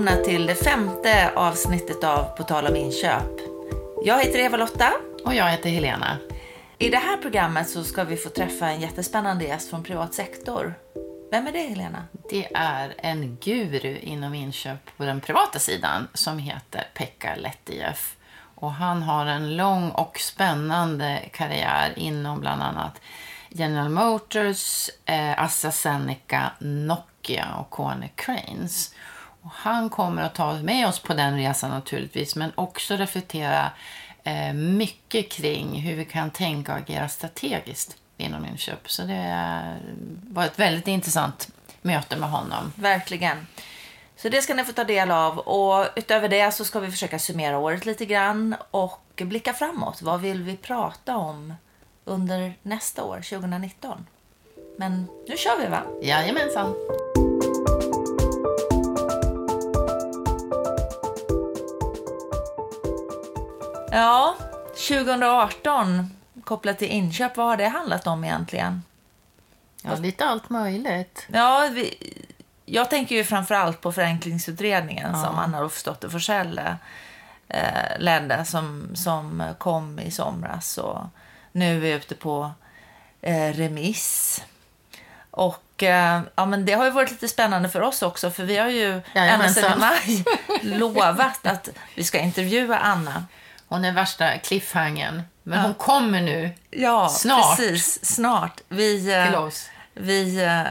Välkomna 0.00 0.24
till 0.24 0.46
det 0.46 0.54
femte 0.54 1.32
avsnittet 1.34 2.04
av 2.04 2.24
På 2.36 2.42
tal 2.42 2.66
om 2.66 2.76
inköp. 2.76 3.40
Jag 4.04 4.24
heter 4.24 4.38
Eva-Lotta. 4.38 4.92
Och 5.24 5.34
jag 5.34 5.50
heter 5.50 5.70
Helena. 5.70 6.18
I 6.78 6.88
det 6.88 6.96
här 6.96 7.16
programmet 7.16 7.68
så 7.68 7.84
ska 7.84 8.04
vi 8.04 8.16
få 8.16 8.28
träffa 8.28 8.68
en 8.68 8.80
jättespännande 8.80 9.44
gäst 9.44 9.70
från 9.70 9.82
privat 9.82 10.14
sektor. 10.14 10.74
Vem 11.30 11.46
är 11.46 11.52
det 11.52 11.58
Helena? 11.58 12.04
Det 12.30 12.48
är 12.54 12.94
en 12.98 13.36
guru 13.40 13.98
inom 13.98 14.34
inköp 14.34 14.96
på 14.96 15.04
den 15.04 15.20
privata 15.20 15.58
sidan 15.58 16.08
som 16.14 16.38
heter 16.38 16.88
Pekka 16.94 17.34
Lettijef. 17.36 18.16
Och 18.54 18.72
han 18.72 19.02
har 19.02 19.26
en 19.26 19.56
lång 19.56 19.90
och 19.90 20.18
spännande 20.18 21.28
karriär 21.32 21.92
inom 21.96 22.40
bland 22.40 22.62
annat 22.62 23.00
General 23.48 23.88
Motors, 23.88 24.90
eh, 25.04 25.42
AstraZeneca, 25.42 26.50
Nokia 26.58 27.54
och 27.54 27.70
Kone 27.70 28.08
Cranes. 28.14 28.94
Och 29.42 29.50
han 29.54 29.90
kommer 29.90 30.22
att 30.22 30.34
ta 30.34 30.54
med 30.54 30.88
oss 30.88 30.98
på 30.98 31.14
den 31.14 31.36
resan 31.36 31.70
naturligtvis, 31.70 32.36
men 32.36 32.52
också 32.54 32.96
reflektera 32.96 33.70
eh, 34.22 34.52
mycket 34.52 35.28
kring 35.28 35.80
hur 35.80 35.96
vi 35.96 36.04
kan 36.04 36.30
tänka 36.30 36.72
och 36.72 36.78
agera 36.78 37.08
strategiskt 37.08 37.96
inom 38.16 38.46
inköp. 38.46 38.90
Så 38.90 39.02
det 39.02 39.76
var 40.28 40.44
ett 40.44 40.58
väldigt 40.58 40.88
intressant 40.88 41.48
möte 41.82 42.16
med 42.16 42.30
honom. 42.30 42.72
Verkligen. 42.76 43.46
Så 44.16 44.28
det 44.28 44.42
ska 44.42 44.54
ni 44.54 44.64
få 44.64 44.72
ta 44.72 44.84
del 44.84 45.10
av. 45.10 45.38
Och 45.38 45.86
utöver 45.96 46.28
det 46.28 46.54
så 46.54 46.64
ska 46.64 46.80
vi 46.80 46.90
försöka 46.90 47.18
summera 47.18 47.58
året 47.58 47.86
lite 47.86 48.06
grann 48.06 48.54
och 48.70 49.22
blicka 49.24 49.52
framåt. 49.52 50.02
Vad 50.02 50.20
vill 50.20 50.42
vi 50.42 50.56
prata 50.56 51.16
om 51.16 51.54
under 52.04 52.54
nästa 52.62 53.04
år, 53.04 53.16
2019? 53.16 54.06
Men 54.76 55.08
nu 55.28 55.36
kör 55.36 55.58
vi 55.60 55.66
va? 55.66 55.82
Jajamensan. 56.02 56.74
Ja, 63.90 64.36
2018 64.88 66.10
kopplat 66.44 66.78
till 66.78 66.88
inköp, 66.88 67.36
vad 67.36 67.46
har 67.46 67.56
det 67.56 67.68
handlat 67.68 68.06
om 68.06 68.24
egentligen? 68.24 68.82
Ja, 69.82 69.94
lite 69.94 70.24
allt 70.24 70.50
möjligt. 70.50 71.26
Ja, 71.32 71.68
vi, 71.72 72.14
jag 72.64 72.90
tänker 72.90 73.14
ju 73.16 73.24
framför 73.24 73.54
allt 73.54 73.80
på 73.80 73.92
förenklingsutredningen 73.92 75.10
Ja. 75.14 75.24
som 75.24 75.38
Anna 75.38 75.62
Ulfsdotter 75.62 76.08
Forsell 76.08 76.60
eh, 77.48 77.64
ledde, 77.98 78.44
som, 78.44 78.90
som 78.96 79.42
kom 79.58 79.98
i 79.98 80.10
somras 80.10 80.78
och 80.78 81.00
nu 81.52 81.76
är 81.76 81.80
vi 81.80 81.90
ute 81.90 82.14
på 82.14 82.50
eh, 83.22 83.52
remiss. 83.52 84.42
Och 85.30 85.82
eh, 85.82 86.20
ja, 86.34 86.46
men 86.46 86.64
det 86.66 86.72
har 86.72 86.84
ju 86.84 86.90
varit 86.90 87.10
lite 87.10 87.28
spännande 87.28 87.68
för 87.68 87.80
oss 87.80 88.02
också, 88.02 88.30
för 88.30 88.44
vi 88.44 88.56
har 88.58 88.68
ju 88.68 88.92
ända 88.92 89.04
Jajamensan. 89.14 89.62
sedan 89.62 89.80
maj 89.80 90.24
lovat 90.78 91.46
att 91.46 91.68
vi 91.94 92.04
ska 92.04 92.18
intervjua 92.18 92.78
Anna. 92.78 93.24
Hon 93.70 93.84
är 93.84 93.92
värsta 93.92 94.38
cliffhangern. 94.38 95.22
Men 95.42 95.60
hon 95.60 95.74
kommer 95.74 96.20
nu 96.22 96.50
Ja, 96.70 97.08
Snart. 97.08 97.56
precis. 97.56 98.04
Snart. 98.14 98.60
Vi, 98.68 99.12
eh, 99.14 99.48
vi, 99.94 100.42
eh, 100.44 100.62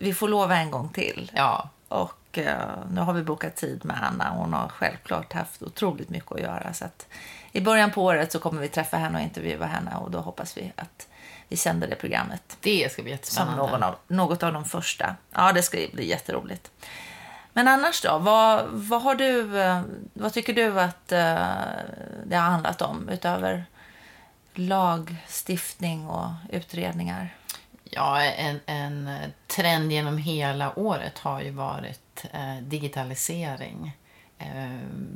vi 0.00 0.14
får 0.14 0.28
lova 0.28 0.56
en 0.56 0.70
gång 0.70 0.88
till. 0.88 1.30
Ja, 1.34 1.68
Och 1.88 2.38
eh, 2.38 2.58
nu 2.90 3.00
har 3.00 3.12
vi 3.12 3.22
bokat 3.22 3.56
tid 3.56 3.84
med 3.84 3.96
Anna. 4.02 4.30
Hon 4.30 4.52
har 4.52 4.68
självklart 4.68 5.32
haft 5.32 5.62
otroligt 5.62 6.08
mycket 6.08 6.32
att 6.32 6.40
göra. 6.40 6.72
Så 6.72 6.84
att 6.84 7.06
I 7.52 7.60
början 7.60 7.90
på 7.90 8.02
året 8.04 8.32
så 8.32 8.38
kommer 8.38 8.60
vi 8.60 8.68
träffa 8.68 8.96
henne 8.96 9.18
och 9.18 9.24
intervjua 9.24 9.66
henne. 9.66 9.94
Och 9.96 10.10
då 10.10 10.18
hoppas 10.20 10.56
vi 10.56 10.72
att 10.76 11.06
vi 11.48 11.56
sänder 11.56 11.88
det 11.88 11.94
programmet. 11.96 12.56
det 12.60 12.92
ska 12.92 13.02
bli 13.02 13.10
Som 13.10 13.16
jättespännande. 13.16 13.56
någon 13.62 13.82
av, 13.82 13.94
något 14.08 14.42
av 14.42 14.52
de 14.52 14.64
första. 14.64 15.14
Ja, 15.34 15.52
det 15.52 15.62
ska 15.62 15.78
bli 15.92 16.08
jätteroligt. 16.08 16.70
Men 17.58 17.68
annars 17.68 18.00
då? 18.02 18.18
Vad, 18.18 18.66
vad, 18.68 19.02
har 19.02 19.14
du, 19.14 19.60
eh, 19.60 19.82
vad 20.12 20.32
tycker 20.32 20.54
du 20.54 20.80
att 20.80 21.12
eh, 21.12 21.18
det 22.24 22.36
har 22.36 22.50
handlat 22.50 22.82
om 22.82 23.08
utöver 23.08 23.64
lagstiftning 24.54 26.06
och 26.06 26.28
utredningar? 26.50 27.34
Ja, 27.84 28.22
en, 28.22 28.60
en 28.66 29.10
trend 29.46 29.92
genom 29.92 30.18
hela 30.18 30.78
året 30.78 31.18
har 31.18 31.40
ju 31.40 31.50
varit 31.50 32.24
eh, 32.32 32.56
digitalisering. 32.62 33.96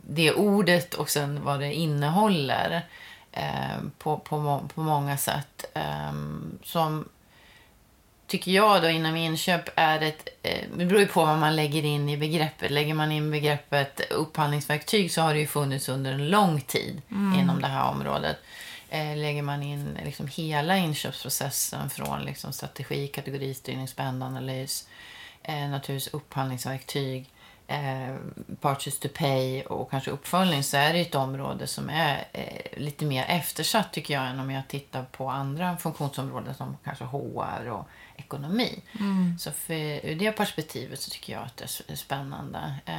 Det 0.03 0.33
ordet 0.33 0.95
och 0.95 1.11
sen 1.11 1.45
vad 1.45 1.61
det 1.61 1.75
innehåller 1.75 2.87
på, 3.99 4.19
på, 4.19 4.69
på 4.75 4.81
många 4.81 5.17
sätt. 5.17 5.65
Som 6.65 7.09
tycker 8.33 8.51
jag 8.51 8.83
då 8.83 8.89
inom 8.89 9.17
inköp 9.17 9.69
är 9.75 10.01
ett... 10.01 10.29
Eh, 10.43 10.65
det 10.77 10.85
beror 10.85 11.01
ju 11.01 11.07
på 11.07 11.25
vad 11.25 11.39
man 11.39 11.57
lägger 11.57 11.85
in 11.85 12.09
i 12.09 12.17
begreppet. 12.17 12.71
Lägger 12.71 12.95
man 12.95 13.13
in 13.13 13.31
begreppet 13.31 14.01
upphandlingsverktyg 14.11 15.13
så 15.13 15.23
har 15.23 15.35
det 15.35 15.41
ju 15.41 15.47
funnits 15.47 15.89
under 15.89 16.13
en 16.13 16.29
lång 16.29 16.61
tid 16.61 17.03
inom 17.39 17.61
det 17.61 17.67
här 17.67 17.91
området. 17.91 18.37
Eh, 18.89 19.17
lägger 19.17 19.43
man 19.43 19.63
in 19.63 19.99
liksom 20.05 20.27
hela 20.27 20.77
inköpsprocessen 20.77 21.91
från 21.91 22.25
liksom 22.25 22.53
strategi, 22.53 23.07
kategoristyrning, 23.07 23.89
spännanalys, 23.89 24.89
eh, 25.43 25.69
naturligtvis 25.69 26.15
upphandlingsverktyg, 26.15 27.31
eh, 27.67 28.17
purchase 28.61 29.01
to 29.01 29.09
pay 29.15 29.63
och 29.63 29.91
kanske 29.91 30.11
uppföljning 30.11 30.63
så 30.63 30.77
är 30.77 30.93
det 30.93 30.99
ju 30.99 31.05
ett 31.05 31.15
område 31.15 31.67
som 31.67 31.91
är 31.91 32.25
eh, 32.33 32.79
lite 32.81 33.05
mer 33.05 33.25
eftersatt 33.29 33.93
tycker 33.93 34.15
jag 34.15 34.27
än 34.27 34.41
om 34.41 34.51
jag 34.51 34.69
tittar 34.69 35.03
på 35.03 35.29
andra 35.29 35.77
funktionsområden 35.77 36.55
som 36.55 36.77
kanske 36.85 37.05
HR 37.05 37.69
och 37.71 37.89
ekonomi. 38.17 38.83
Så 39.39 39.51
för, 39.53 40.07
ur 40.07 40.15
det 40.15 40.33
perspektivet 40.33 41.01
så 41.01 41.11
tycker 41.11 41.33
jag 41.33 41.43
att 41.43 41.57
det 41.57 41.93
är 41.93 41.97
spännande. 41.97 42.59
Eh, 42.87 42.95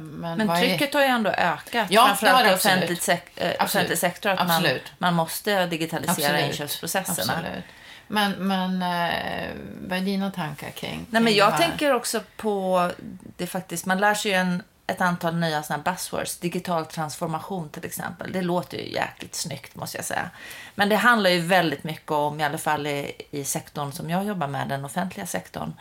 men 0.00 0.38
Men 0.38 0.46
vad 0.46 0.56
är- 0.56 0.60
trycket 0.60 0.94
har 0.94 1.00
ju 1.00 1.06
ändå 1.06 1.30
ökat. 1.30 1.86
Ja, 1.90 2.06
framförallt 2.06 2.50
i 2.50 2.54
offentlig, 2.54 2.98
sek- 2.98 3.30
eh, 3.36 3.64
offentlig 3.64 3.98
sektor. 3.98 4.30
Att 4.30 4.48
man, 4.48 4.64
man 4.98 5.14
måste 5.14 5.66
digitalisera 5.66 6.12
Absolut. 6.32 6.46
inköpsprocesserna. 6.52 7.32
Absolut. 7.32 7.64
Men, 8.08 8.32
men 8.32 8.82
eh, 8.82 9.48
vad 9.88 9.98
är 9.98 10.02
dina 10.02 10.30
tankar 10.30 10.70
kring, 10.70 11.06
Nej, 11.10 11.22
men 11.22 11.24
kring 11.26 11.36
jag 11.36 11.56
tänker 11.56 11.94
också 11.94 12.20
på 12.36 12.90
det 13.36 13.46
faktiskt. 13.46 13.86
Man 13.86 13.98
lär 13.98 14.14
sig 14.14 14.30
ju 14.30 14.36
en, 14.36 14.62
ett 14.86 15.00
antal 15.00 15.36
nya 15.36 15.62
såna 15.62 15.78
buzzwords. 15.78 16.38
Digital 16.38 16.86
transformation 16.86 17.68
till 17.68 17.84
exempel. 17.84 18.32
Det 18.32 18.42
låter 18.42 18.78
ju 18.78 18.92
jäkligt 18.92 19.34
snyggt 19.34 19.74
måste 19.74 19.98
jag 19.98 20.04
säga. 20.04 20.30
Men 20.74 20.88
det 20.88 20.96
handlar 20.96 21.30
ju 21.30 21.40
väldigt 21.40 21.84
mycket 21.84 22.10
om, 22.10 22.40
i 22.40 22.44
alla 22.44 22.58
fall 22.58 22.86
i, 22.86 23.12
i 23.30 23.44
sektorn 23.44 23.92
som 23.92 24.10
jag 24.10 24.24
jobbar 24.24 24.46
med, 24.46 24.68
den 24.68 24.84
offentliga 24.84 25.26
sektorn, 25.26 25.72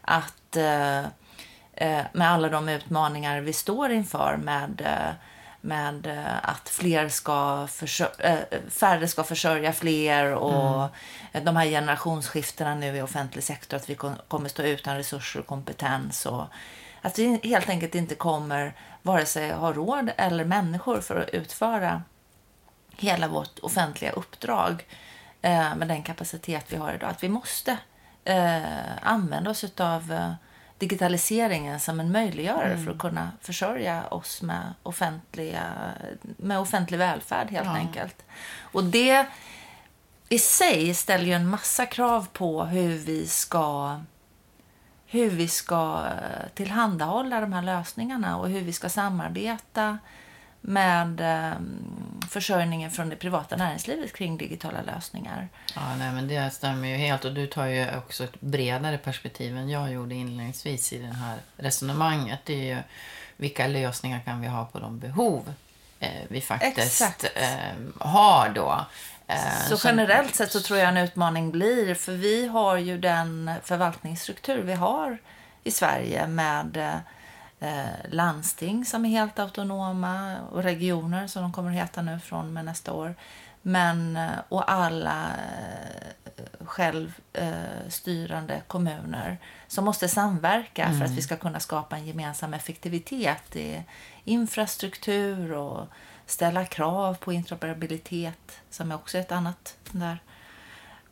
att 0.00 0.56
eh, 0.56 0.98
eh, 1.74 2.04
med 2.12 2.30
alla 2.30 2.48
de 2.48 2.68
utmaningar 2.68 3.40
vi 3.40 3.52
står 3.52 3.90
inför 3.92 4.36
med 4.42 4.80
eh, 4.80 5.14
med 5.60 6.06
eh, 6.06 6.50
att 6.50 6.68
fler 6.68 7.08
ska 7.08 7.68
färre 8.70 9.08
ska 9.08 9.24
försörja 9.24 9.72
fler 9.72 10.34
och 10.34 10.88
eh, 11.32 11.42
de 11.42 11.56
här 11.56 11.66
generationsskiftena 11.66 12.74
nu 12.74 12.96
i 12.96 13.02
offentlig 13.02 13.44
sektor, 13.44 13.76
att 13.76 13.90
vi 13.90 13.94
kom- 13.94 14.18
kommer 14.28 14.48
stå 14.48 14.62
utan 14.62 14.96
resurser 14.96 15.40
och 15.40 15.46
kompetens 15.46 16.26
och 16.26 16.44
att 17.06 17.18
vi 17.18 17.40
helt 17.44 17.68
enkelt 17.68 17.94
inte 17.94 18.14
kommer 18.14 18.74
vare 19.02 19.26
sig 19.26 19.52
ha 19.52 19.72
råd 19.72 20.10
eller 20.16 20.44
människor 20.44 21.00
för 21.00 21.16
att 21.20 21.28
utföra 21.28 22.02
hela 22.96 23.28
vårt 23.28 23.58
offentliga 23.58 24.10
uppdrag 24.12 24.86
eh, 25.42 25.74
med 25.76 25.88
den 25.88 26.02
kapacitet 26.02 26.64
vi 26.68 26.76
har 26.76 26.92
idag. 26.94 27.10
Att 27.10 27.22
vi 27.22 27.28
måste 27.28 27.78
eh, 28.24 28.62
använda 29.02 29.50
oss 29.50 29.64
av 29.80 30.12
eh, 30.12 30.32
digitaliseringen 30.78 31.80
som 31.80 32.00
en 32.00 32.12
möjliggörare 32.12 32.84
för 32.84 32.90
att 32.92 32.98
kunna 32.98 33.30
försörja 33.40 34.06
oss 34.06 34.42
med, 34.42 34.74
offentliga, 34.82 35.62
med 36.22 36.58
offentlig 36.58 36.98
välfärd 36.98 37.50
helt 37.50 37.66
Ja. 37.66 37.72
enkelt. 37.76 38.24
Och 38.72 38.84
det 38.84 39.26
i 40.28 40.38
sig 40.38 40.94
ställer 40.94 41.24
ju 41.24 41.32
en 41.32 41.48
massa 41.48 41.86
krav 41.86 42.26
på 42.32 42.64
hur 42.64 42.98
vi 42.98 43.26
ska 43.26 44.00
hur 45.16 45.30
vi 45.30 45.48
ska 45.48 46.04
eh, 46.06 46.48
tillhandahålla 46.54 47.40
de 47.40 47.52
här 47.52 47.62
lösningarna 47.62 48.36
och 48.36 48.48
hur 48.48 48.60
vi 48.60 48.72
ska 48.72 48.88
samarbeta 48.88 49.98
med 50.60 51.20
eh, 51.20 51.58
försörjningen 52.28 52.90
från 52.90 53.08
det 53.08 53.16
privata 53.16 53.56
näringslivet 53.56 54.12
kring 54.12 54.36
digitala 54.36 54.82
lösningar. 54.82 55.48
Ja, 55.74 55.96
nej, 55.98 56.12
men 56.12 56.28
det 56.28 56.50
stämmer 56.50 56.88
ju 56.88 56.94
helt. 56.94 57.24
Och 57.24 57.34
du 57.34 57.46
tar 57.46 57.66
ju 57.66 57.96
också 57.96 58.24
ett 58.24 58.40
bredare 58.40 58.98
perspektiv 58.98 59.56
än 59.56 59.68
jag 59.68 59.92
gjorde 59.92 60.14
inledningsvis 60.14 60.92
i 60.92 60.98
det 60.98 61.14
här 61.14 61.38
resonemanget. 61.56 62.40
Det 62.44 62.70
är 62.70 62.76
ju 62.76 62.82
vilka 63.36 63.66
lösningar 63.66 64.20
kan 64.20 64.40
vi 64.40 64.46
ha 64.46 64.64
på 64.64 64.78
de 64.78 64.98
behov 64.98 65.52
eh, 66.00 66.10
vi 66.28 66.40
faktiskt 66.40 66.78
Exakt. 66.78 67.26
har 67.98 68.48
då. 68.48 68.86
Eh, 69.26 69.68
Så 69.68 69.88
generellt 69.88 70.34
sett 70.34 70.52
så 70.52 70.60
tror 70.60 70.78
jag 70.78 70.88
en 70.88 70.96
utmaning 70.96 71.50
blir, 71.50 71.94
för 71.94 72.12
vi 72.12 72.46
har 72.46 72.76
ju 72.76 72.98
den 72.98 73.50
förvaltningsstruktur 73.62 74.62
vi 74.62 74.72
har 74.72 75.18
i 75.64 75.70
Sverige 75.70 76.26
med 76.26 76.76
eh, 77.60 77.84
landsting 78.10 78.84
som 78.84 79.04
är 79.04 79.08
helt 79.08 79.38
autonoma 79.38 80.36
och 80.52 80.62
regioner 80.62 81.26
som 81.26 81.42
de 81.42 81.52
kommer 81.52 81.70
att 81.70 81.76
heta 81.76 82.02
nu 82.02 82.20
från 82.20 82.52
med 82.52 82.64
nästa 82.64 82.92
år. 82.92 83.14
Men, 83.62 84.16
eh, 84.16 84.30
och 84.48 84.70
alla 84.72 85.26
självstyrande 86.64 88.62
kommuner 88.66 89.38
som 89.68 89.84
måste 89.84 90.08
samverka 90.08 90.84
mm. 90.84 90.98
för 90.98 91.04
att 91.04 91.10
vi 91.10 91.22
ska 91.22 91.36
kunna 91.36 91.60
skapa 91.60 91.96
en 91.96 92.06
gemensam 92.06 92.54
effektivitet 92.54 93.56
i 93.56 93.82
infrastruktur 94.24 95.52
och 95.52 95.88
ställa 96.26 96.64
krav 96.64 97.14
på 97.14 97.32
interoperabilitet 97.32 98.60
som 98.70 98.90
är 98.90 98.94
också 98.94 99.18
ett 99.18 99.32
annat 99.32 99.76
där 99.90 100.18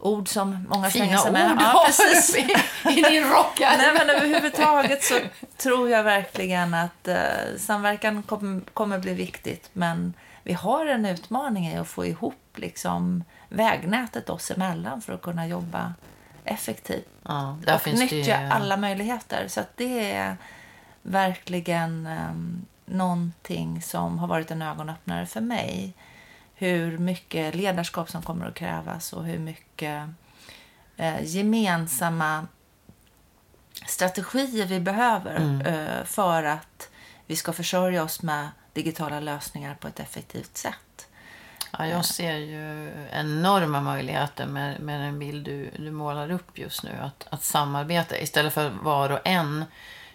ord 0.05 0.29
som 0.29 0.67
många 0.69 0.91
slänger 0.91 1.17
sig 1.17 1.33
med. 1.33 1.49
Fina 1.49 1.55
ord 1.55 1.61
ja, 1.61 1.85
precis. 1.87 2.37
i 2.99 3.03
din 3.03 3.25
rockar. 3.25 3.77
Nej, 3.79 3.93
men 3.99 4.11
överhuvudtaget 4.11 5.05
så 5.05 5.21
tror 5.57 5.91
jag 5.91 6.03
verkligen 6.03 6.75
att 6.75 7.09
eh, 7.09 7.17
samverkan 7.59 8.23
kom, 8.23 8.65
kommer 8.75 8.99
bli 8.99 9.15
viktigt. 9.15 9.71
Men 9.73 10.15
vi 10.43 10.53
har 10.53 10.87
en 10.87 11.07
utmaning 11.07 11.69
i 11.69 11.77
att 11.77 11.89
få 11.89 12.07
ihop 12.07 12.35
liksom, 12.55 13.25
vägnätet 13.49 14.31
oss 14.31 14.51
emellan 14.51 15.01
för 15.01 15.13
att 15.13 15.23
kunna 15.23 15.47
jobba 15.47 15.95
effektivt. 16.45 17.09
Ja, 17.23 17.59
och 17.67 17.95
nyttja 17.95 18.41
det... 18.41 18.53
alla 18.53 18.77
möjligheter. 18.77 19.49
Så 19.49 19.61
det 19.75 20.13
är 20.13 20.37
verkligen 21.03 22.07
um, 22.07 22.67
någonting 22.87 23.83
som 23.83 24.19
har 24.19 24.27
varit 24.27 24.51
en 24.51 24.63
ögonöppnare 24.63 25.27
för 25.27 25.41
mig. 25.41 25.95
Hur 26.55 26.99
mycket 26.99 27.55
ledarskap 27.55 28.11
som 28.11 28.23
kommer 28.23 28.47
att 28.47 28.55
krävas 28.55 29.13
och 29.13 29.25
hur 29.25 29.39
mycket 29.39 30.09
eh, 30.97 31.23
gemensamma 31.23 32.47
strategier 33.87 34.67
vi 34.67 34.81
behöver 34.81 35.37
mm. 35.37 35.61
eh, 35.61 36.05
för 36.05 36.43
att 36.43 36.91
vi 37.27 37.37
ska 37.37 37.53
försörja 37.53 38.03
oss 38.03 38.23
med 38.23 38.49
digitala 38.73 39.21
lösningar 39.21 39.75
på 39.75 39.89
ett 39.89 40.01
effektivt 40.01 40.57
sätt. 40.57 41.09
Ja, 41.79 41.87
jag 41.87 42.05
ser 42.05 42.37
ju 42.37 42.93
enorma 43.13 43.81
möjligheter 43.81 44.47
med, 44.47 44.81
med 44.81 45.01
den 45.01 45.19
bild 45.19 45.45
du, 45.45 45.71
du 45.79 45.91
målar 45.91 46.31
upp 46.31 46.59
just 46.59 46.83
nu. 46.83 46.91
Att, 47.01 47.27
att 47.31 47.43
samarbeta 47.43 48.19
istället 48.19 48.53
för 48.53 48.71
var 48.71 49.11
och 49.11 49.21
en 49.25 49.65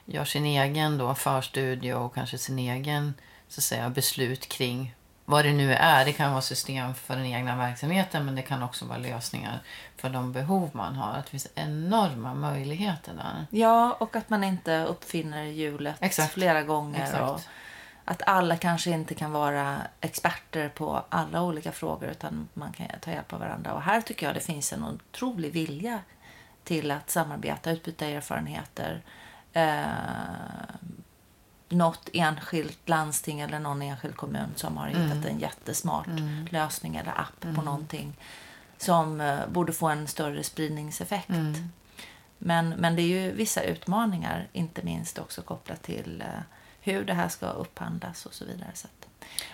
gör 0.09 0.25
sin 0.25 0.45
egen 0.45 0.97
då 0.97 1.15
förstudie 1.15 1.94
och 1.94 2.13
kanske 2.13 2.38
sin 2.38 2.59
egen 2.59 3.13
så 3.47 3.59
att 3.59 3.63
säga, 3.63 3.89
beslut 3.89 4.50
kring 4.50 4.95
vad 5.25 5.45
det 5.45 5.53
nu 5.53 5.73
är. 5.73 6.06
Det 6.06 6.13
kan 6.13 6.31
vara 6.31 6.41
system 6.41 6.95
för 6.95 7.15
den 7.15 7.25
egna 7.25 7.57
verksamheten 7.57 8.25
men 8.25 8.35
det 8.35 8.41
kan 8.41 8.63
också 8.63 8.85
vara 8.85 8.97
lösningar 8.97 9.61
för 9.97 10.09
de 10.09 10.31
behov 10.31 10.69
man 10.73 10.95
har. 10.95 11.13
Att 11.13 11.25
det 11.25 11.31
finns 11.31 11.47
enorma 11.56 12.33
möjligheter 12.33 13.13
där. 13.13 13.45
Ja, 13.50 13.97
och 14.00 14.15
att 14.15 14.29
man 14.29 14.44
inte 14.44 14.83
uppfinner 14.83 15.44
hjulet 15.44 15.95
Exakt. 16.00 16.33
flera 16.33 16.63
gånger. 16.63 17.03
Exakt. 17.03 17.21
Och 17.23 17.41
att 18.06 18.21
alla 18.25 18.57
kanske 18.57 18.91
inte 18.91 19.13
kan 19.13 19.31
vara 19.31 19.77
experter 20.01 20.69
på 20.69 21.03
alla 21.09 21.41
olika 21.41 21.71
frågor 21.71 22.09
utan 22.09 22.47
man 22.53 22.73
kan 22.73 22.88
ta 23.01 23.11
hjälp 23.11 23.33
av 23.33 23.39
varandra. 23.39 23.73
Och 23.73 23.81
här 23.81 24.01
tycker 24.01 24.25
jag 24.25 24.35
det 24.35 24.39
finns 24.39 24.73
en 24.73 24.83
otrolig 24.83 25.53
vilja 25.53 26.00
till 26.63 26.91
att 26.91 27.09
samarbeta, 27.09 27.71
utbyta 27.71 28.06
erfarenheter. 28.06 29.01
Eh, 29.54 30.75
något 31.69 32.10
enskilt 32.13 32.90
landsting 32.90 33.40
eller 33.40 33.60
någon 33.60 33.81
enskild 33.81 34.16
kommun 34.16 34.50
som 34.56 34.78
har 34.78 34.88
hittat 34.88 35.12
mm. 35.12 35.25
en 35.25 35.40
jättesmart 35.40 36.07
mm. 36.07 36.48
lösning 36.51 36.96
eller 36.96 37.19
app 37.19 37.44
mm. 37.44 37.56
på 37.56 37.62
någonting 37.62 38.13
som 38.78 39.22
eh, 39.22 39.48
borde 39.48 39.74
få 39.74 39.88
en 39.88 40.07
större 40.07 40.44
spridningseffekt. 40.44 41.30
Mm. 41.30 41.69
Men, 42.38 42.69
men 42.69 42.96
det 42.96 43.01
är 43.01 43.07
ju 43.07 43.31
vissa 43.31 43.62
utmaningar, 43.62 44.48
inte 44.54 44.84
minst 44.84 45.19
också 45.19 45.42
kopplat 45.42 45.81
till 45.81 46.22
eh, 46.22 46.42
hur 46.81 47.06
det 47.06 47.14
här 47.14 47.30
ska 47.30 47.50
upphandlas 47.50 48.26
och 48.26 48.34
så 48.34 48.46
vidare. 48.46 48.72
Så 48.74 48.88
att... 48.88 49.10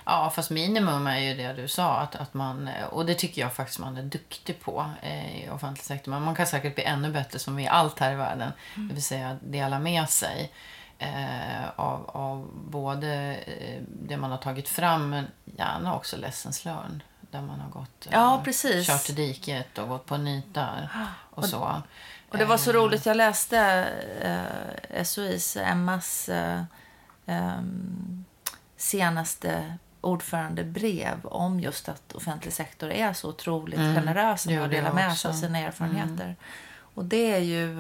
Ja, 0.06 0.30
fast 0.36 0.50
minimum 0.50 1.08
är 1.08 1.20
ju 1.20 1.34
det 1.36 1.54
du 1.54 1.68
sa. 1.68 1.98
Att, 1.98 2.16
att 2.16 2.34
man, 2.34 2.70
och 2.92 3.06
det 3.06 3.14
tycker 3.14 3.42
jag 3.42 3.54
faktiskt 3.54 3.80
man 3.80 3.98
är 3.98 4.04
duktig 4.04 4.62
på 4.62 4.90
eh, 5.02 5.46
i 5.46 5.50
offentlig 5.50 5.86
sektor. 5.86 6.12
Men 6.12 6.22
man 6.22 6.36
kan 6.36 6.48
säkert 6.48 6.76
bli 6.76 6.84
ännu 6.84 7.12
bättre 7.12 7.40
som 7.40 7.60
i 7.60 7.68
allt 7.68 8.00
här 8.00 8.12
i 8.12 8.16
världen. 8.16 8.52
Mm. 8.76 8.88
Det 8.88 8.94
vill 8.94 9.04
säga 9.04 9.38
dela 9.42 9.80
med 9.80 10.10
sig 10.10 10.52
eh, 10.98 11.70
av, 11.76 12.10
av 12.14 12.50
både 12.54 13.36
eh, 13.36 13.82
det 13.88 14.18
man 14.18 14.32
har 14.32 14.38
tagit 14.38 14.70
fram 14.70 15.10
men 15.10 15.28
gärna 15.46 15.96
också 15.96 16.18
lessons 16.18 16.66
learned. 16.66 17.04
Där 17.32 17.42
man 17.42 17.60
har 17.60 17.70
gått, 17.70 18.08
ja, 18.12 18.42
precis. 18.46 18.88
kört 18.88 19.04
till 19.04 19.16
diket 19.16 19.78
och 19.78 19.90
gått 19.90 20.06
på 20.06 20.18
nitar 20.18 20.90
och, 21.30 21.38
och 21.38 21.46
så. 21.46 21.82
Och 22.30 22.38
det 22.38 22.46
var 22.46 22.58
så 22.58 22.72
roligt, 22.72 23.06
jag 23.06 23.18
läste 23.18 23.88
eh, 24.22 25.04
SOIs, 25.04 25.58
Emmas 25.58 26.30
eh, 26.30 26.64
senaste 28.78 29.78
ordförandebrev 30.02 31.26
om 31.26 31.60
just 31.60 31.90
att 31.90 32.14
offentlig 32.16 32.54
sektor 32.54 32.92
är 32.92 33.14
så 33.14 33.30
otroligt 33.30 33.80
mm. 33.80 33.96
generös 33.96 34.46
med 34.46 34.64
att 34.64 34.72
dela 34.72 34.94
med 34.94 35.18
sig 35.18 35.30
av 35.30 35.34
sina 35.34 35.60
erfarenheter. 35.60 36.24
Mm. 36.24 36.36
Och 36.78 37.06
det 37.06 37.32
är 37.32 37.40
ju 37.40 37.78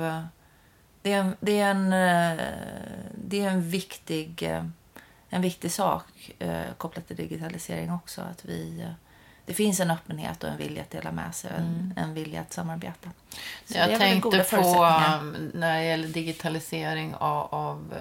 det 1.06 1.14
är, 1.14 1.20
en, 1.20 1.36
det 1.40 1.60
är 1.60 1.72
en, 1.72 1.94
eh, 1.94 2.46
det 3.16 3.40
är 3.46 3.50
en, 3.50 3.70
viktig, 3.70 4.44
eh, 4.44 4.66
en 5.30 5.42
viktig 5.42 5.72
sak 5.72 6.32
eh, 6.40 6.64
kopplat 6.78 7.08
till 7.08 7.16
digitalisering 7.16 7.92
också. 7.92 8.22
Att 8.22 8.46
vi, 8.46 8.88
det 9.46 9.54
finns 9.54 9.80
en 9.80 9.92
öppenhet 9.92 10.44
och 10.44 10.50
en 10.50 10.58
vilja 10.58 10.82
att 10.82 10.90
dela 10.90 11.12
med 11.12 11.36
sig, 11.36 11.52
mm. 11.58 11.94
en, 11.96 12.04
en 12.04 12.14
vilja 12.14 12.42
att 12.42 12.54
samarbeta. 12.54 13.10
Så 13.66 13.78
jag 13.78 14.00
tänkte 14.00 14.46
på 14.52 14.86
um, 15.22 15.52
när 15.54 15.78
det 15.78 15.84
gäller 15.84 16.08
digitalisering 16.08 17.16
av, 17.16 17.54
av 17.54 17.94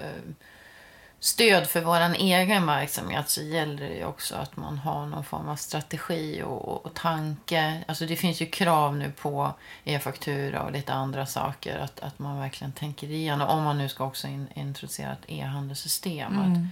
stöd 1.25 1.67
för 1.67 1.81
vår 1.81 2.15
egen 2.15 2.65
verksamhet 2.65 3.29
så 3.29 3.41
gäller 3.41 3.89
det 3.89 4.05
också 4.05 4.35
att 4.35 4.57
man 4.57 4.77
har 4.77 5.05
någon 5.05 5.23
form 5.23 5.49
av 5.49 5.55
strategi 5.55 6.43
och, 6.45 6.85
och 6.85 6.93
tanke. 6.93 7.83
Alltså 7.87 8.05
det 8.05 8.15
finns 8.15 8.41
ju 8.41 8.45
krav 8.45 8.95
nu 8.97 9.11
på 9.11 9.53
e-faktura 9.83 10.63
och 10.63 10.71
lite 10.71 10.93
andra 10.93 11.25
saker. 11.25 11.79
Att, 11.79 11.99
att 11.99 12.19
man 12.19 12.39
verkligen 12.39 12.71
tänker 12.71 13.11
igenom. 13.11 13.49
Om 13.49 13.63
man 13.63 13.77
nu 13.77 13.89
ska 13.89 14.05
också 14.05 14.27
in, 14.27 14.47
introducera 14.55 15.11
ett 15.11 15.25
e-handelssystem. 15.27 16.37
Mm. 16.37 16.67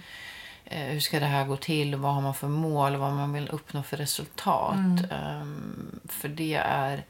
eh, 0.64 0.92
hur 0.92 1.00
ska 1.00 1.20
det 1.20 1.26
här 1.26 1.44
gå 1.44 1.56
till? 1.56 1.96
Vad 1.96 2.14
har 2.14 2.20
man 2.20 2.34
för 2.34 2.48
mål? 2.48 2.96
Vad 2.96 3.12
man 3.12 3.32
vill 3.32 3.48
uppnå 3.48 3.82
för 3.82 3.96
resultat? 3.96 4.74
Mm. 4.74 5.40
Um, 5.40 6.00
för 6.08 6.28
det 6.28 6.54
är 6.54 7.04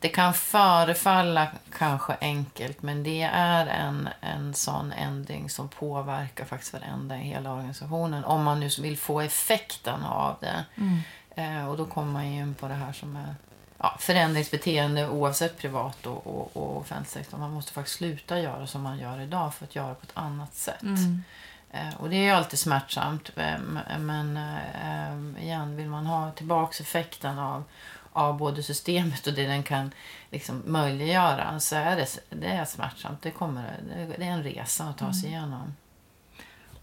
det 0.00 0.08
kan 0.08 0.34
förefalla 0.34 1.48
kanske 1.78 2.16
enkelt 2.20 2.82
men 2.82 3.02
det 3.02 3.22
är 3.32 3.66
en, 3.66 4.08
en 4.20 4.54
sån 4.54 4.92
ändring 4.92 5.50
som 5.50 5.68
påverkar 5.68 6.44
faktiskt 6.44 6.72
varenda 6.72 7.16
i 7.16 7.20
hela 7.20 7.52
organisationen. 7.52 8.24
Om 8.24 8.44
man 8.44 8.60
nu 8.60 8.68
vill 8.80 8.98
få 8.98 9.20
effekten 9.20 10.02
av 10.02 10.36
det. 10.40 10.64
Mm. 10.74 10.98
Eh, 11.30 11.68
och 11.68 11.76
då 11.76 11.84
kommer 11.84 12.12
man 12.12 12.24
in 12.24 12.54
på 12.54 12.68
det 12.68 12.74
här 12.74 12.92
som 12.92 13.16
är 13.16 13.34
ja, 13.78 13.96
förändringsbeteende 14.00 15.08
oavsett 15.08 15.58
privat 15.58 16.06
och, 16.06 16.26
och, 16.26 16.56
och 16.56 16.76
offentlig 16.76 17.10
sektor. 17.10 17.38
Man 17.38 17.52
måste 17.52 17.72
faktiskt 17.72 17.96
sluta 17.96 18.40
göra 18.40 18.66
som 18.66 18.82
man 18.82 18.98
gör 18.98 19.20
idag 19.20 19.54
för 19.54 19.64
att 19.64 19.74
göra 19.74 19.94
på 19.94 20.02
ett 20.02 20.16
annat 20.16 20.54
sätt. 20.54 20.82
Mm. 20.82 21.22
Eh, 21.70 21.94
och 22.00 22.10
det 22.10 22.16
är 22.16 22.22
ju 22.22 22.30
alltid 22.30 22.58
smärtsamt. 22.58 23.30
Eh, 23.36 23.58
men 23.98 24.36
eh, 24.36 25.44
igen, 25.44 25.76
vill 25.76 25.88
man 25.88 26.06
ha 26.06 26.30
tillbaks 26.30 26.80
effekten 26.80 27.38
av 27.38 27.64
av 28.12 28.36
både 28.36 28.62
systemet 28.62 29.26
och 29.26 29.32
det 29.32 29.46
den 29.46 29.62
kan 29.62 29.90
liksom 30.30 30.62
möjliggöra 30.66 31.60
så 31.60 31.76
är 31.76 31.96
det, 31.96 32.18
det 32.30 32.46
är 32.46 32.64
smärtsamt. 32.64 33.22
Det, 33.22 33.30
kommer, 33.30 33.80
det 34.18 34.24
är 34.24 34.30
en 34.30 34.42
resa 34.42 34.84
att 34.84 34.98
ta 34.98 35.12
sig 35.12 35.28
mm. 35.28 35.40
igenom. 35.40 35.74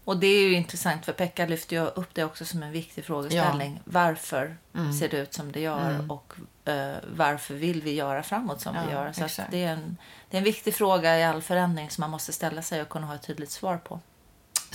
Och 0.04 0.16
det 0.16 0.26
är 0.26 0.48
ju 0.48 0.54
intressant 0.54 1.04
för 1.04 1.12
Pekka 1.12 1.46
lyfter 1.46 1.76
ju 1.76 1.82
upp 1.82 2.14
det 2.14 2.24
också 2.24 2.44
som 2.44 2.62
en 2.62 2.72
viktig 2.72 3.04
frågeställning. 3.04 3.74
Ja. 3.74 3.82
Varför 3.84 4.56
mm. 4.74 4.92
ser 4.92 5.08
det 5.08 5.16
ut 5.16 5.34
som 5.34 5.52
det 5.52 5.60
gör 5.60 5.90
mm. 5.90 6.10
och 6.10 6.34
uh, 6.68 6.94
varför 7.16 7.54
vill 7.54 7.82
vi 7.82 7.94
göra 7.94 8.22
framåt 8.22 8.60
som 8.60 8.74
ja, 8.74 8.82
vi 8.86 8.92
gör? 8.92 9.28
Så 9.28 9.42
det, 9.50 9.64
är 9.64 9.72
en, 9.72 9.96
det 10.30 10.36
är 10.36 10.38
en 10.38 10.44
viktig 10.44 10.74
fråga 10.74 11.18
i 11.18 11.24
all 11.24 11.42
förändring 11.42 11.90
som 11.90 12.02
man 12.02 12.10
måste 12.10 12.32
ställa 12.32 12.62
sig 12.62 12.82
och 12.82 12.88
kunna 12.88 13.06
ha 13.06 13.14
ett 13.14 13.26
tydligt 13.26 13.50
svar 13.50 13.76
på. 13.76 14.00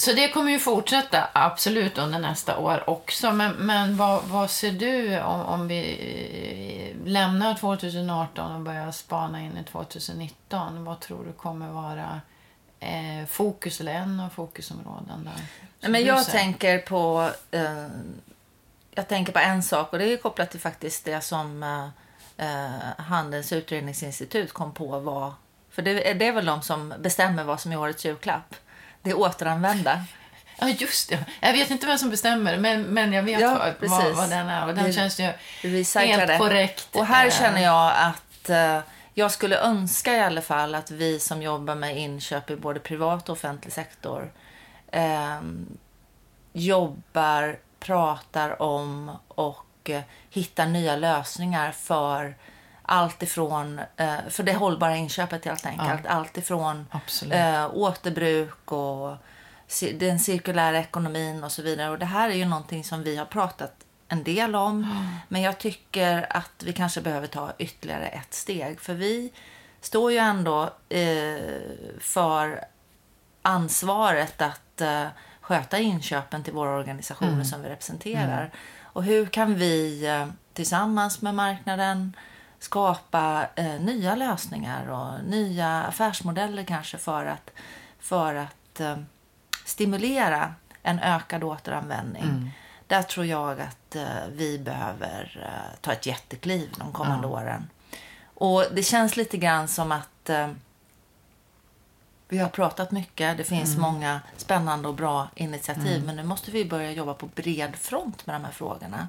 Så 0.02 0.14
det 0.14 0.30
kommer 0.30 0.52
ju 0.52 0.60
fortsätta 0.60 1.30
absolut 1.34 1.98
under 1.98 2.20
nästa 2.20 2.58
år 2.58 2.90
också. 2.90 3.32
Men, 3.32 3.52
men 3.52 3.98
vad, 3.98 4.24
vad 4.24 4.50
ser 4.50 4.72
du 4.72 5.22
om, 5.22 5.42
om 5.42 5.68
vi 5.68 6.96
lämnar 7.06 7.56
2018 7.56 8.56
och 8.56 8.62
börjar 8.62 8.92
spana 8.92 9.42
in 9.42 9.58
i 9.58 9.64
2019? 9.64 10.86
Vad 10.86 11.00
tror 11.00 11.26
du 11.26 11.34
kommer 11.34 11.70
vara 11.70 12.22
eh, 12.80 13.28
fokus 13.28 13.82
eller 13.82 13.94
en 13.94 14.20
av 14.20 14.30
fokusområden 14.30 15.30
där? 15.80 15.90
Men 15.90 16.06
jag 16.06 16.26
tänker 16.26 16.80
på 16.80 17.32
eh, 17.52 17.88
jag 18.92 19.08
tänker 19.08 19.34
på 19.34 19.40
en 19.40 19.64
sak 19.64 19.94
och 19.94 20.00
det 20.00 20.14
är 20.14 20.18
kopplat 20.18 20.52
till 20.52 20.60
faktiskt 20.60 21.06
det 21.06 21.22
som 21.22 21.64
eh, 21.64 21.88
eh 22.48 22.72
Handelns 22.98 23.52
utredningsinstitut 23.54 24.54
kom 24.54 24.74
på 24.74 25.00
var 25.00 25.34
för 25.70 25.82
det, 25.82 26.14
det 26.14 26.28
är 26.28 26.34
väl 26.34 26.46
de 26.46 26.62
som 26.62 26.94
bestämmer 27.00 27.44
vad 27.44 27.60
som 27.60 27.72
är 27.72 27.80
årets 27.80 28.06
julklapp. 28.06 28.56
Det 29.02 29.14
återanvända. 29.14 30.06
Ja, 30.60 30.70
just 30.70 31.10
det. 31.10 31.26
Jag 31.40 31.54
vet 31.54 31.72
inte 31.72 31.88
vem 31.88 31.98
som 31.98 32.10
bestämmer, 32.10 32.58
men, 32.58 32.84
men 32.84 33.14
jag 33.14 33.24
vet 33.24 33.40
ja, 33.40 33.74
vad, 33.80 33.90
vad, 33.90 34.16
vad, 34.16 34.30
den 34.30 34.48
är. 34.48 34.68
Och 34.68 34.76
den 34.76 34.84
det, 34.84 34.94
känns 34.94 35.20
ju 35.20 35.24
helt 35.96 36.38
korrekt. 36.38 36.96
Och 36.96 37.06
här 37.06 37.26
eh. 37.26 37.32
känner 37.32 37.62
jag 37.62 37.94
att 37.96 38.50
uh, 38.50 38.80
jag 39.14 39.32
skulle 39.32 39.60
önska 39.60 40.14
i 40.14 40.20
alla 40.20 40.42
fall 40.42 40.76
att 40.76 40.92
vi 40.92 41.20
som 41.20 41.42
jobbar 41.42 41.76
med 41.76 41.98
inköp 41.98 42.50
i 42.50 42.56
både 42.56 42.80
privat 42.80 43.30
och 43.30 43.34
offentlig 43.34 43.74
sektor 43.74 44.32
uh, 44.96 45.42
jobbar, 46.54 47.60
pratar 47.80 48.62
om 48.62 49.12
och 49.28 49.90
eh, 49.90 50.02
hittar 50.30 50.66
nya 50.66 50.96
lösningar 50.96 51.72
för 51.72 52.36
allt 52.92 53.24
ifrån, 53.24 53.80
eh, 53.98 54.16
för 54.30 54.44
det 54.44 54.54
hållbara 54.54 54.96
inköpet 54.96 55.46
helt 55.46 55.66
enkelt. 55.66 56.06
Allt 56.06 56.38
ifrån 56.38 56.88
Absolut. 56.92 57.34
eh, 57.34 57.76
återbruk 57.76 58.72
och 58.72 59.18
den 59.94 60.20
cirkulära 60.20 60.80
ekonomin 60.80 61.44
och 61.44 61.52
så 61.52 61.62
vidare. 61.62 61.90
Och 61.90 62.00
det 62.00 62.06
här 62.06 62.30
är 62.30 62.34
ju 62.34 62.46
någonting 62.46 62.84
som 62.84 63.04
vi 63.04 63.18
har 63.18 63.26
pratat 63.26 63.74
en 64.08 64.24
del 64.24 64.56
om. 64.56 64.88
Men 65.28 65.42
jag 65.42 65.58
tycker 65.58 66.38
att 66.38 66.64
vi 66.64 66.74
kanske 66.74 67.02
behöver 67.02 67.28
ta 67.28 67.52
ytterligare 67.58 68.08
ett 68.08 68.34
steg. 68.34 68.82
För 68.82 68.94
vi 68.94 69.34
står 69.82 70.12
ju 70.12 70.18
ändå 70.18 70.74
eh, 70.90 71.40
för 72.00 72.66
ansvaret 73.42 74.42
att 74.42 74.82
eh, 74.82 75.08
sköta 75.42 75.80
inköpen 75.80 76.44
till 76.44 76.54
våra 76.54 76.76
organisationer 76.76 77.44
som 77.44 77.62
vi 77.62 77.70
representerar. 77.70 78.52
Och 78.82 79.04
hur 79.04 79.26
kan 79.26 79.56
vi 79.56 80.08
eh, 80.08 80.28
tillsammans 80.54 81.22
med 81.22 81.36
marknaden 81.36 82.14
skapa 82.62 83.48
eh, 83.56 83.80
nya 83.80 84.16
lösningar 84.16 84.88
och 84.88 85.24
nya 85.26 85.84
affärsmodeller 85.84 86.64
kanske 86.64 86.98
för 86.98 87.26
att, 87.26 87.52
för 88.00 88.36
att 88.36 88.80
eh, 88.80 88.98
stimulera 89.66 90.54
en 90.84 91.00
ökad 91.00 91.44
återanvändning. 91.44 92.52
Där 92.88 93.02
tror 93.02 93.26
jag 93.26 93.62
att 93.62 93.96
eh, 93.96 94.06
vi 94.32 94.60
behöver 94.60 95.42
eh, 95.46 95.80
ta 95.82 95.92
ett 95.92 96.06
jättekliv 96.06 96.70
de 96.78 96.92
kommande 96.92 97.28
åren. 97.28 97.70
Och 98.24 98.66
det 98.72 98.84
känns 98.84 99.18
lite 99.18 99.38
grann 99.38 99.68
som 99.68 99.92
att 99.92 100.30
eh, 100.30 100.48
vi 102.28 102.38
har 102.38 102.50
pratat 102.50 102.92
mycket. 102.92 103.38
Det 103.38 103.44
finns 103.44 103.78
många 103.78 104.22
spännande 104.38 104.88
och 104.88 104.94
bra 104.94 105.28
initiativ. 105.36 106.04
Men 106.06 106.16
nu 106.16 106.24
måste 106.24 106.52
vi 106.52 106.66
börja 106.66 106.92
jobba 106.92 107.14
på 107.14 107.26
bred 107.26 107.76
front 107.76 108.26
med 108.28 108.36
de 108.36 108.46
här 108.46 108.52
frågorna. 108.52 109.08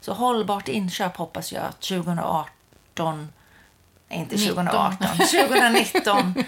Så 0.00 0.12
hållbart 0.12 0.68
inköp 0.68 1.16
hoppas 1.16 1.52
jag 1.52 1.64
att 1.64 1.80
2018, 1.80 2.50
nej, 2.94 4.18
inte 4.18 4.36
2018, 4.36 5.08
2019. 5.16 6.34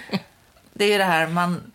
Det 0.75 0.85
är 0.85 0.93
ju 0.93 0.99
det 0.99 1.05
här, 1.05 1.27
man, 1.27 1.73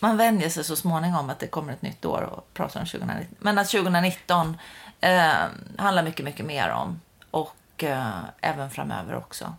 man 0.00 0.16
vänjer 0.16 0.48
sig 0.48 0.64
så 0.64 0.76
småningom 0.76 1.30
att 1.30 1.38
det 1.38 1.46
kommer 1.46 1.72
ett 1.72 1.82
nytt 1.82 2.04
år 2.04 2.22
och 2.22 2.54
pratar 2.54 2.80
om 2.80 2.86
2019. 2.86 3.36
Men 3.38 3.58
att 3.58 3.68
2019 3.68 4.56
eh, 5.00 5.32
handlar 5.78 6.02
mycket, 6.02 6.24
mycket 6.24 6.46
mer 6.46 6.70
om. 6.70 7.00
Och 7.30 7.84
eh, 7.84 8.18
även 8.40 8.70
framöver 8.70 9.16
också. 9.16 9.54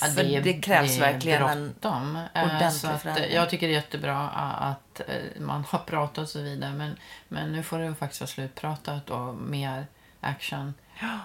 Ja, 0.00 0.06
För 0.06 0.42
det, 0.42 0.52
krävs 0.52 0.94
det 0.94 1.00
verkligen 1.00 1.42
en 1.42 1.68
bråttom. 1.68 2.16
Eh, 2.34 2.44
ordentlig 2.44 2.88
att, 2.88 2.94
eh, 2.94 2.98
förändring. 2.98 3.32
Jag 3.32 3.50
tycker 3.50 3.66
det 3.66 3.72
är 3.72 3.76
jättebra 3.76 4.28
att 4.28 5.00
eh, 5.00 5.40
man 5.40 5.64
har 5.68 5.78
pratat 5.78 6.18
och 6.18 6.28
så 6.28 6.40
vidare. 6.40 6.72
Men, 6.72 6.96
men 7.28 7.52
nu 7.52 7.62
får 7.62 7.78
det 7.78 7.94
faktiskt 7.94 8.20
vara 8.20 8.28
slutpratat 8.28 9.10
och 9.10 9.34
mer 9.34 9.86
action. 10.20 10.74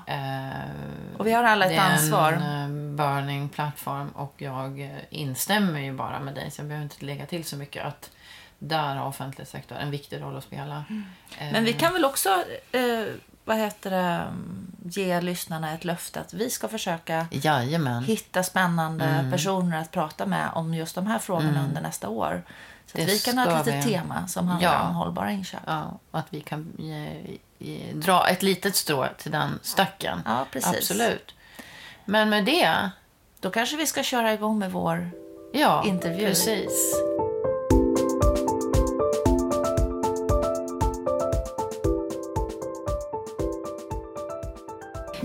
Eh, 0.08 1.18
Och 1.18 1.28
vi 1.28 1.32
har 1.34 1.44
alla 1.44 1.66
ett 1.66 1.72
det 1.72 1.78
är 1.78 1.92
ansvar. 1.94 2.32
en 2.32 2.90
eh, 2.92 2.96
burning 2.98 3.50
plattform 3.50 4.10
och 4.10 4.34
jag 4.38 4.82
eh, 4.82 4.90
instämmer 5.10 5.80
ju 5.80 5.94
bara 5.94 6.20
med 6.20 6.34
dig 6.34 6.52
så 6.52 6.62
jag 6.62 6.68
behöver 6.68 6.84
inte 6.84 7.06
lägga 7.06 7.26
till 7.26 7.46
så 7.46 7.56
mycket 7.58 7.86
att 7.86 8.12
där 8.60 8.96
har 8.96 9.08
offentlig 9.08 9.48
sektor 9.48 9.76
en 9.78 9.92
viktig 9.92 10.22
roll 10.22 10.38
att 10.38 10.44
spela. 10.44 10.84
Eh, 11.40 11.52
Men 11.52 11.64
vi 11.64 11.74
kan 11.74 11.94
väl 11.94 12.06
också, 12.06 12.30
eh, 12.72 13.06
vad 13.46 13.58
heter 13.58 13.92
det, 13.92 14.22
ge 14.86 15.22
lyssnarna 15.22 15.74
ett 15.74 15.86
löfte 15.86 16.20
att 16.20 16.34
vi 16.34 16.50
ska 16.50 16.68
försöka 16.68 17.28
Jajamän. 17.32 18.04
hitta 18.04 18.44
spännande 18.44 19.06
Mm. 19.06 19.32
personer 19.32 19.78
att 19.82 19.92
prata 19.92 20.26
med 20.26 20.50
om 20.56 20.74
just 20.74 20.96
de 20.96 21.08
här 21.08 21.20
frågorna 21.20 21.64
under 21.66 21.82
nästa 21.82 22.10
år. 22.10 22.44
Så 22.86 23.02
att 23.02 23.08
vi 23.08 23.20
kan 23.20 23.38
ha 23.38 23.60
ett 23.60 23.66
litet 23.66 23.86
vi. 23.86 23.92
tema 23.94 24.28
som 24.28 24.48
handlar 24.48 24.74
Ja. 24.74 24.88
om 24.88 24.96
hållbara 24.96 25.32
inköp. 25.32 25.62
Ja, 25.66 26.00
och 26.12 26.20
att 26.20 26.28
vi 26.30 26.42
kan 26.42 26.74
ge, 26.78 27.10
ge, 27.58 27.94
dra 27.94 28.28
ett 28.28 28.44
litet 28.44 28.76
strå 28.76 29.08
till 29.18 29.32
den 29.32 29.60
stacken. 29.62 30.22
Ja, 30.26 30.46
precis. 30.52 30.76
Absolut. 30.76 31.36
Men 32.06 32.30
med 32.30 32.46
det, 32.46 32.90
Då 33.40 33.50
kanske 33.50 33.76
vi 33.78 33.88
ska 33.88 34.04
köra 34.04 34.34
igång 34.34 34.60
med 34.60 34.72
vår... 34.72 35.10
ja, 35.54 35.84
Intervju. 35.86 36.26
precis. 36.28 36.96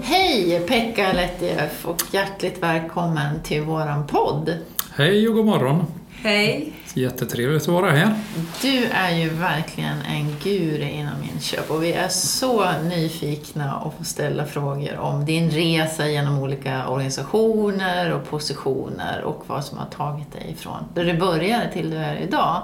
Hej 0.02 0.60
Pekka 0.68 1.12
Lettieff 1.12 1.86
och 1.86 2.02
hjärtligt 2.12 2.62
välkommen 2.62 3.42
till 3.42 3.62
våran 3.62 4.06
podd. 4.06 4.56
Hej 4.94 5.28
och 5.28 5.34
god 5.34 5.46
morgon. 5.46 5.86
Hej! 6.22 6.72
Jättetrevligt 6.94 7.62
att 7.62 7.68
vara 7.68 7.90
här. 7.90 8.14
Du 8.62 8.84
är 8.84 9.16
ju 9.16 9.28
verkligen 9.28 10.00
en 10.02 10.36
guru 10.42 10.88
inom 10.88 11.22
inköp 11.34 11.70
och 11.70 11.84
vi 11.84 11.92
är 11.92 12.08
så 12.08 12.72
nyfikna 12.82 13.72
att 13.72 13.94
få 13.98 14.04
ställa 14.04 14.46
frågor 14.46 14.96
om 14.98 15.24
din 15.24 15.50
resa 15.50 16.08
genom 16.08 16.38
olika 16.38 16.88
organisationer 16.88 18.12
och 18.12 18.30
positioner 18.30 19.22
och 19.22 19.44
vad 19.46 19.64
som 19.64 19.78
har 19.78 19.86
tagit 19.86 20.32
dig 20.32 20.50
ifrån 20.50 20.84
där 20.94 21.04
du 21.04 21.14
började 21.14 21.72
till 21.72 21.90
du 21.90 21.96
är 21.96 22.16
idag. 22.16 22.62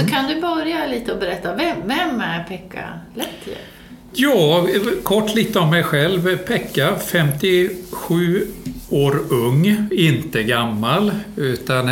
Så 0.00 0.06
kan 0.06 0.26
du 0.26 0.40
börja 0.40 0.86
lite 0.86 1.12
och 1.12 1.18
berätta, 1.18 1.54
vem, 1.54 1.76
vem 1.84 2.20
är 2.20 2.44
Pekka 2.44 2.84
Lettieff? 3.14 3.75
Ja, 4.18 4.66
kort 5.02 5.34
lite 5.34 5.58
om 5.58 5.70
mig 5.70 5.82
själv. 5.82 6.36
Pekka, 6.36 6.96
57 7.06 8.46
år 8.90 9.18
ung, 9.30 9.88
inte 9.90 10.42
gammal. 10.42 11.10
Utan 11.36 11.88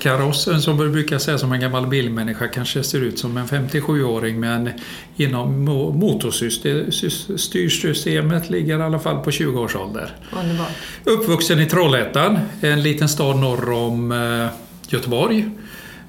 karossen 0.00 0.62
som 0.62 0.78
vi 0.78 0.88
brukar 0.88 1.18
säga 1.18 1.38
som 1.38 1.52
en 1.52 1.60
gammal 1.60 1.86
bilmänniska 1.86 2.48
kanske 2.48 2.82
ser 2.82 3.00
ut 3.00 3.18
som 3.18 3.36
en 3.36 3.46
57-åring 3.46 4.40
men 4.40 4.70
inom 5.16 5.68
mo- 5.68 5.96
motorstyrsystemet 5.98 8.50
ligger 8.50 8.78
i 8.78 8.82
alla 8.82 8.98
fall 8.98 9.24
på 9.24 9.30
20 9.30 9.60
års 9.60 9.76
ålder. 9.76 10.10
Underbart. 10.42 10.70
Uppvuxen 11.04 11.60
i 11.60 11.66
Trollhättan, 11.66 12.38
en 12.60 12.82
liten 12.82 13.08
stad 13.08 13.36
norr 13.36 13.72
om 13.72 14.12
eh, 14.12 14.46
Göteborg. 14.88 15.50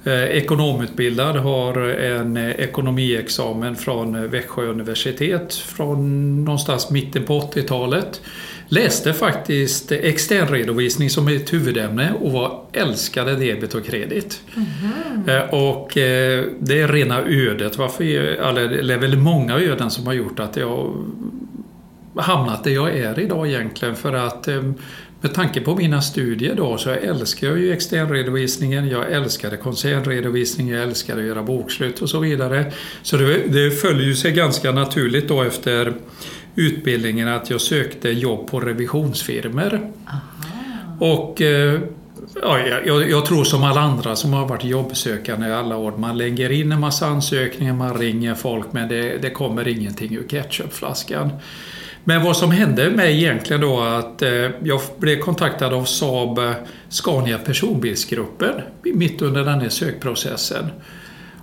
Eh, 0.03 0.24
Ekonomutbildad, 0.24 1.36
har 1.36 1.77
en 1.89 2.38
eh, 2.38 2.50
ekonomiexamen 2.50 3.75
från 3.75 4.15
eh, 4.15 4.22
Växjö 4.22 4.65
universitet 4.65 5.53
från 5.53 6.44
någonstans 6.46 6.89
mitten 6.91 7.24
på 7.24 7.39
80-talet. 7.39 8.22
Läste 8.68 9.13
faktiskt 9.13 9.91
externredovisning 9.91 11.10
som 11.10 11.27
ett 11.27 11.53
huvudämne 11.53 12.13
och 12.22 12.32
var 12.32 12.62
älskade 12.74 13.36
debet 13.36 13.75
och 13.75 13.86
kredit. 13.86 14.41
Eh, 15.27 15.53
Och 15.53 15.91
det 16.60 16.82
är 16.82 16.88
rena 16.88 17.22
ödet, 17.22 17.77
varför, 17.77 18.03
eller 18.03 18.68
det 18.84 18.94
är 18.94 18.98
väl 18.98 19.18
många 19.18 19.60
öden 19.60 19.91
som 19.91 20.08
har 20.08 20.13
gjort 20.13 20.39
att 20.39 20.58
jag 20.58 20.94
hamnat 22.15 22.63
där 22.63 22.72
jag 22.72 22.98
är 22.98 23.20
idag 23.20 23.48
egentligen 23.48 23.96
för 23.96 24.13
att 24.13 24.48
med 25.22 25.34
tanke 25.34 25.62
på 25.62 25.76
mina 25.76 26.02
studier 26.02 26.56
då 26.56 26.78
så 26.78 26.90
älskar 26.90 27.48
jag 27.48 27.60
ju 27.60 27.74
externredovisningen, 27.74 28.90
jag 28.90 29.12
älskade 29.12 29.58
koncernredovisning, 29.58 30.70
jag 30.70 30.84
älskade 30.84 31.22
att 31.22 31.28
göra 31.28 31.44
bokslut 31.44 32.02
och 32.02 32.10
så 32.10 32.20
vidare. 32.20 32.72
Så 33.02 33.18
det, 33.18 33.38
det 33.48 33.72
följer 33.72 34.06
ju 34.06 34.16
sig 34.16 34.32
ganska 34.32 34.72
naturligt 34.72 35.28
då 35.28 35.44
efter 35.44 35.94
utbildningen 36.56 37.28
att 37.28 37.50
jag 37.50 37.62
sökte 37.62 38.10
jobb 38.10 38.48
på 38.48 38.60
revisionsfirmor. 38.60 39.92
Och 41.00 41.42
eh, 41.42 41.80
ja, 42.42 42.60
jag, 42.86 43.10
jag 43.10 43.26
tror 43.26 43.44
som 43.44 43.64
alla 43.64 43.82
andra 43.82 44.16
som 44.16 44.34
har 44.34 44.48
varit 44.48 44.64
jobbsökande 44.64 45.48
i 45.48 45.54
alla 45.54 45.78
år, 45.78 45.94
man 45.98 46.18
lägger 46.18 46.52
in 46.52 46.72
en 46.72 46.80
massa 46.80 47.08
ansökningar, 47.08 47.74
man 47.74 47.98
ringer 47.98 48.36
folk 48.36 48.74
men 48.74 48.88
det, 48.88 49.18
det 49.22 49.30
kommer 49.30 49.68
ingenting 49.68 50.16
ur 50.16 50.28
ketchupflaskan. 50.28 51.30
Men 52.03 52.24
vad 52.24 52.38
som 52.38 52.51
hände 52.51 52.89
mig 52.89 53.18
egentligen 53.24 53.62
då 53.62 53.79
att 53.82 54.22
eh, 54.22 54.29
jag 54.63 54.82
blev 55.00 55.20
kontaktad 55.20 55.74
av 55.74 55.84
Saab 55.86 56.39
Scania 56.89 57.38
personbilsgruppen 57.38 58.53
mitt 58.84 59.22
under 59.22 59.44
den 59.44 59.62
här 59.62 59.70
sökprocessen. 59.70 60.65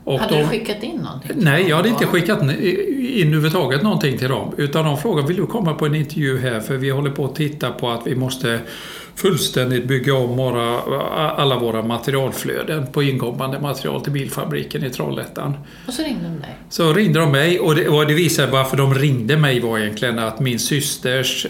Och 0.04 0.20
Hade 0.20 0.34
de- 0.34 0.42
du 0.42 0.48
skickat 0.48 0.82
in 0.82 0.96
någonting? 0.96 1.32
Nej, 1.34 1.68
jag 1.68 1.76
hade 1.76 1.88
inte 1.88 2.06
skickat 2.06 2.42
in 2.42 2.48
överhuvudtaget 2.48 3.82
någonting 3.82 4.18
till 4.18 4.28
dem. 4.28 4.54
Utan 4.56 4.84
de 4.84 4.98
frågade, 4.98 5.28
vill 5.28 5.36
du 5.36 5.46
komma 5.46 5.74
på 5.74 5.86
en 5.86 5.94
intervju 5.94 6.38
här? 6.38 6.60
För 6.60 6.76
vi 6.76 6.90
håller 6.90 7.10
på 7.10 7.24
att 7.24 7.34
titta 7.34 7.70
på 7.70 7.90
att 7.90 8.06
vi 8.06 8.14
måste 8.16 8.60
fullständigt 9.16 9.84
bygga 9.84 10.14
om 10.14 10.36
våra, 10.36 10.80
alla 11.30 11.58
våra 11.58 11.82
materialflöden 11.82 12.86
på 12.86 13.02
inkommande 13.02 13.60
material 13.60 14.00
till 14.00 14.12
bilfabriken 14.12 14.84
i 14.84 14.90
Trollhättan. 14.90 15.54
Och 15.86 15.92
så 15.94 16.02
ringde 16.02 16.24
de 16.24 16.40
dig? 16.40 16.56
Så 16.70 16.92
ringde 16.92 17.20
de 17.20 17.32
mig 17.32 17.60
och 17.60 17.74
det, 17.74 17.88
och 17.88 18.06
det 18.06 18.14
visade 18.14 18.52
varför 18.52 18.76
de 18.76 18.94
ringde 18.94 19.36
mig 19.36 19.60
var 19.60 19.78
egentligen 19.78 20.18
att 20.18 20.40
min 20.40 20.58
systers 20.58 21.46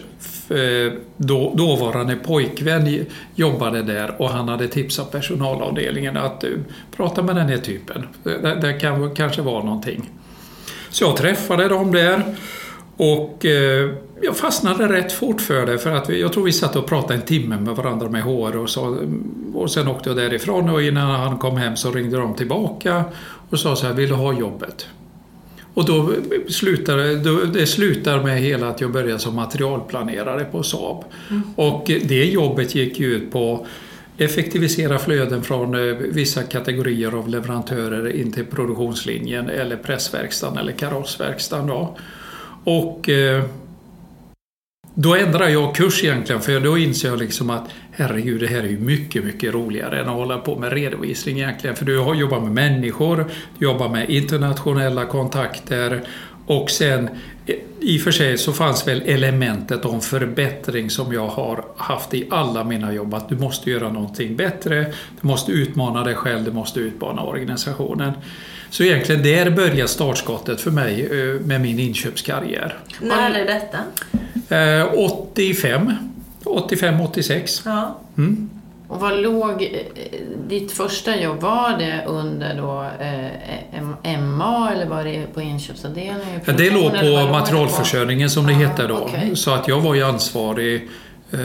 eh, 0.49 0.93
då, 1.17 1.55
dåvarande 1.55 2.17
pojkvän 2.17 3.07
jobbade 3.35 3.83
där 3.83 4.23
och 4.23 4.31
han 4.31 4.49
hade 4.49 4.69
tipsat 4.69 5.13
personalavdelningen 5.13 6.17
att 6.17 6.45
eh, 6.45 6.51
prata 6.97 7.23
med 7.23 7.37
den 7.37 7.49
här 7.49 7.59
typen. 7.59 8.07
Det, 8.23 8.59
det 8.61 8.73
kan 8.73 9.15
kanske 9.15 9.43
vara 9.43 9.65
någonting. 9.65 10.11
Så 10.89 11.05
jag 11.05 11.17
träffade 11.17 11.69
dem 11.69 11.93
där 11.93 12.23
och 12.97 13.47
eh, 13.47 13.91
jag 14.23 14.37
fastnade 14.37 14.89
rätt 14.89 15.13
fort 15.13 15.41
för 15.41 15.67
det 15.67 15.79
för 15.79 15.93
att 15.93 16.11
vi, 16.11 16.21
jag 16.21 16.33
tror 16.33 16.45
vi 16.45 16.53
satt 16.53 16.77
och 16.77 16.87
pratade 16.87 17.15
en 17.15 17.23
timme 17.23 17.57
med 17.57 17.77
varandra 17.77 18.09
med 18.09 18.23
HR 18.23 18.57
och, 18.57 18.71
så, 18.71 18.99
och 19.55 19.71
sen 19.71 19.89
åkte 19.89 20.11
jag 20.11 20.17
därifrån 20.17 20.71
och 20.71 20.83
innan 20.83 21.21
han 21.21 21.39
kom 21.39 21.57
hem 21.57 21.77
så 21.77 21.91
ringde 21.91 22.17
de 22.17 22.35
tillbaka 22.35 23.05
och 23.51 23.61
sa 23.61 23.77
så 23.77 23.87
här, 23.87 23.95
vill 23.95 24.09
du 24.09 24.15
ha 24.15 24.33
jobbet? 24.33 24.87
Och 25.75 25.85
då 25.85 26.13
slutar 26.49 26.97
det, 26.97 27.17
då, 27.17 27.45
det 27.45 27.67
slutar 27.67 28.23
med 28.23 28.41
hela 28.41 28.69
att 28.69 28.81
jag 28.81 28.93
började 28.93 29.19
som 29.19 29.35
materialplanerare 29.35 30.45
på 30.45 30.63
Saab. 30.63 31.05
Mm. 31.31 31.43
Och 31.57 31.85
det 31.87 32.25
jobbet 32.25 32.75
gick 32.75 33.01
ju 33.01 33.15
ut 33.15 33.33
på 33.33 33.67
effektivisera 34.19 34.99
flöden 34.99 35.43
från 35.43 35.75
eh, 35.75 35.97
vissa 35.97 36.43
kategorier 36.43 37.19
av 37.19 37.29
leverantörer 37.29 38.17
in 38.17 38.33
till 38.33 38.45
produktionslinjen 38.45 39.49
eller 39.49 39.77
pressverkstaden 39.77 40.59
eller 40.59 40.73
karossverkstaden. 40.73 41.67
Då. 41.67 41.97
Och 42.65 43.09
eh, 43.09 43.45
då 44.99 45.15
ändrar 45.15 45.49
jag 45.49 45.75
kurs 45.75 46.05
egentligen 46.05 46.43
för 46.43 46.61
då 46.61 46.79
inser 46.79 47.09
jag 47.09 47.19
liksom 47.19 47.51
att 47.51 47.71
herregud, 47.91 48.41
det 48.41 48.47
här 48.47 48.59
är 48.59 48.69
ju 48.69 48.79
mycket, 48.79 49.25
mycket 49.25 49.55
roligare 49.55 50.01
än 50.01 50.09
att 50.09 50.15
hålla 50.15 50.39
på 50.39 50.59
med 50.59 50.73
redovisning 50.73 51.39
egentligen. 51.39 51.77
För 51.77 51.85
du 51.85 51.99
har 51.99 52.15
jobbat 52.15 52.43
med 52.43 52.53
människor, 52.53 53.25
du 53.59 53.65
jobbar 53.65 53.89
med 53.89 54.11
internationella 54.11 55.05
kontakter 55.05 56.03
och 56.47 56.71
sen 56.71 57.09
i 57.81 57.99
och 57.99 58.03
för 58.03 58.11
sig 58.11 58.39
så 58.39 58.53
fanns 58.53 58.89
väl 58.89 59.03
elementet 59.07 59.85
om 59.85 60.01
förbättring 60.01 60.91
som 60.91 61.13
jag 61.13 61.27
har 61.27 61.65
haft 61.77 62.15
i 62.15 62.27
alla 62.31 62.65
mina 62.65 62.93
jobb. 62.93 63.15
Att 63.15 63.29
du 63.29 63.37
måste 63.37 63.71
göra 63.71 63.93
någonting 63.93 64.37
bättre, 64.37 64.93
du 65.21 65.29
måste 65.29 65.53
utmana 65.53 66.05
dig 66.05 66.15
själv, 66.15 66.45
du 66.45 66.53
måste 66.53 66.81
utmana 66.81 67.23
organisationen. 67.23 68.13
Så 68.71 68.83
egentligen 68.83 69.23
där 69.23 69.51
börjar 69.51 69.87
startskottet 69.87 70.61
för 70.61 70.71
mig 70.71 71.03
eh, 71.03 71.41
med 71.41 71.61
min 71.61 71.79
inköpskarriär. 71.79 72.79
När 73.01 73.31
är 73.31 73.47
detta? 73.47 73.79
85. 74.95 75.93
85-86. 76.45 77.63
Ja. 77.65 77.99
Mm. 78.19 78.51
Och 78.89 79.01
vad 79.01 79.19
låg 79.19 79.63
eh, 79.63 79.71
ditt 80.49 80.73
första 80.73 81.21
jobb? 81.21 81.41
Var 81.41 81.79
det 81.79 82.05
under 82.07 82.55
då 82.55 82.87
eh, 83.05 84.21
MA 84.21 84.73
eller 84.73 84.87
var 84.87 85.05
det 85.05 85.27
på 85.35 85.41
inköpsavdelningen? 85.41 86.41
Ja, 86.45 86.53
det 86.53 86.71
låg 86.71 86.93
på 86.93 87.33
materialförsörjningen 87.33 88.31
som 88.31 88.47
det 88.47 88.53
ah, 88.53 88.57
hette 88.57 88.87
då. 88.87 88.99
Okay. 88.99 89.37
Så 89.37 89.51
att 89.51 89.69
jag 89.69 89.81
var 89.81 89.95
ju 89.95 90.03
ansvarig 90.03 90.89
eh, 91.33 91.39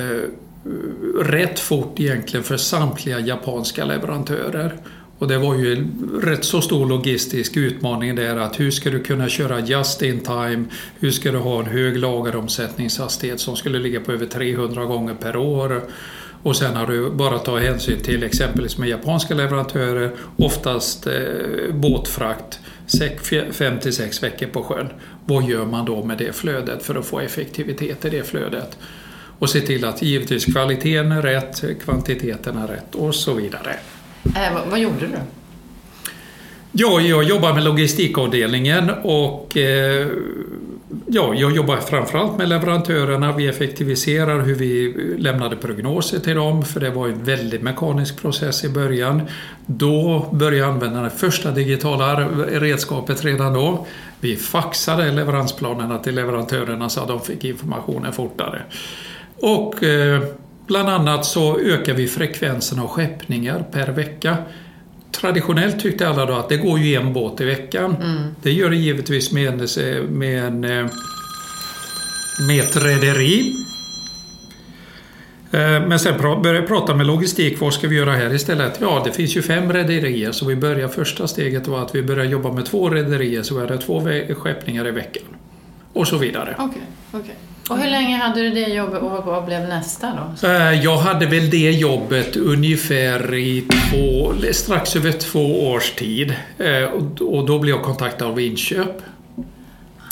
rätt 1.20 1.60
fort 1.60 2.00
egentligen 2.00 2.44
för 2.44 2.58
samtliga 2.58 3.20
japanska 3.20 3.86
leverantörer. 3.86 4.75
Och 5.22 5.28
det 5.28 5.38
var 5.38 5.56
ju 5.56 5.74
en 5.74 6.20
rätt 6.24 6.46
så 6.46 6.62
stor 6.62 6.86
logistisk 6.86 7.58
utmaning 7.58 8.16
där 8.16 8.36
att 8.36 8.60
hur 8.60 8.72
ska 8.72 8.90
du 8.90 9.00
kunna 9.04 9.30
köra 9.30 9.60
just 9.60 10.01
in 10.01 10.20
time? 10.20 10.66
Hur 11.00 11.12
ska 11.12 11.32
du 11.32 11.38
ha 11.38 11.60
en 11.60 11.66
hög 11.66 11.98
lageromsättningshastighet 11.98 13.40
som 13.40 13.56
skulle 13.56 13.80
ligga 13.80 14.00
på 14.00 14.12
över 14.12 14.25
300 14.25 14.86
gånger 14.86 15.13
per 15.13 15.36
år? 15.36 15.82
Och 16.44 16.56
sen 16.56 16.75
har 16.75 16.88
du 16.88 17.10
bara 17.10 17.40
ta 17.40 17.60
hänsyn 17.60 18.00
till 18.04 18.24
exempelvis 18.24 18.78
med 18.78 18.90
japanska 18.90 19.34
leverantörer, 19.34 20.12
oftast 20.38 21.08
eh, 21.08 21.74
båtfrakt, 21.74 22.60
5-6 22.88 24.22
veckor 24.22 24.48
på 24.48 24.63
sjön. 24.63 24.90
Vad 25.25 25.44
gör 25.44 25.66
man 25.66 25.86
då 25.86 26.04
med 26.04 26.18
det 26.18 26.36
flödet 26.36 26.84
för 26.84 26.96
att 26.96 27.06
få 27.06 27.20
effektivitet 27.20 28.06
i 28.06 28.10
det 28.10 28.24
flödet? 28.24 28.78
Och 29.40 29.50
se 29.50 29.62
till 29.62 29.86
att 29.86 30.01
givetvis 30.01 30.46
kvaliteten 30.46 31.12
är 31.12 31.22
rätt, 31.22 31.63
kvantiteten 31.84 32.58
är 32.58 32.68
rätt 32.68 32.96
och 32.96 33.16
så 33.16 33.34
vidare. 33.34 33.75
Eh, 34.24 34.54
vad, 34.54 34.68
vad 34.68 34.80
gjorde 34.80 35.08
du? 35.08 35.18
Ja, 36.72 37.01
jag 37.01 37.24
jobbar 37.24 37.54
med 37.54 37.63
logistikavdelningen 37.63 38.90
och 39.04 39.58
eh, 39.58 40.08
ja, 41.08 41.34
jag 41.34 41.51
jobbar 41.51 41.78
framförallt 41.78 42.38
med 42.38 42.50
leverantörerna. 42.50 43.32
Vi 43.32 43.48
effektiviserar 43.48 44.42
hur 44.42 44.56
vi 44.56 44.94
lämnade 45.18 45.56
prognoser 45.56 46.20
till 46.20 46.36
dem 46.36 46.66
för 46.66 46.80
det 46.80 46.90
var 46.90 47.08
en 47.08 47.24
väldigt 47.24 47.62
mekanisk 47.62 48.22
process 48.22 48.63
i 48.63 48.70
början. 48.70 49.22
Då 49.66 50.28
började 50.32 50.58
jag 50.58 50.70
använda 50.70 51.01
det 51.01 51.10
första 51.10 51.51
digitala 51.51 52.20
redskapet 52.48 53.24
redan 53.24 53.54
då. 53.54 53.88
Vi 54.20 54.36
faxade 54.36 55.12
leveransplanerna 55.12 55.98
till 55.98 56.15
leverantörerna 56.15 56.89
så 56.89 57.02
att 57.02 57.08
de 57.08 57.22
fick 57.22 57.45
informationen 57.45 58.13
fortare. 58.13 58.62
Och 59.41 59.84
eh, 59.84 60.22
Bland 60.71 60.89
annat 60.89 61.25
så 61.25 61.60
ökar 61.60 61.93
vi 61.93 62.07
frekvensen 62.07 62.79
av 62.79 62.88
skeppningar 62.88 63.65
per 63.71 63.88
vecka. 63.88 64.38
Traditionellt 65.12 65.79
tyckte 65.79 66.10
alla 66.10 66.25
då 66.25 66.34
att 66.34 66.49
det 66.49 66.57
går 66.57 66.79
ju 66.79 66.95
en 66.95 67.13
båt 67.13 67.41
i 67.41 67.45
veckan. 67.45 67.95
Mm. 68.01 68.36
Det 68.41 68.51
gör 68.51 68.69
det 68.69 68.75
givetvis 68.75 69.31
med, 69.31 69.47
en, 69.47 70.05
med, 70.05 70.45
en, 70.45 70.63
eh, 70.63 70.86
med 72.47 72.60
ett 72.60 72.84
rederi. 72.86 73.55
Eh, 75.51 75.60
men 75.88 75.99
sen 75.99 76.17
började 76.17 76.60
jag 76.60 76.67
prata 76.67 76.95
med 76.95 77.05
logistik. 77.05 77.60
Vad 77.60 77.73
ska 77.73 77.88
vi 77.88 77.95
göra 77.95 78.12
här 78.12 78.34
istället? 78.34 78.77
Ja, 78.81 79.01
det 79.05 79.12
finns 79.12 79.38
ju 79.38 79.41
fem 79.41 79.73
rederier 79.73 80.31
så 80.31 80.45
vi 80.45 80.55
börjar 80.55 80.88
första 80.88 81.27
steget 81.27 81.67
var 81.67 81.81
att 81.81 81.95
vi 81.95 82.03
börjar 82.03 82.25
jobba 82.25 82.51
med 82.51 82.65
två 82.65 82.89
rederier 82.89 83.43
så 83.43 83.60
är 83.60 83.67
det 83.67 83.77
två 83.77 84.01
skeppningar 84.36 84.88
i 84.88 84.91
veckan. 84.91 85.23
Och 85.93 86.07
så 86.07 86.17
vidare. 86.17 86.55
Okay, 86.60 86.81
okay. 87.21 87.36
Och 87.71 87.77
hur 87.77 87.89
länge 87.89 88.17
hade 88.17 88.41
du 88.41 88.49
det 88.49 88.73
jobbet 88.73 89.01
och 89.01 89.25
vad 89.25 89.45
blev 89.45 89.62
nästa 89.62 90.34
då? 90.41 90.47
Eh, 90.47 90.84
jag 90.84 90.97
hade 90.97 91.25
väl 91.25 91.49
det 91.49 91.71
jobbet 91.71 92.36
ungefär 92.36 93.36
i 93.36 93.62
två, 93.62 94.34
strax 94.51 94.95
över 94.95 95.12
två 95.12 95.69
års 95.71 95.91
tid. 95.91 96.36
Eh, 96.57 96.84
och 97.19 97.45
då 97.45 97.60
blev 97.60 97.75
jag 97.75 97.84
kontaktad 97.84 98.25
av 98.25 98.39
inköp. 98.39 99.01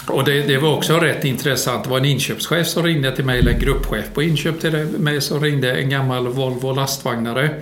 Och 0.07 0.23
det, 0.23 0.41
det, 0.41 0.57
var 0.57 0.75
också 0.75 0.97
rätt 0.97 1.25
intressant. 1.25 1.83
Det 1.83 1.89
var 1.89 1.97
en 1.97 2.05
inköpschef 2.05 2.67
som 2.67 2.83
ringde 2.83 3.15
till 3.15 3.25
mig, 3.25 3.39
eller 3.39 3.51
en 3.51 3.59
gruppchef 3.59 4.13
på 4.13 4.23
inköp 4.23 4.59
till 4.59 4.71
mig 4.99 5.21
som 5.21 5.43
ringde, 5.43 5.71
en 5.71 5.89
gammal 5.89 6.27
Volvo 6.27 6.73
lastvagnare. 6.73 7.61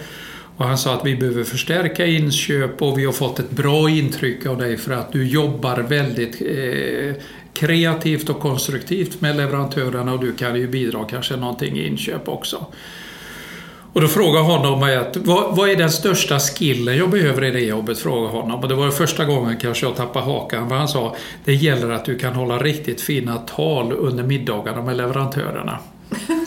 Och 0.58 0.66
han 0.66 0.78
sa 0.78 0.94
att 0.94 1.06
vi 1.06 1.16
behöver 1.16 1.44
förstärka 1.44 2.06
inköp 2.06 2.82
och 2.82 3.00
vi 3.00 3.06
har 3.06 3.14
fått 3.14 3.40
ett 3.40 3.52
bra 3.52 3.90
intryck 3.90 4.46
av 4.46 4.58
dig 4.58 4.78
för 4.78 4.92
att 4.92 5.12
du 5.12 5.28
jobbar 5.28 5.78
väldigt 5.78 6.42
eh, 6.42 7.24
kreativt 7.58 8.30
och 8.30 8.40
konstruktivt 8.40 9.22
med 9.22 9.38
leverantörerna 9.38 10.14
och 10.14 10.20
du 10.20 10.34
kan 10.36 10.56
ju 10.56 10.68
bidra 10.68 11.06
kanske 11.06 11.36
någonting 11.36 11.78
i 11.78 11.88
inköp 11.88 12.30
också. 12.30 12.66
Och 13.94 14.02
då 14.02 14.08
frågade 14.08 14.46
honom 14.46 14.84
att, 14.84 15.18
vad, 15.18 15.56
vad, 15.56 15.70
är 15.70 15.76
den 15.76 15.92
största 15.92 16.40
skillen 16.40 16.98
jag 16.98 17.10
behöver 17.10 17.44
i 17.44 17.52
det 17.52 17.60
jobbet? 17.60 18.00
Frågade 18.00 18.28
honom. 18.28 18.60
Och 18.60 18.70
det 18.70 18.76
var 18.76 18.92
första 18.92 19.26
gången 19.26 19.58
kanske 19.58 19.86
jag 19.86 19.96
tappade 19.96 20.26
hakan. 20.26 20.70
För 20.70 20.76
han 20.76 20.88
sa 20.88 21.16
det 21.46 21.54
gäller 21.54 21.90
att 21.90 22.06
du 22.06 22.20
kan 22.20 22.34
hålla 22.34 22.58
riktigt 22.58 23.02
fina 23.02 23.38
tal 23.38 23.94
under 23.94 24.24
middagarna 24.24 24.82
med 24.82 24.98
leverantörerna. 24.98 25.80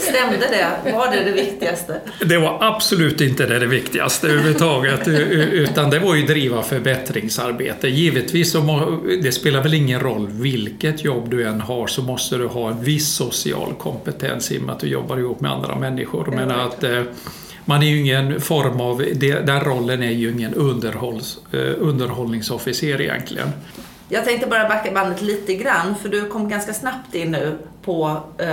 Stämde 0.00 0.46
det? 0.50 0.92
Var 0.92 1.10
det 1.10 1.24
det 1.24 1.32
viktigaste? 1.32 2.00
Det 2.24 2.38
var 2.38 2.58
absolut 2.60 3.20
inte 3.20 3.46
det, 3.46 3.58
det 3.58 3.66
viktigaste 3.66 4.28
överhuvudtaget. 4.28 5.08
Utan 5.08 5.90
det 5.90 5.98
var 5.98 6.14
ju 6.14 6.26
driva 6.26 6.62
förbättringsarbete. 6.62 7.88
Givetvis, 7.88 8.52
så 8.52 8.98
det 9.22 9.32
spelar 9.32 9.62
väl 9.62 9.74
ingen 9.74 10.00
roll 10.00 10.28
vilket 10.30 11.04
jobb 11.04 11.30
du 11.30 11.46
än 11.48 11.60
har 11.60 11.86
så 11.86 12.02
måste 12.02 12.36
du 12.36 12.46
ha 12.46 12.70
en 12.70 12.84
viss 12.84 13.08
social 13.14 13.74
kompetens 13.78 14.52
i 14.52 14.58
och 14.58 14.62
med 14.62 14.74
att 14.74 14.80
du 14.80 14.86
jobbar 14.86 15.18
ihop 15.18 15.40
med 15.40 15.52
andra 15.52 15.76
människor. 15.76 16.32
Men 16.36 16.50
att, 16.50 16.84
eh, 16.84 17.02
man 17.64 17.82
är 17.82 17.86
ju 17.86 18.00
ingen 18.00 18.40
form 18.40 18.80
av, 18.80 19.04
den 19.46 19.60
rollen 19.60 20.02
är 20.02 20.10
ju 20.10 20.30
ingen 20.32 20.54
underhålls, 20.54 21.38
eh, 21.52 21.60
underhållningsofficer 21.78 23.00
egentligen. 23.00 23.48
Jag 24.08 24.24
tänkte 24.24 24.46
bara 24.46 24.68
backa 24.68 24.92
bandet 24.92 25.22
lite 25.22 25.54
grann, 25.54 25.94
för 25.94 26.08
du 26.08 26.28
kom 26.28 26.48
ganska 26.48 26.74
snabbt 26.74 27.14
in 27.14 27.30
nu 27.30 27.58
på 27.82 28.20
eh, 28.38 28.46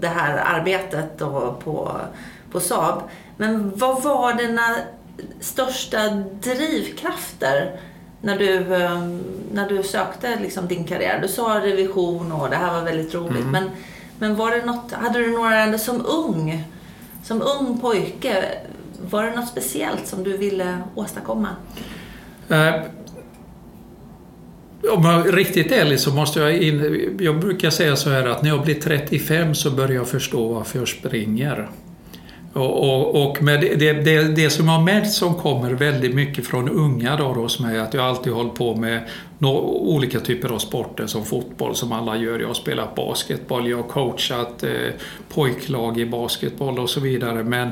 det 0.00 0.08
här 0.08 0.38
arbetet 0.44 1.22
och 1.22 1.64
på, 1.64 2.00
på 2.50 2.60
Saab. 2.60 3.02
Men 3.36 3.72
vad 3.78 4.02
var 4.02 4.32
dina 4.32 4.76
största 5.40 6.10
drivkrafter 6.42 7.80
när 8.20 8.38
du, 8.38 8.74
eh, 8.74 9.08
när 9.52 9.68
du 9.68 9.82
sökte 9.82 10.38
liksom 10.40 10.68
din 10.68 10.84
karriär? 10.84 11.18
Du 11.22 11.28
sa 11.28 11.60
revision 11.60 12.32
och 12.32 12.50
det 12.50 12.56
här 12.56 12.74
var 12.74 12.82
väldigt 12.82 13.14
roligt. 13.14 13.44
Mm. 13.44 13.50
Men, 13.50 13.70
men 14.18 14.36
var 14.36 14.50
det 14.50 14.64
något, 14.64 14.92
hade 14.92 15.18
du 15.18 15.30
några, 15.30 15.78
som 15.78 16.06
ung, 16.06 16.64
som 17.24 17.42
ung 17.42 17.80
pojke, 17.80 18.44
var 19.10 19.24
det 19.24 19.36
något 19.36 19.48
speciellt 19.48 20.06
som 20.06 20.24
du 20.24 20.36
ville 20.36 20.78
åstadkomma? 20.94 21.48
Uh 22.50 22.82
om 24.90 25.04
jag 25.04 25.28
är 25.28 25.32
riktigt 25.32 25.72
ärlig 25.72 26.00
så 26.00 26.14
måste 26.14 26.40
jag 26.40 26.56
in, 26.56 27.18
Jag 27.20 27.40
brukar 27.40 27.70
säga 27.70 27.96
så 27.96 28.10
här 28.10 28.26
att 28.26 28.42
när 28.42 28.50
jag 28.50 28.62
blir 28.64 28.74
35 28.74 29.54
så 29.54 29.70
börjar 29.70 29.94
jag 29.94 30.08
förstå 30.08 30.52
varför 30.52 30.78
jag 30.78 30.88
springer. 30.88 31.68
Och, 32.52 32.84
och, 32.84 33.28
och 33.28 33.42
med 33.42 33.60
det, 33.60 33.92
det, 33.92 34.22
det, 34.22 34.50
som 34.50 34.68
har 34.68 34.82
märkt 34.82 35.10
som 35.10 35.34
kommer 35.34 35.70
väldigt 35.70 36.14
mycket 36.14 36.46
från 36.46 36.68
unga 36.68 37.16
då 37.16 37.24
hos 37.24 37.60
mig 37.60 37.78
att 37.78 37.94
jag 37.94 38.04
alltid 38.04 38.32
hållit 38.32 38.54
på 38.54 38.74
med 38.74 39.08
no, 39.38 39.48
olika 39.68 40.20
typer 40.20 40.48
av 40.48 40.58
sporter 40.58 41.06
som 41.06 41.24
fotboll 41.24 41.74
som 41.74 41.92
alla 41.92 42.16
gör. 42.16 42.38
Jag 42.38 42.46
har 42.46 42.54
spelat 42.54 42.94
basketboll, 42.94 43.68
jag 43.68 43.76
har 43.76 43.88
coachat 43.88 44.62
eh, 44.62 44.70
pojklag 45.28 45.98
i 46.00 46.06
basketboll 46.06 46.78
och 46.78 46.90
så 46.90 47.00
vidare. 47.00 47.44
Men, 47.44 47.68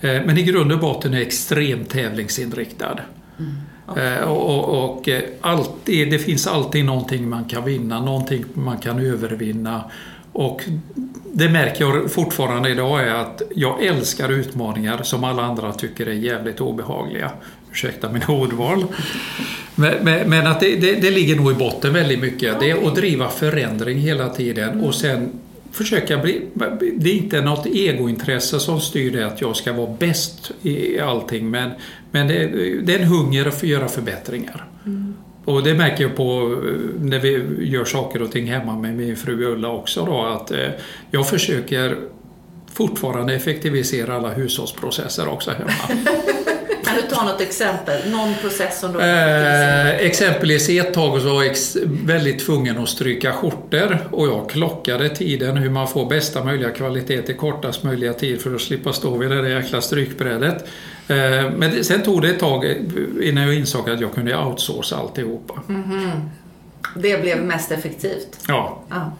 eh, 0.00 0.22
men 0.26 0.38
i 0.38 0.42
grund 0.42 0.72
och 0.72 0.78
botten 0.78 1.14
är 1.14 1.18
jag 1.18 1.26
extremt 1.26 1.90
tävlingsinriktad. 1.90 2.98
Mm. 3.38 3.52
Okay. 3.88 4.14
Eh, 4.14 4.22
och, 4.22 4.58
och, 4.58 4.84
och 4.84 5.08
eh, 5.08 5.22
alltid, 5.40 6.10
det 6.10 6.18
finns 6.18 6.46
alltid 6.46 6.84
någonting 6.84 7.28
man 7.28 7.44
kan 7.44 7.64
vinna, 7.64 8.00
någonting 8.00 8.44
man 8.54 8.78
kan 8.78 8.98
övervinna. 8.98 9.84
Och 10.32 10.64
det 11.32 11.48
märker 11.48 11.84
jag 11.84 12.12
fortfarande 12.12 12.70
idag 12.70 13.00
är 13.00 13.14
att 13.14 13.42
jag 13.54 13.84
älskar 13.84 14.28
utmaningar 14.28 15.02
som 15.02 15.24
alla 15.24 15.42
andra 15.42 15.72
tycker 15.72 16.06
är 16.06 16.12
jävligt 16.12 16.60
obehagliga. 16.60 17.30
Ursäkta 17.72 18.12
min 18.12 18.22
ordval. 18.28 18.84
Men, 19.74 19.94
men, 20.02 20.30
men 20.30 20.46
att 20.46 20.60
det, 20.60 20.76
det, 20.76 20.94
det, 20.94 21.10
ligger 21.10 21.36
nog 21.36 21.50
i 21.50 21.54
botten 21.54 21.92
väldigt 21.92 22.20
mycket. 22.20 22.60
Det 22.60 22.70
är 22.70 22.86
att 22.86 22.94
driva 22.94 23.28
förändring 23.28 23.98
hela 23.98 24.28
tiden 24.28 24.80
och 24.80 24.94
sen 24.94 25.30
försöka 25.74 26.18
bli... 26.18 26.42
Det 26.96 27.10
är 27.10 27.14
inte 27.14 27.40
något 27.40 27.66
egointresse 27.66 28.60
som 28.60 28.80
styr 28.80 29.12
det 29.12 29.26
att 29.26 29.40
jag 29.40 29.56
ska 29.56 29.72
vara 29.72 29.96
bäst 29.98 30.50
i 30.62 31.00
allting 31.00 31.50
men, 31.50 31.70
men 32.10 32.28
det, 32.28 32.46
det 32.82 32.94
är 32.94 32.98
en 32.98 33.06
hunger 33.06 33.46
att 33.46 33.62
göra 33.62 33.88
förbättringar. 33.88 34.66
Mm. 34.86 35.14
Och 35.44 35.62
det 35.62 35.74
märker 35.74 36.02
jag 36.02 36.16
på 36.16 36.60
eh, 36.66 37.00
när 37.00 37.18
vi 37.18 37.44
gör 37.60 37.84
saker 37.84 38.22
och 38.22 38.32
ting 38.32 38.46
hemma 38.46 38.78
med 38.78 38.94
min 38.94 39.16
fru 39.16 39.44
Ulla 39.44 39.68
också 39.68 40.04
då 40.04 40.22
att 40.22 40.50
eh, 40.50 40.68
jag 41.10 41.28
försöker 41.28 41.98
fortfarande 42.72 43.34
effektivisera 43.34 44.14
alla 44.14 44.32
hushållsprocesser 44.32 45.28
också 45.28 45.50
hemma. 45.50 46.02
Kan 46.84 46.96
du 46.96 47.02
ta 47.02 47.24
något 47.24 47.40
exempel? 47.40 48.10
Någon 48.10 48.34
process 48.34 48.80
som 48.80 48.92
du 48.92 49.00
Eh, 49.00 49.88
exempelvis 49.88 50.68
ett 50.68 50.94
tag 50.94 51.20
så 51.20 51.34
var 51.34 51.42
jag 51.42 51.56
väldigt 52.04 52.46
tvungen 52.46 52.78
att 52.78 52.88
stryka 52.88 53.32
skjortor 53.32 54.08
och 54.10 54.26
jag 54.26 54.50
klockade 54.50 55.08
tiden 55.08 55.56
hur 55.56 55.70
man 55.70 55.88
får 55.88 56.06
bästa 56.06 56.44
möjliga 56.44 56.70
kvalitet 56.70 57.30
i 57.30 57.34
kortast 57.34 57.82
möjliga 57.82 58.12
tid 58.12 58.40
för 58.40 58.54
att 58.54 58.60
slippa 58.60 58.92
stå 58.92 59.16
vid 59.16 59.30
det 59.30 59.42
där 59.42 59.48
jäkla 59.48 59.80
strykbrädet. 59.80 60.64
Eh, 61.08 61.50
men 61.56 61.84
sen 61.84 62.02
tog 62.02 62.22
det 62.22 62.28
ett 62.28 62.40
tag 62.40 62.76
innan 63.22 63.44
jag 63.44 63.54
insåg 63.54 63.90
att 63.90 64.00
jag 64.00 64.14
kunde 64.14 64.36
outsourca 64.36 64.96
alltihopa. 64.96 65.54
Det 66.96 67.22
blev 67.22 67.42
mest 67.42 67.72
effektivt. 67.72 68.38
Ja. 68.48 68.82
Ja. 68.90 69.12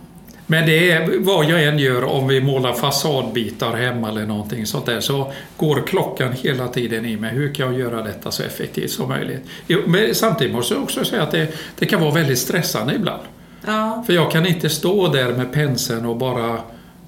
Men 0.46 0.66
det 0.66 0.90
är 0.90 1.18
vad 1.18 1.44
jag 1.44 1.64
än 1.64 1.78
gör 1.78 2.04
om 2.04 2.28
vi 2.28 2.40
målar 2.40 2.72
fasadbitar 2.72 3.72
hemma 3.76 4.08
eller 4.08 4.26
någonting 4.26 4.66
sånt 4.66 4.86
där 4.86 5.00
så 5.00 5.32
går 5.56 5.86
klockan 5.86 6.32
hela 6.32 6.68
tiden 6.68 7.06
i 7.06 7.16
mig. 7.16 7.30
Hur 7.30 7.54
kan 7.54 7.66
jag 7.66 7.80
göra 7.80 8.02
detta 8.02 8.30
så 8.30 8.42
effektivt 8.42 8.90
som 8.90 9.08
möjligt? 9.08 9.42
Men 9.86 10.14
samtidigt 10.14 10.54
måste 10.54 10.74
jag 10.74 10.82
också 10.82 11.04
säga 11.04 11.22
att 11.22 11.30
det, 11.30 11.48
det 11.78 11.86
kan 11.86 12.00
vara 12.00 12.10
väldigt 12.10 12.38
stressande 12.38 12.94
ibland. 12.94 13.22
Ja. 13.66 14.04
För 14.06 14.12
jag 14.12 14.30
kan 14.30 14.46
inte 14.46 14.68
stå 14.68 15.08
där 15.08 15.32
med 15.32 15.52
penseln 15.52 16.06
och 16.06 16.16
bara 16.16 16.58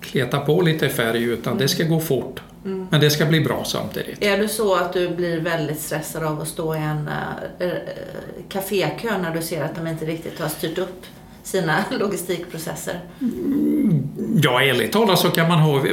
kleta 0.01 0.41
på 0.41 0.61
lite 0.61 0.89
färg 0.89 1.23
utan 1.23 1.59
det 1.59 1.69
ska 1.69 1.85
gå 1.85 2.01
fort. 2.01 2.41
Men 2.91 3.01
det 3.01 3.11
ska 3.11 3.27
bli 3.27 3.41
bra 3.41 3.65
samtidigt. 3.65 4.23
Är 4.23 4.39
du 4.39 4.49
så 4.49 4.75
att 4.75 4.93
du 4.93 5.09
blir 5.09 5.41
väldigt 5.41 5.81
stressad 5.81 6.25
av 6.25 6.41
att 6.41 6.49
stå 6.49 6.75
i 6.75 6.79
en 6.79 7.11
äh, 7.59 7.69
kafékö 8.49 9.19
när 9.19 9.35
du 9.35 9.43
ser 9.43 9.65
att 9.65 9.75
de 9.75 9.87
inte 9.87 10.05
riktigt 10.05 10.41
har 10.41 10.49
styrt 10.49 10.79
upp 10.79 11.07
sina 11.47 11.85
logistikprocesser? 11.91 13.01
Ja, 14.43 14.63
ärligt 14.63 14.93
talat 14.93 15.19
så 15.19 15.31
kan 15.31 15.49
man 15.49 15.59
ha, 15.59 15.85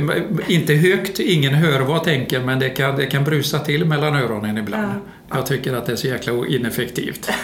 inte 0.47 0.73
högt, 0.73 1.19
ingen 1.19 1.53
hör 1.53 1.79
vad 1.79 1.95
jag 1.95 2.03
tänker, 2.03 2.39
men 2.39 2.59
det 2.59 2.69
kan, 2.69 2.95
det 2.95 3.05
kan 3.05 3.23
brusa 3.23 3.59
till 3.59 3.85
mellan 3.85 4.15
öronen 4.15 4.57
ibland. 4.57 4.93
Jag 5.29 5.45
tycker 5.45 5.73
att 5.73 5.85
det 5.85 5.91
är 5.91 5.95
så 5.95 6.07
jäkla 6.07 6.33
ineffektivt. 6.47 7.31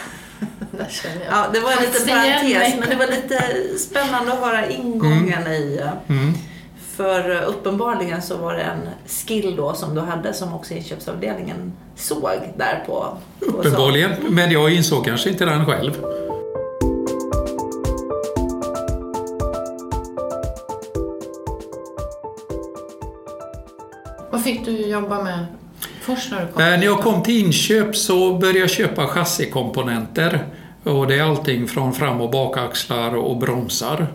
Ja, 1.29 1.47
det 1.53 1.59
var 1.59 1.71
en 1.71 1.77
liten 1.81 2.07
parentes, 2.07 2.75
men 2.79 2.89
det 2.89 2.95
var 2.95 3.07
lite 3.07 3.43
spännande 3.77 4.33
att 4.33 4.39
höra 4.39 4.69
ingången 4.69 5.47
i... 5.47 5.79
äh, 5.81 5.89
Mm. 6.07 6.33
För 6.95 7.35
äh, 7.35 7.49
uppenbarligen 7.49 8.21
så 8.21 8.37
var 8.37 8.53
det 8.53 8.61
en 8.61 8.89
skill 9.07 9.55
då 9.55 9.73
som 9.73 9.95
du 9.95 10.01
hade 10.01 10.33
som 10.33 10.53
också 10.53 10.73
inköpsavdelningen 10.73 11.73
såg 11.95 12.29
där 12.57 12.83
på... 12.85 13.17
på. 13.39 13.45
Uppenbarligen, 13.45 14.11
men 14.29 14.51
jag 14.51 14.73
insåg 14.73 15.05
kanske 15.05 15.29
inte 15.29 15.45
den 15.45 15.65
själv. 15.65 15.93
Vad 24.39 24.43
fick 24.45 24.65
du 24.65 24.71
jobba 24.87 25.23
med 25.23 25.45
först 26.01 26.31
när 26.31 26.41
du 26.45 26.47
kom? 26.51 26.61
Eh, 26.63 26.69
när 26.69 26.83
jag 26.83 26.99
kom 26.99 27.23
till 27.23 27.37
inköp 27.45 27.95
så 27.95 28.37
började 28.37 28.59
jag 28.59 28.69
köpa 28.69 29.07
chassikomponenter. 29.07 30.45
Och 30.83 31.07
det 31.07 31.15
är 31.15 31.23
allting 31.23 31.67
från 31.67 31.93
fram 31.93 32.21
och 32.21 32.31
bakaxlar 32.31 33.15
och 33.15 33.37
bromsar. 33.37 34.07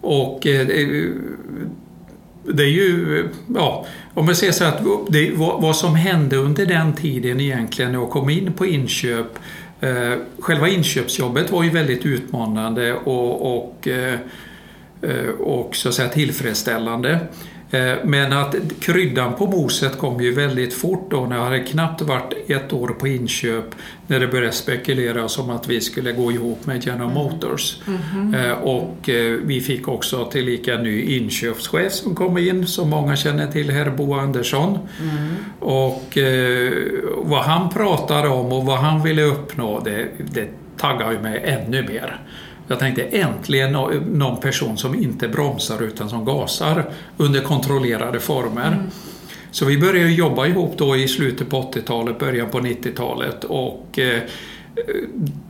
Och 0.00 0.46
eh, 0.46 0.66
det- 0.66 2.62
är 2.62 2.66
ju, 2.66 3.28
ja, 3.54 3.86
om 4.14 4.26
man 4.26 4.36
säger 4.36 4.52
så 4.52 4.64
att 4.64 4.80
det, 5.08 5.30
vad, 5.34 5.62
vad 5.62 5.76
som 5.76 5.94
hände 5.94 6.36
under 6.36 6.66
den 6.66 6.92
tiden 6.92 7.40
egentligen 7.40 7.92
när 7.92 7.98
jag 7.98 8.10
kom 8.10 8.30
in 8.30 8.52
på 8.52 8.66
inköp. 8.66 9.38
Eh, 9.80 10.12
själva 10.38 10.68
inköpsjobbet 10.68 11.50
var 11.50 11.62
ju 11.62 11.70
väldigt 11.70 12.06
utmanande 12.06 12.94
och, 12.94 13.56
och 13.56 13.88
eh, 13.88 14.14
eh, 15.02 15.28
och 15.40 15.76
så 15.76 15.88
att 15.88 15.94
säga 15.94 16.08
tillfredsställande. 16.08 17.18
Eh, 17.72 17.94
Men 18.04 18.32
att 18.32 18.54
kryddan 18.80 19.34
på 19.34 19.46
moset 19.46 19.98
kom 19.98 20.20
ju 20.20 20.32
väldigt 20.34 20.74
fort 20.74 21.10
då 21.10 21.20
när 21.26 21.36
jag 21.36 21.44
hade 21.44 21.58
knappt 21.60 22.02
varit 22.02 22.32
ett 22.50 22.72
år 22.72 22.88
på 22.88 23.08
inköp 23.08 23.64
när 24.06 24.20
det 24.20 24.26
började 24.26 24.52
spekuleras 24.52 25.38
om 25.38 25.50
att 25.50 25.68
vi 25.68 25.80
skulle 25.80 26.12
gå 26.12 26.32
ihop 26.32 26.66
med 26.66 26.86
General 26.86 27.10
Motors. 27.12 27.76
Eh, 28.34 28.52
Och 28.52 29.08
eh, 29.08 29.38
vi 29.44 29.60
fick 29.60 29.88
också 29.88 30.24
tillika 30.24 30.74
en 30.74 30.82
ny 30.82 31.02
inköpschef 31.02 31.92
som 31.92 32.14
kom 32.14 32.38
in 32.38 32.66
som 32.66 32.90
många 32.90 33.16
känner 33.16 33.46
till, 33.46 33.70
herr 33.70 33.90
Bo 33.90 34.14
Andersson. 34.14 34.78
Och 35.60 36.18
eh, 36.18 36.72
vad 37.16 37.42
han 37.42 37.68
pratade 37.70 38.28
om 38.28 38.52
och 38.52 38.64
vad 38.64 38.78
han 38.78 39.02
ville 39.02 39.22
uppnå 39.22 39.80
det, 39.80 40.08
det 40.18 40.48
taggar 40.76 41.12
ju 41.12 41.18
mig 41.18 41.42
ännu 41.44 41.82
mer. 41.82 42.20
Jag 42.72 42.78
tänkte 42.78 43.02
äntligen 43.02 43.72
nå- 43.72 43.92
någon 44.12 44.40
person 44.40 44.78
som 44.78 44.94
inte 44.94 45.28
bromsar 45.28 45.82
utan 45.82 46.08
som 46.08 46.24
gasar 46.24 46.84
under 47.16 47.40
kontrollerade 47.40 48.20
former. 48.20 48.82
Så 49.50 49.64
vi 49.64 49.78
började 49.78 50.10
jobba 50.10 50.46
ihop 50.46 50.78
då 50.78 50.96
i 50.96 51.08
slutet 51.08 51.48
på 51.50 51.62
80-talet, 51.62 52.18
början 52.18 52.50
på 52.50 52.60
90-talet 52.60 53.44
och 53.44 53.98
eh, 53.98 54.22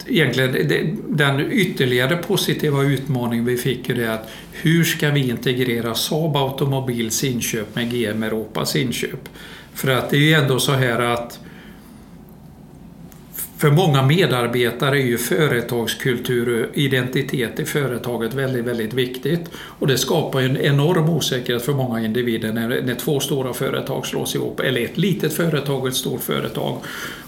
egentligen 0.07 0.99
den 1.09 1.53
ytterligare 1.53 2.17
positiva 2.17 2.83
utmaning 2.83 3.45
vi 3.45 3.57
fick 3.57 3.89
är 3.89 4.09
att 4.09 4.31
hur 4.53 4.85
ska 4.85 5.11
vi 5.11 5.29
integrera 5.29 5.95
Saab 5.95 6.37
Automobils 6.37 7.25
inköp 7.25 7.75
med 7.75 7.91
GM 7.91 8.23
Europas 8.23 8.77
inköp? 8.77 9.29
För 9.75 9.91
att 9.91 10.11
det 10.11 10.17
är 10.17 10.21
ju 10.21 10.33
ändå 10.33 10.61
så 10.61 10.73
här 10.73 11.01
att 11.01 11.39
för 13.63 13.71
många 13.71 14.03
medarbetare 14.03 14.99
är 14.99 15.07
ju 15.07 15.19
företagskultur 15.19 16.63
och 16.63 16.79
identitet 16.79 17.61
i 17.61 17.65
företaget 17.65 18.35
väldigt, 18.35 18.65
väldigt 18.65 18.95
viktigt. 18.95 19.41
Och 19.55 19.87
det 19.87 19.99
skapar 19.99 20.41
ju 20.41 20.47
en 20.47 20.57
enorm 20.57 21.09
osäkerhet 21.09 21.65
för 21.65 21.73
många 21.73 22.01
individer 22.01 22.53
när, 22.53 22.83
när 22.83 22.95
två 22.95 23.21
stora 23.21 23.53
företag 23.53 24.07
slås 24.07 24.35
ihop. 24.35 24.61
Eller 24.61 24.81
ett 24.81 24.99
litet 24.99 25.33
företag 25.33 25.83
och 25.83 25.89
ett 25.89 25.95
stort 25.95 26.21
företag. 26.21 26.79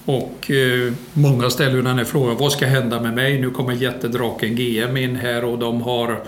Och 0.04 0.50
eh, 0.50 0.92
många 1.12 1.50
ställer 1.50 1.74
ju 1.76 1.82
den 1.82 1.98
här 1.98 2.04
frågan, 2.04 2.36
vad 2.36 2.52
ska 2.52 2.66
hända 2.66 3.00
med 3.00 3.14
mig? 3.14 3.40
Nu 3.40 3.50
kommer 3.50 3.72
jättedraken 3.72 4.56
GM 4.56 4.96
in 4.96 5.16
här 5.16 5.44
och 5.44 5.58
de 5.58 5.82
har 5.82 6.24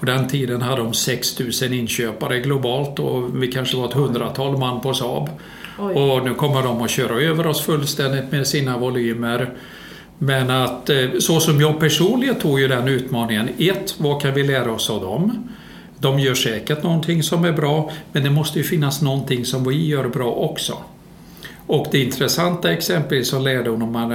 på 0.00 0.06
den 0.06 0.28
tiden 0.28 0.62
hade 0.62 0.82
de 0.82 0.94
6000 0.94 1.72
inköpare 1.72 2.40
globalt 2.40 2.98
och 2.98 3.42
vi 3.42 3.52
kanske 3.52 3.76
var 3.76 3.88
ett 3.88 3.94
hundratal 3.94 4.58
man 4.58 4.80
på 4.80 4.94
Saab. 4.94 5.28
Och 5.78 6.24
nu 6.24 6.34
kommer 6.34 6.62
de 6.62 6.82
att 6.82 6.90
köra 6.90 7.20
över 7.20 7.46
oss 7.46 7.60
fullständigt 7.60 8.32
med 8.32 8.46
sina 8.46 8.78
volymer. 8.78 9.50
Men 10.18 10.50
att 10.50 10.90
eh, 10.90 10.96
så 11.18 11.40
som 11.40 11.60
jag 11.60 11.80
personligen 11.80 12.34
tog 12.34 12.60
ju 12.60 12.68
den 12.68 12.88
utmaningen. 12.88 13.48
Ett, 13.58 13.94
vad 13.98 14.22
kan 14.22 14.34
vi 14.34 14.42
lära 14.42 14.72
oss 14.72 14.90
av 14.90 15.00
dem? 15.00 15.48
De 15.98 16.18
gör 16.18 16.34
säkert 16.34 16.82
någonting 16.82 17.22
som 17.22 17.44
är 17.44 17.52
bra, 17.52 17.90
men 18.12 18.24
det 18.24 18.30
måste 18.30 18.58
ju 18.58 18.64
finnas 18.64 19.02
någonting 19.02 19.44
som 19.44 19.64
vi 19.68 19.86
gör 19.86 20.08
bra 20.08 20.30
också. 20.30 20.78
Och 21.66 21.86
det 21.90 21.98
intressanta 21.98 22.72
exempelvis 22.72 23.28
som 23.28 23.42
lärde, 23.42 23.70
man 23.70 24.08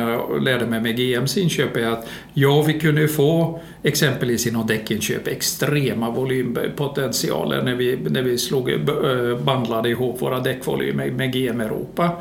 lärde 0.44 0.66
mig 0.66 0.82
med 0.82 0.98
GMs 0.98 1.38
inköp 1.38 1.78
är 1.78 1.88
att 1.88 2.08
ja, 2.34 2.62
vi 2.62 2.80
kunde 2.80 3.08
få 3.08 3.60
exempelvis 3.84 4.48
inom 4.48 4.68
däckinköp 4.68 5.28
extrema 5.28 6.10
volympotentialer 6.10 7.62
när 7.62 7.76
vi, 7.76 7.98
när 8.10 8.22
vi 8.22 8.38
slog, 8.38 8.70
eh, 8.70 8.76
eh, 8.76 9.38
bandlade 9.38 9.90
ihop 9.90 10.22
våra 10.22 10.40
däckvolymer 10.40 11.12
med 11.12 11.34
GM 11.34 11.62
Europa. 11.62 12.12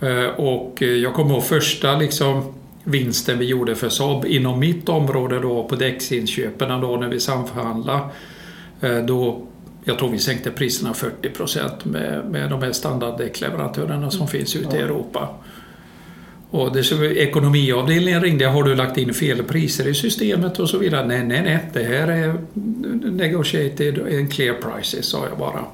Eh, 0.00 0.24
och 0.24 0.82
jag 0.82 1.14
kommer 1.14 1.30
ihåg 1.30 1.44
första 1.44 1.98
liksom 1.98 2.54
vinsten 2.84 3.38
vi 3.38 3.44
gjorde 3.44 3.74
för 3.74 3.88
Saab 3.88 4.24
inom 4.26 4.58
mitt 4.58 4.88
område 4.88 5.38
då 5.38 5.64
på 5.64 5.76
däcksinköpen 5.76 6.80
då 6.80 6.96
när 6.96 7.08
vi 7.08 7.20
samförhandlade. 7.20 8.00
Då 9.06 9.47
jag 9.88 9.98
tror 9.98 10.10
vi 10.10 10.18
sänkte 10.18 10.50
priserna 10.50 10.94
40 10.94 11.30
procent 11.30 11.84
med, 11.84 12.24
med 12.30 12.50
de 12.50 12.62
här 12.62 12.72
standarddäckleverantörerna 12.72 14.10
som 14.10 14.28
finns 14.28 14.56
ute 14.56 14.76
i 14.76 14.80
Europa. 14.80 15.28
Och 16.50 16.72
det, 16.72 16.84
så 16.84 17.04
ekonomiavdelningen 17.04 18.22
ringde, 18.22 18.46
har 18.46 18.62
du 18.62 18.74
lagt 18.74 18.98
in 18.98 19.14
fel 19.14 19.42
priser 19.42 19.88
i 19.88 19.94
systemet 19.94 20.58
och 20.58 20.68
så 20.70 20.78
vidare? 20.78 21.06
Nej, 21.06 21.24
nej, 21.24 21.42
nej, 21.42 21.58
det 21.72 21.82
här 21.82 22.08
är 22.08 22.34
negotiated 23.10 23.98
and 23.98 24.32
clear 24.32 24.54
prices, 24.54 25.06
sa 25.06 25.26
jag 25.28 25.38
bara. 25.38 25.64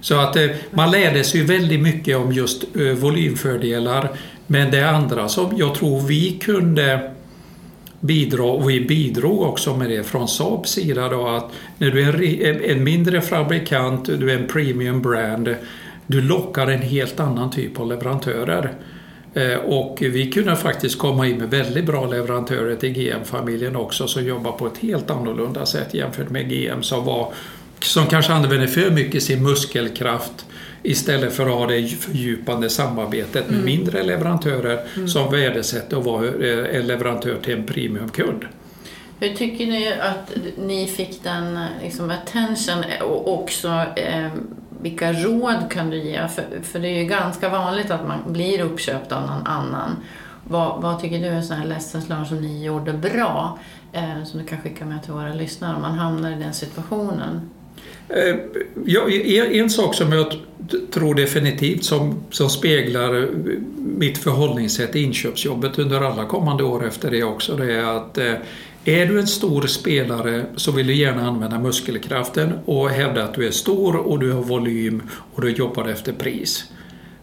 Så 0.00 0.14
att 0.20 0.36
eh, 0.36 0.46
man 0.70 0.90
lärde 0.90 1.24
sig 1.24 1.40
ju 1.40 1.46
väldigt 1.46 1.80
mycket 1.80 2.16
om 2.16 2.32
just 2.32 2.76
eh, 2.76 2.82
volymfördelar. 2.82 4.08
Men 4.46 4.70
det 4.70 4.90
andra 4.90 5.28
som 5.28 5.56
jag 5.56 5.74
tror 5.74 6.00
vi 6.00 6.30
kunde 6.30 7.12
bidra, 8.02 8.44
och 8.44 8.70
vi 8.70 8.80
bidrog 8.80 9.42
också 9.42 9.76
med 9.76 9.90
det 9.90 10.02
från 10.02 10.28
Saabs 10.28 10.70
sida 10.70 11.08
då 11.08 11.28
att 11.28 11.50
när 11.78 11.90
du 11.90 12.02
är 12.02 12.70
en 12.70 12.84
mindre 12.84 13.20
fabrikant, 13.20 14.04
du 14.04 14.30
är 14.30 14.38
en 14.38 14.46
premium 14.46 15.02
brand, 15.02 15.54
du 16.06 16.20
lockar 16.20 16.66
en 16.66 16.82
helt 16.82 17.20
annan 17.20 17.50
typ 17.50 17.80
av 17.80 17.88
leverantörer. 17.88 18.72
Eh, 19.34 19.54
och 19.54 19.98
vi 20.00 20.30
kunde 20.30 20.56
faktiskt 20.56 20.98
komma 20.98 21.26
in 21.26 21.38
med 21.38 21.50
väldigt 21.50 21.84
bra 21.84 22.06
leverantörer 22.06 22.76
till 22.76 22.92
GM-familjen 22.92 23.76
också 23.76 24.06
som 24.08 24.24
jobbar 24.24 24.52
på 24.52 24.66
ett 24.66 24.78
helt 24.78 25.10
annorlunda 25.10 25.66
sätt 25.66 25.94
jämfört 25.94 26.30
med 26.30 26.48
GM 26.48 26.82
som, 26.82 27.04
var, 27.04 27.32
som 27.80 28.06
kanske 28.06 28.32
använde 28.32 28.68
för 28.68 28.90
mycket 28.90 29.22
sin 29.22 29.42
muskelkraft 29.42 30.46
istället 30.82 31.32
för 31.32 31.46
att 31.46 31.54
ha 31.54 31.66
det 31.66 31.88
fördjupande 31.88 32.70
samarbetet 32.70 33.46
med 33.46 33.54
mm. 33.54 33.64
mindre 33.64 34.02
leverantörer 34.02 34.80
mm. 34.96 35.08
som 35.08 35.30
värdesätter 35.30 35.96
att 35.96 36.04
vara 36.04 36.26
eh, 36.26 36.84
leverantör 36.84 37.36
till 37.42 37.54
en 37.54 37.66
premiumkund. 37.66 38.44
Hur 39.20 39.34
tycker 39.34 39.66
ni 39.66 39.92
att 39.92 40.32
ni 40.58 40.86
fick 40.86 41.24
den 41.24 41.58
liksom, 41.82 42.10
attention 42.10 42.84
och 43.02 43.40
också 43.40 43.68
eh, 43.96 44.28
vilka 44.82 45.12
råd 45.12 45.70
kan 45.70 45.90
du 45.90 45.96
ge? 45.96 46.28
För, 46.28 46.44
för 46.62 46.78
det 46.78 46.88
är 46.88 46.98
ju 46.98 47.04
ganska 47.04 47.48
vanligt 47.48 47.90
att 47.90 48.08
man 48.08 48.32
blir 48.32 48.60
uppköpt 48.60 49.12
av 49.12 49.22
någon 49.22 49.46
annan. 49.46 49.96
Vad, 50.44 50.82
vad 50.82 51.00
tycker 51.00 51.18
du 51.18 51.26
är 51.26 51.42
sådana 51.42 51.64
lessons 51.64 52.28
som 52.28 52.40
ni 52.40 52.64
gjorde 52.64 52.92
bra? 52.92 53.58
Eh, 53.92 54.24
som 54.24 54.40
du 54.40 54.46
kan 54.46 54.60
skicka 54.60 54.84
med 54.84 55.02
till 55.02 55.12
våra 55.12 55.34
lyssnare 55.34 55.76
om 55.76 55.82
man 55.82 55.98
hamnar 55.98 56.30
i 56.30 56.34
den 56.34 56.54
situationen? 56.54 57.50
Eh, 58.08 58.36
ja, 58.84 59.08
en 59.52 59.70
sak 59.70 59.94
som 59.94 60.12
jag 60.12 60.26
tror 60.90 61.14
definitivt 61.14 61.84
som, 61.84 62.24
som 62.30 62.50
speglar 62.50 63.28
mitt 63.76 64.18
förhållningssätt 64.18 64.96
i 64.96 65.02
inköpsjobbet 65.02 65.78
under 65.78 66.00
alla 66.00 66.24
kommande 66.24 66.64
år 66.64 66.86
efter 66.86 67.10
det 67.10 67.22
också, 67.22 67.56
det 67.56 67.72
är 67.72 67.96
att 67.96 68.18
eh, 68.18 68.34
är 68.84 69.06
du 69.06 69.20
en 69.20 69.26
stor 69.26 69.66
spelare 69.66 70.46
så 70.56 70.72
vill 70.72 70.86
du 70.86 70.94
gärna 70.94 71.28
använda 71.28 71.58
muskelkraften 71.58 72.52
och 72.64 72.90
hävda 72.90 73.24
att 73.24 73.34
du 73.34 73.46
är 73.46 73.50
stor 73.50 73.96
och 73.96 74.18
du 74.18 74.32
har 74.32 74.42
volym 74.42 75.02
och 75.34 75.42
du 75.42 75.50
jobbar 75.50 75.88
efter 75.88 76.12
pris. 76.12 76.64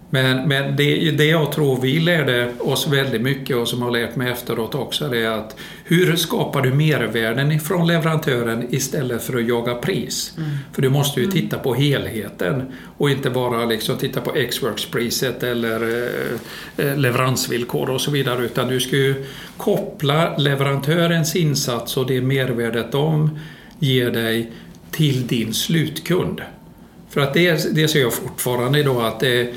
Men, 0.10 0.48
men 0.48 0.76
det, 0.76 1.12
det 1.12 1.26
jag 1.26 1.52
tror 1.52 1.82
vi 1.82 2.00
lärde 2.00 2.52
oss 2.60 2.88
väldigt 2.88 3.22
mycket 3.22 3.56
och 3.56 3.68
som 3.68 3.82
har 3.82 3.92
lärt 3.92 4.16
mig 4.16 4.32
efteråt 4.32 4.76
också 4.76 5.08
det 5.08 5.20
är 5.20 5.30
att 5.30 5.56
hur 5.84 6.16
skapar 6.16 6.62
du 6.62 6.74
mervärden 6.74 7.52
ifrån 7.52 7.88
leverantören 7.88 8.68
istället 8.70 9.24
för 9.24 9.38
att 9.38 9.48
jaga 9.48 9.76
pris? 9.76 10.34
Mm. 10.38 10.50
För 10.74 10.82
du 10.82 10.90
måste 10.90 11.20
ju 11.20 11.24
mm. 11.24 11.36
titta 11.36 11.58
på 11.58 11.74
helheten 11.74 12.74
och 12.98 13.10
inte 13.10 13.30
bara 13.30 13.66
liksom 13.66 13.98
titta 13.98 14.22
på 14.22 14.36
X-Works-priset 14.36 15.44
eller 15.44 15.82
eh, 15.82 16.86
eh, 16.86 16.98
leveransvillkor 16.98 17.90
och 17.90 18.02
så 18.02 18.12
vidare 18.12 18.46
utan 18.46 18.68
du 18.68 18.80
ska 18.80 18.96
ju 18.96 19.26
koppla 19.58 20.38
leverantörens 20.38 21.36
insats 21.36 21.98
och 21.98 22.08
det 22.08 22.22
mervärdet 22.22 22.92
de 22.92 23.40
ger 23.80 24.12
dig 24.12 24.52
till 24.92 25.28
din 25.28 25.54
slutkund. 25.54 26.42
För 27.10 27.22
att 27.22 27.34
det, 27.34 27.76
det 27.76 27.88
ser 27.88 28.02
jag 28.02 28.14
fortfarande 28.14 28.80
idag 28.80 29.06
att 29.06 29.20
det 29.20 29.54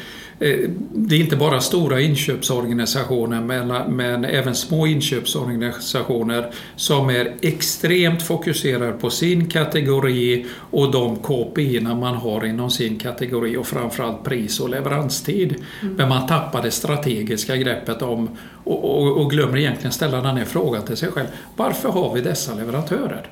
det 0.92 1.16
är 1.16 1.20
inte 1.20 1.37
bara 1.37 1.61
stora 1.61 2.00
inköpsorganisationer 2.00 3.40
men, 3.40 3.68
men 3.96 4.24
även 4.24 4.55
små 4.55 4.87
inköpsorganisationer 4.87 6.50
som 6.76 7.11
är 7.11 7.35
extremt 7.42 8.22
fokuserade 8.22 8.92
på 8.92 9.11
sin 9.11 9.48
kategori 9.48 10.46
och 10.70 10.90
de 10.90 11.16
KPI 11.16 11.81
man 11.81 12.14
har 12.14 12.46
inom 12.46 12.70
sin 12.70 12.98
kategori 12.98 13.57
och 13.57 13.66
framförallt 13.66 14.24
pris 14.24 14.61
och 14.61 14.68
leveranstid. 14.68 15.55
Mm. 15.83 15.94
Men 15.94 16.09
man 16.09 16.26
tappar 16.26 16.62
det 16.62 16.70
strategiska 16.70 17.57
greppet 17.57 18.02
om 18.02 18.28
och, 18.64 18.85
och, 18.85 19.20
och 19.20 19.31
glömmer 19.31 19.59
egentligen 19.59 19.92
ställa 19.92 20.20
den 20.20 20.37
här 20.37 20.44
frågan 20.44 20.83
till 20.83 20.96
sig 20.96 21.09
själv. 21.09 21.28
Varför 21.57 21.88
har 21.88 22.14
vi 22.14 22.20
dessa 22.20 22.55
leverantörer? 22.55 23.26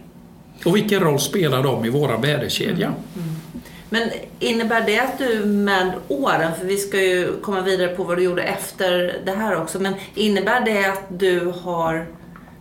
Och 0.64 0.76
vilken 0.76 1.00
roll 1.00 1.20
spelar 1.20 1.62
de 1.62 1.84
i 1.84 1.88
våra 1.88 2.16
värdekedja? 2.16 2.86
Mm. 2.86 2.98
Mm. 3.14 3.62
Men 3.92 4.10
innebär 4.38 4.80
det 4.80 4.98
att 4.98 5.18
du 5.18 5.44
med 5.44 5.92
åren, 6.08 6.52
för 6.58 6.66
vi 6.66 6.76
ska 6.76 7.02
ju 7.02 7.40
komma 7.40 7.60
vidare 7.60 7.88
på 7.88 8.04
vad 8.04 8.18
du 8.18 8.22
gjorde 8.22 8.42
efter 8.42 9.20
det 9.24 9.32
här 9.32 9.62
också, 9.62 9.78
men 9.78 9.94
innebär 10.14 10.60
det 10.60 10.84
att 10.84 11.04
du 11.08 11.52
har, 11.62 12.06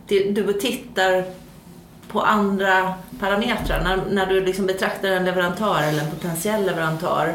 du 0.06 0.52
tittar 0.52 1.24
på 2.08 2.20
andra 2.20 2.94
parametrar? 3.18 3.82
När, 3.84 4.02
när 4.10 4.26
du 4.26 4.44
liksom 4.44 4.66
betraktar 4.66 5.08
en 5.08 5.24
leverantör 5.24 5.82
eller 5.82 6.02
en 6.02 6.10
potentiell 6.10 6.66
leverantör, 6.66 7.32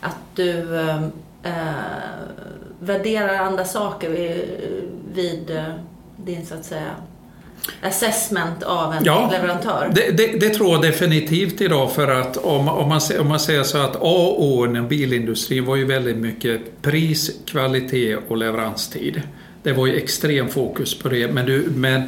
att 0.00 0.18
du 0.34 0.80
ehm, 0.80 1.12
eh, 1.42 1.72
värderar 2.80 3.38
andra 3.38 3.64
saker 3.64 4.10
vid, 4.10 4.44
vid 5.14 5.62
din 6.16 6.46
så 6.46 6.54
att 6.54 6.64
säga 6.64 6.90
assessment 7.82 8.62
av 8.62 8.94
en 8.94 9.04
ja, 9.04 9.30
leverantör? 9.32 9.92
Det, 9.94 10.16
det, 10.16 10.40
det, 10.40 10.48
tror 10.48 10.70
jag 10.70 10.82
definitivt 10.82 11.60
idag 11.60 11.92
för 11.92 12.08
att 12.08 12.36
om, 12.36 12.68
om, 12.68 12.88
man, 12.88 13.00
om 13.20 13.28
man 13.28 13.40
säger 13.40 13.62
så 13.62 13.78
att 13.78 13.96
A 13.96 13.98
och 14.00 14.44
O 14.44 14.66
inom 14.66 14.88
bilindustrin 14.88 15.64
var 15.64 15.76
ju 15.76 15.84
väldigt 15.84 16.16
mycket 16.16 16.82
pris, 16.82 17.30
kvalitet 17.46 18.16
och 18.28 18.36
leveranstid. 18.36 19.22
Det 19.62 19.72
var 19.72 19.86
ju 19.86 19.96
extrem 19.96 20.48
fokus 20.48 20.98
på 20.98 21.08
det. 21.08 21.32
Men, 21.32 21.46
du, 21.46 21.72
men 21.74 22.02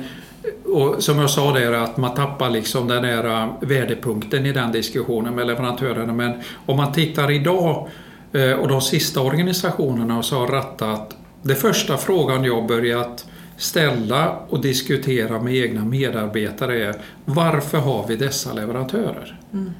och 0.65 1.03
som 1.03 1.19
jag 1.19 1.31
sa 1.31 1.53
där 1.53 1.73
att 1.73 1.97
man 1.97 2.15
tappar 2.15 2.51
liksom 2.51 2.89
den 2.89 3.05
här 3.05 3.49
värdepunkten 3.61 4.47
i 4.47 4.53
den 4.53 4.73
diskussionen 4.73 5.35
med 5.35 5.47
leverantörerna. 5.47 6.13
Men 6.13 6.33
om 6.67 6.77
man 6.77 6.93
tittar 6.93 7.31
idag 7.31 7.89
eh, 8.33 8.53
och 8.53 8.69
de 8.69 8.81
sista 8.81 9.21
organisationerna 9.21 10.23
som 10.23 10.39
har 10.39 10.47
rattat. 10.47 11.17
Det 11.43 11.55
första 11.55 11.97
frågan 11.97 12.45
jag 12.45 12.67
börjat 12.67 13.27
ställa 13.57 14.37
och 14.49 14.61
diskutera 14.61 15.43
med 15.43 15.55
egna 15.55 15.85
medarbetare 15.85 16.85
är 16.85 16.95
varför 17.25 17.79
har 17.79 18.07
vi 18.09 18.17
dessa 18.17 18.53
leverantörer? 18.53 19.39
Mm. 19.53 19.71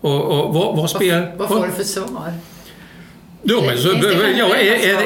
Och, 0.00 0.24
och 0.24 0.54
vad, 0.54 0.76
vad, 0.76 0.90
spel, 0.90 1.22
vad, 1.36 1.48
vad 1.48 1.58
får 1.58 1.66
du 1.66 1.72
för 1.72 1.82
svar? 1.82 2.32
Ja, 3.48 3.62
men 3.66 3.78
så, 3.78 3.88
ja, 4.38 4.56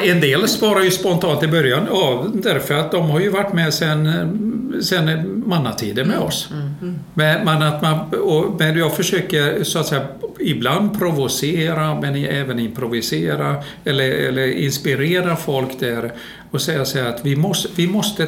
en, 0.03 0.21
del 0.21 0.47
svarar 0.47 0.81
ju 0.81 0.91
spontant 0.91 1.43
i 1.43 1.47
början 1.47 1.87
ja, 1.89 2.25
därför 2.33 2.73
att 2.73 2.91
de 2.91 3.09
har 3.09 3.19
ju 3.19 3.29
varit 3.29 3.53
med 3.53 3.73
sen, 3.73 4.81
sen 4.83 5.43
mannatiden 5.45 6.07
med 6.07 6.15
mm. 6.15 6.27
oss. 6.27 6.49
Mm. 6.51 6.69
Mm. 6.81 6.99
Men, 7.13 7.45
men, 7.45 7.61
att 7.61 7.81
man, 7.81 7.99
och, 8.21 8.55
men 8.59 8.77
jag 8.77 8.95
försöker 8.95 9.63
så 9.63 9.79
att 9.79 9.87
säga 9.87 10.07
ibland 10.39 10.99
provocera 10.99 11.99
men 12.01 12.15
även 12.15 12.59
improvisera 12.59 13.63
eller, 13.85 14.09
eller 14.09 14.47
inspirera 14.47 15.35
folk 15.35 15.79
där 15.79 16.11
och 16.51 16.61
säga 16.61 16.85
så 16.85 16.99
att 16.99 17.25
vi 17.25 17.35
måste, 17.35 17.69
vi 17.75 17.87
måste 17.87 18.27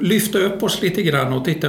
lyfta 0.00 0.38
upp 0.38 0.62
oss 0.62 0.82
lite 0.82 1.02
grann 1.02 1.32
och 1.32 1.44
titta 1.44 1.68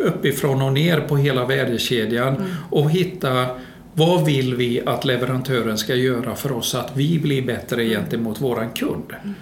uppifrån 0.00 0.62
och 0.62 0.72
ner 0.72 1.00
på 1.00 1.16
hela 1.16 1.46
värdekedjan 1.46 2.36
mm. 2.36 2.50
och 2.70 2.90
hitta 2.90 3.46
vad 3.94 4.24
vill 4.24 4.54
vi 4.54 4.82
att 4.86 5.04
leverantören 5.04 5.78
ska 5.78 5.94
göra 5.94 6.34
för 6.34 6.52
oss 6.52 6.68
så 6.68 6.78
att 6.78 6.92
vi 6.94 7.18
blir 7.18 7.42
bättre 7.42 7.82
mm. 7.82 7.94
gentemot 7.94 8.40
våran 8.40 8.70
kund? 8.70 9.12
Mm. 9.22 9.34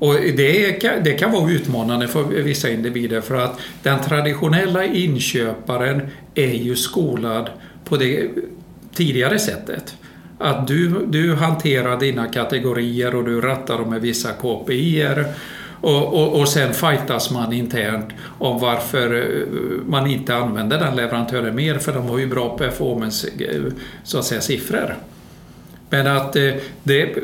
Och 0.00 0.14
det 0.14 0.72
kan, 0.72 1.04
det 1.04 1.12
kan 1.12 1.32
vara 1.32 1.50
utmanande 1.50 2.08
för 2.08 2.24
vissa 2.24 2.70
individer 2.70 3.20
för 3.20 3.34
att 3.34 3.60
den 3.82 4.02
traditionella 4.04 4.84
inköparen 4.84 6.02
är 6.34 6.54
ju 6.54 6.76
skolad 6.76 7.50
på 7.84 7.96
det 7.96 8.30
tidigare 8.94 9.38
sättet. 9.38 9.96
Att 10.38 10.66
du, 10.66 11.06
du 11.06 11.34
hanterar 11.34 12.00
dina 12.00 12.26
kategorier 12.26 13.14
och 13.14 13.24
du 13.24 13.40
rattar 13.40 13.78
dem 13.78 13.90
med 13.90 14.00
vissa 14.00 14.32
KPIer 14.32 15.26
och, 15.80 16.14
och, 16.14 16.40
och 16.40 16.48
sen 16.48 16.74
fightas 16.74 17.30
man 17.30 17.52
internt 17.52 18.08
om 18.38 18.60
varför 18.60 19.14
eh, 19.14 19.46
man 19.86 20.06
inte 20.06 20.36
använder 20.36 20.78
den 20.78 20.96
leverantören 20.96 21.54
mer 21.54 21.78
för 21.78 21.92
de 21.92 22.08
har 22.08 22.18
ju 22.18 22.26
bra 22.26 22.58
performance 22.58 23.28
eh, 23.38 23.62
så 24.02 24.18
att 24.18 24.24
säga 24.24 24.40
siffror. 24.40 24.96
Men 25.90 26.06
att 26.06 26.36
eh, 26.36 26.54
det 26.82 27.18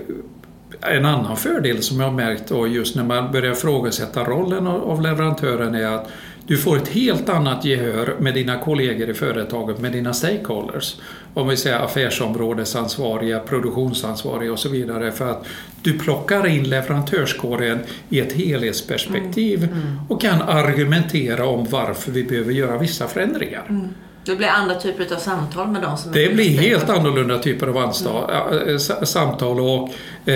en 0.81 1.05
annan 1.05 1.37
fördel 1.37 1.83
som 1.83 2.01
jag 2.01 2.07
har 2.07 2.17
märkt 2.17 2.49
då 2.49 2.67
just 2.67 2.97
när 2.97 3.05
man 3.05 3.33
börjar 3.33 3.53
ifrågasätta 3.53 4.25
rollen 4.25 4.67
av 4.67 5.03
leverantören 5.03 5.75
är 5.75 5.87
att 5.87 6.11
du 6.47 6.59
får 6.59 6.77
ett 6.77 6.89
helt 6.89 7.29
annat 7.29 7.65
gehör 7.65 8.17
med 8.19 8.35
dina 8.35 8.59
kollegor 8.59 9.11
i 9.11 9.15
företaget, 9.15 9.81
med 9.81 9.93
dina 9.93 10.15
stakeholders. 10.15 10.97
Om 11.35 11.49
vi 11.49 11.57
säger 11.57 11.79
affärsområdesansvariga, 11.79 13.41
produktionsansvariga 13.41 14.53
och 14.53 14.59
så 14.59 14.69
vidare. 14.69 15.13
För 15.13 15.31
att 15.31 15.47
du 15.83 15.99
plockar 15.99 16.47
in 16.47 16.69
leverantörskåren 16.69 17.79
i 18.09 18.21
ett 18.21 18.33
helhetsperspektiv 18.33 19.65
mm. 19.65 19.77
Mm. 19.77 19.99
och 20.09 20.21
kan 20.21 20.43
argumentera 20.43 21.47
om 21.47 21.67
varför 21.71 22.13
vi 22.13 22.25
behöver 22.25 22.53
göra 22.53 22.79
vissa 22.79 23.07
förändringar. 23.07 23.67
Mm. 23.69 23.89
Det 24.27 24.37
blir 24.37 24.49
andra 24.49 24.75
typer 24.75 25.15
av 25.15 25.19
samtal 25.19 25.69
med 25.69 25.83
dem 25.83 25.99
som 25.99 26.13
Det 26.13 26.35
blir 26.35 26.59
helt 26.61 26.91
annorlunda 26.91 27.39
typer 27.39 27.67
av 27.67 27.77
mm. 27.77 28.79
samtal 29.07 29.61
och 29.61 29.89
eh, 30.29 30.35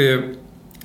eh, 0.00 0.20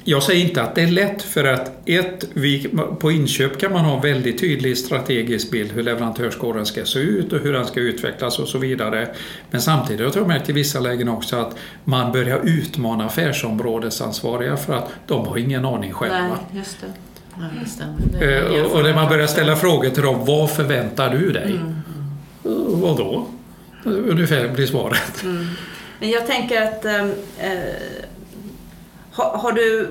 jag 0.03 0.23
säger 0.23 0.45
inte 0.45 0.61
att 0.61 0.75
det 0.75 0.81
är 0.81 0.87
lätt 0.87 1.21
för 1.21 1.43
att 1.43 1.71
ett, 1.85 2.25
vi, 2.33 2.69
på 2.99 3.11
inköp 3.11 3.59
kan 3.59 3.71
man 3.71 3.85
ha 3.85 3.95
en 3.95 4.01
väldigt 4.01 4.39
tydlig 4.39 4.77
strategisk 4.77 5.51
bild 5.51 5.71
hur 5.71 5.83
leverantörskåren 5.83 6.65
ska 6.65 6.85
se 6.85 6.99
ut 6.99 7.33
och 7.33 7.39
hur 7.39 7.53
den 7.53 7.65
ska 7.65 7.79
utvecklas 7.79 8.39
och 8.39 8.47
så 8.47 8.57
vidare. 8.57 9.07
Men 9.51 9.61
samtidigt 9.61 10.13
har 10.13 10.21
jag 10.21 10.27
märkt 10.27 10.49
i 10.49 10.53
vissa 10.53 10.79
lägen 10.79 11.09
också 11.09 11.35
att 11.35 11.55
man 11.83 12.11
börjar 12.11 12.39
utmana 12.43 13.05
affärsområdesansvariga 13.05 14.57
för 14.57 14.73
att 14.73 14.89
de 15.07 15.27
har 15.27 15.37
ingen 15.37 15.65
aning 15.65 15.93
själva. 15.93 16.19
Nej, 16.19 16.59
just 16.59 16.81
det. 16.81 16.87
Ja, 17.35 17.43
just 17.61 17.79
det. 17.79 18.19
det 18.19 18.57
eh, 18.57 18.63
och 18.63 18.83
när 18.83 18.93
man 18.95 19.09
börjar 19.09 19.27
ställa 19.27 19.55
frågor 19.55 19.89
till 19.89 20.03
dem, 20.03 20.25
vad 20.25 20.51
förväntar 20.51 21.09
du 21.09 21.31
dig? 21.31 21.51
Mm. 21.51 21.81
Vad 22.81 22.97
då? 22.97 23.27
Ungefär 23.83 24.47
blir 24.49 24.65
svaret. 24.65 25.23
Mm. 25.23 25.47
Men 25.99 26.09
jag 26.09 26.27
tänker 26.27 26.61
att 26.61 26.85
eh, 26.85 27.07
har, 29.13 29.37
har 29.37 29.51
du... 29.51 29.89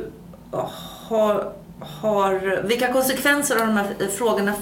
Har, 1.09 1.53
har, 1.81 2.63
vilka 2.65 2.93
konsekvenser 2.93 3.59
har 3.59 3.67
de 3.67 3.77
här 3.77 4.09
frågorna 4.17 4.55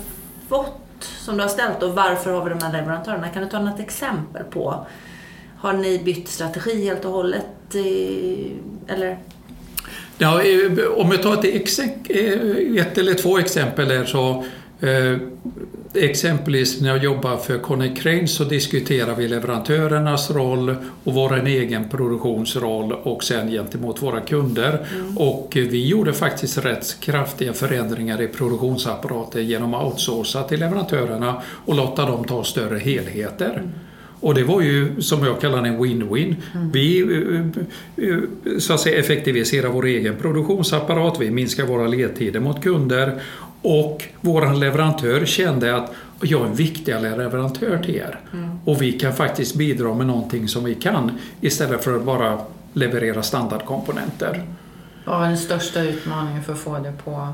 fått 0.48 0.80
som 1.00 1.36
du 1.36 1.42
har 1.42 1.48
ställt 1.48 1.82
och 1.82 1.94
varför 1.94 2.32
har 2.32 2.44
vi 2.44 2.50
de 2.50 2.62
här 2.62 2.72
leverantörerna? 2.72 3.28
Kan 3.28 3.42
du 3.42 3.48
ta 3.48 3.58
något 3.58 3.80
exempel 3.80 4.44
på? 4.44 4.86
Har 5.58 5.72
ni 5.72 5.98
bytt 5.98 6.28
strategi 6.28 6.84
helt 6.84 7.04
och 7.04 7.12
hållet? 7.12 7.74
Eller? 8.88 9.18
Ja, 10.18 10.42
om 10.96 11.10
jag 11.10 11.22
tar 11.22 11.32
ett, 11.32 11.78
eh, 12.08 12.86
ett 12.86 12.98
eller 12.98 13.14
två 13.14 13.38
exempel 13.38 13.88
där 13.88 14.04
så 14.04 14.44
eh, 14.80 15.16
Exempelvis 15.94 16.80
när 16.80 16.88
jag 16.88 17.04
jobbar 17.04 17.36
för 17.36 17.58
Conny 17.58 17.94
Crane 17.94 18.26
så 18.26 18.44
diskuterar 18.44 19.14
vi 19.14 19.28
leverantörernas 19.28 20.30
roll 20.30 20.74
och 21.04 21.14
vår 21.14 21.46
egen 21.46 21.88
produktionsroll 21.88 22.92
och 22.92 23.24
sen 23.24 23.50
gentemot 23.50 24.02
våra 24.02 24.20
kunder. 24.20 24.86
Mm. 24.94 25.18
Och 25.18 25.52
vi 25.54 25.86
gjorde 25.86 26.12
faktiskt 26.12 26.58
rätt 26.58 26.96
kraftiga 27.00 27.52
förändringar 27.52 28.22
i 28.22 28.28
produktionsapparaten 28.28 29.46
genom 29.46 29.74
att 29.74 29.84
outsourca 29.84 30.42
till 30.42 30.60
leverantörerna 30.60 31.42
och 31.66 31.74
låta 31.74 32.06
dem 32.06 32.24
ta 32.24 32.44
större 32.44 32.78
helheter. 32.78 33.50
Mm. 33.50 33.70
Och 34.20 34.34
det 34.34 34.44
var 34.44 34.60
ju 34.60 35.02
som 35.02 35.24
jag 35.24 35.40
kallar 35.40 35.58
en 35.58 35.78
win-win. 35.78 36.36
Mm. 36.54 36.70
Vi 36.72 37.00
eh, 37.00 38.06
eh, 38.06 38.18
så 38.58 38.72
att 38.72 38.80
säga, 38.80 38.98
effektiviserar 38.98 39.68
vår 39.68 39.86
egen 39.86 40.16
produktionsapparat, 40.16 41.20
vi 41.20 41.30
minskar 41.30 41.66
våra 41.66 41.86
ledtider 41.86 42.40
mot 42.40 42.62
kunder 42.62 43.20
och 43.62 44.04
vår 44.20 44.54
leverantör 44.54 45.26
kände 45.26 45.76
att 45.76 45.92
jag 46.20 46.40
är 46.40 46.46
en 46.46 46.54
viktigare 46.54 47.16
leverantör 47.16 47.78
till 47.78 47.96
er. 47.96 48.20
Mm. 48.32 48.58
Och 48.64 48.82
vi 48.82 48.92
kan 48.92 49.12
faktiskt 49.12 49.54
bidra 49.54 49.94
med 49.94 50.06
någonting 50.06 50.48
som 50.48 50.64
vi 50.64 50.74
kan 50.74 51.18
istället 51.40 51.84
för 51.84 51.96
att 51.96 52.04
bara 52.04 52.38
leverera 52.72 53.22
standardkomponenter. 53.22 54.46
Vad 55.04 55.18
var 55.20 55.26
den 55.26 55.38
största 55.38 55.80
utmaningen 55.80 56.42
för 56.42 56.52
att 56.52 56.58
få 56.58 56.78
det 56.78 56.92
på, 57.04 57.28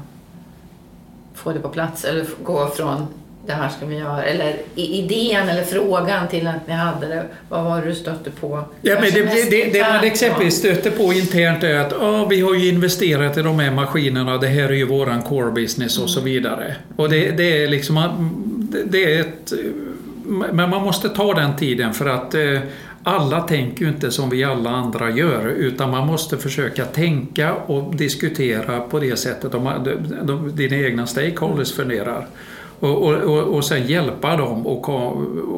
få 1.35 1.53
det 1.53 1.61
på 1.61 1.69
plats? 1.69 2.05
Eller 2.05 2.27
gå 2.43 2.69
från 2.69 3.07
det 3.47 3.53
här 3.53 3.69
ska 3.69 3.87
vi 3.87 3.99
göra. 3.99 4.25
Eller 4.25 4.57
idén 4.75 5.49
eller 5.49 5.63
frågan 5.63 6.29
till 6.29 6.47
att 6.47 6.67
ni 6.67 6.75
hade 6.75 7.07
det. 7.07 7.25
Vad 7.49 7.65
var 7.65 7.81
det 7.81 7.89
du 7.89 7.95
stötte 7.95 8.31
på? 8.31 8.65
Ja, 8.83 8.95
men 9.01 9.11
det, 9.13 9.23
det, 9.23 9.51
det, 9.51 9.73
det 9.73 9.83
man 9.93 10.05
exempelvis 10.05 10.55
stötte 10.55 10.91
på 10.91 11.13
internt 11.13 11.65
är 11.65 11.79
att 11.79 11.93
oh, 11.93 12.29
vi 12.29 12.41
har 12.41 12.55
ju 12.55 12.69
investerat 12.69 13.39
i 13.39 13.43
de 13.43 13.59
här 13.59 13.71
maskinerna. 13.71 14.39
Det 14.39 14.49
här 14.49 14.69
är 14.69 14.73
ju 14.73 14.87
våran 14.87 15.23
core 15.23 15.51
business 15.51 15.99
och 15.99 16.11
så 16.11 16.21
mm. 16.21 16.33
vidare. 16.33 16.77
Och 16.97 17.09
det, 17.09 17.31
det 17.31 17.65
är 17.65 17.69
liksom 17.69 17.97
det 18.85 19.15
är 19.15 19.21
ett... 19.21 19.53
Men 20.29 20.71
man 20.71 20.83
måste 20.83 21.09
ta 21.09 21.35
den 21.35 21.57
tiden 21.57 21.95
för 21.95 22.07
att 22.07 22.35
eh, 22.35 22.61
alla 23.03 23.41
tänker 23.41 23.85
ju 23.85 23.91
inte 23.91 24.11
som 24.11 24.31
vi 24.31 24.45
alla 24.45 24.71
andra 24.71 25.11
gör 25.11 25.47
utan 25.47 25.91
man 25.91 26.07
måste 26.07 26.39
försöka 26.39 26.85
tänka 26.85 27.55
och 27.55 27.97
diskutera 27.97 28.81
på 28.81 28.99
det 28.99 29.17
sättet 29.17 29.53
de, 29.53 29.71
de, 29.85 30.27
de, 30.27 30.57
dina 30.57 30.77
egna 30.77 31.07
stakeholders 31.07 31.73
funderar. 31.73 32.27
Och, 32.81 33.03
och, 33.13 33.55
och, 33.55 33.65
sen 33.65 33.87
hjälpa 33.87 34.37
dem 34.37 34.67
och, 34.67 34.89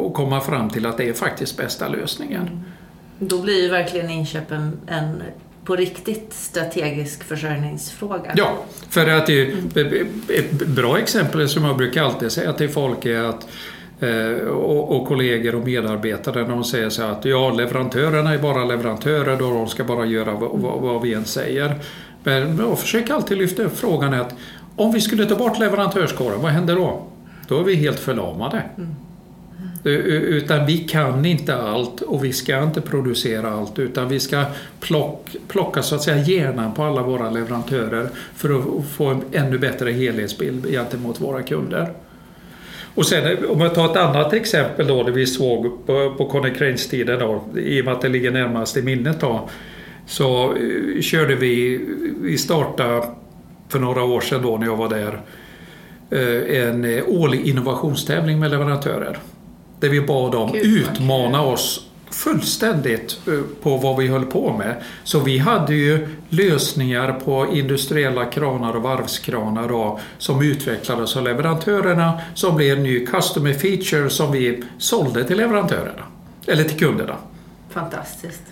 och 0.07 0.15
komma 0.15 0.41
fram 0.41 0.71
till 0.71 0.87
att 0.87 0.97
det 0.97 1.09
är 1.09 1.13
faktiskt 1.13 1.57
bästa 1.57 1.89
lösningen. 1.89 2.43
Mm. 2.43 2.63
Då 3.19 3.43
blir 3.43 3.63
ju 3.63 3.69
verkligen 3.69 4.11
inköpen 4.11 4.81
en 4.87 5.23
på 5.69 5.77
riktigt 5.77 6.33
strategisk 6.33 7.25
försörjningsfråga. 7.25 8.33
Ja, 8.37 8.65
för 8.91 9.09
att 9.09 9.27
det, 9.27 9.53
ett 10.29 10.67
bra 10.67 10.99
exempel 10.99 11.49
som 11.49 11.65
jag 11.65 11.77
brukar 11.77 12.03
alltid 12.03 12.33
säga 12.33 12.53
till 12.53 12.69
folk 12.69 13.07
är 13.07 13.23
att 13.23 13.49
eh, 14.01 14.47
och, 14.49 14.97
och 14.97 15.09
kollegor 15.09 15.55
och 15.55 15.65
medarbetare 15.67 16.43
när 16.43 16.49
de 16.49 16.65
säger 16.65 16.91
så 16.91 17.03
att 17.03 17.25
ja, 17.25 17.51
leverantörerna 17.51 18.35
är 18.35 18.39
bara 18.39 18.65
leverantörer 18.65 19.43
och 19.43 19.55
de 19.55 19.69
ska 19.69 19.85
bara 19.85 20.07
göra 20.07 20.33
vad, 20.33 20.81
vad 20.81 21.03
vi 21.03 21.15
än 21.15 21.25
säger. 21.25 21.75
Men 22.25 22.59
jag 22.59 22.79
försöker 22.79 23.15
alltid 23.15 23.39
lyfta 23.39 23.63
upp 23.63 23.79
frågan 23.79 24.15
att 24.15 24.35
om 24.79 24.93
vi 24.93 25.01
skulle 25.01 25.27
ta 25.27 25.35
bort 25.35 25.59
leverantörskåren, 25.59 26.41
vad 26.41 26.53
händer 26.53 26.77
då? 26.77 27.03
Då 27.49 27.61
är 27.61 27.65
vi 27.65 27.75
helt 27.75 27.99
förlamade. 27.99 28.63
Mm. 28.77 28.95
Utan 29.85 30.67
vi 30.67 30.79
kan 30.79 31.25
inte 31.25 31.57
allt 31.57 32.01
och 32.01 32.25
vi 32.25 32.33
ska 32.33 32.63
inte 32.63 32.81
producera 32.81 33.51
allt 33.51 33.79
utan 33.79 34.09
vi 34.09 34.21
ska 34.21 34.45
plocka, 34.81 35.39
plocka 35.49 35.83
så 35.83 35.95
att 35.95 36.03
säga 36.03 36.25
hjärnan 36.25 36.75
på 36.75 36.83
alla 36.83 37.03
våra 37.03 37.31
leverantörer 37.31 38.09
för 38.35 38.59
att 38.59 38.87
få 38.97 39.07
en 39.07 39.23
ännu 39.33 39.59
bättre 39.59 39.91
helhetsbild 39.91 40.67
gentemot 40.71 41.21
våra 41.21 41.43
kunder. 41.43 41.93
Och 42.95 43.07
sen 43.07 43.47
om 43.49 43.61
jag 43.61 43.75
tar 43.75 43.91
ett 43.91 43.97
annat 43.97 44.33
exempel 44.33 44.87
då 44.87 45.03
det 45.03 45.13
vi 45.13 45.27
såg 45.27 45.87
på, 45.87 46.15
på 46.19 46.27
Konecranes-tiden 46.27 47.19
då, 47.19 47.45
i 47.61 47.81
och 47.81 47.85
med 47.85 47.95
att 47.95 48.01
det 48.01 48.09
ligger 48.09 48.31
närmast 48.31 48.77
i 48.77 48.83
minnet 48.83 49.21
då, 49.21 49.49
så 50.07 50.55
uh, 50.55 51.01
körde 51.01 51.35
vi, 51.35 51.81
vi 52.21 52.39
startade 52.39 53.07
för 53.69 53.79
några 53.79 54.05
år 54.05 54.21
sedan 54.21 54.43
då 54.43 54.57
när 54.57 54.67
jag 54.67 54.77
var 54.77 54.89
där 54.89 55.21
eh, 56.11 56.69
en 56.69 56.85
eh, 56.85 57.05
årlig 57.07 57.47
innovationstävling 57.47 58.41
med 58.41 58.51
leverantörer. 58.51 59.19
Där 59.81 59.89
vi 59.89 60.01
bad 60.01 60.33
dem 60.33 60.53
Gud, 60.53 60.65
utmana 60.65 61.43
oss 61.43 61.89
fullständigt 62.11 63.21
eh, 63.27 63.41
på 63.63 63.77
vad 63.77 63.97
vi 63.97 64.07
höll 64.07 64.25
på 64.25 64.53
med. 64.53 64.83
Så 65.05 65.21
vi 65.21 65.39
hade 65.39 65.75
ju 65.75 66.09
lösningar 66.29 67.13
på 67.13 67.47
industriella 67.53 68.25
kranar 68.25 68.77
och 68.77 68.83
varvskranar 68.83 69.69
då, 69.69 70.01
som 70.19 70.43
utvecklades 70.43 71.17
av 71.17 71.23
leverantörerna 71.23 72.21
som 72.35 72.57
blev 72.57 72.77
en 72.77 72.83
ny 72.83 73.07
customer 73.07 73.53
feature 73.53 74.11
som 74.11 74.33
vi 74.33 74.63
sålde 74.79 75.25
till 75.25 75.37
leverantörerna. 75.37 76.03
Eller 76.47 76.65
till 76.65 76.79
kunderna. 76.79 77.17
Fantastiskt. 77.71 78.43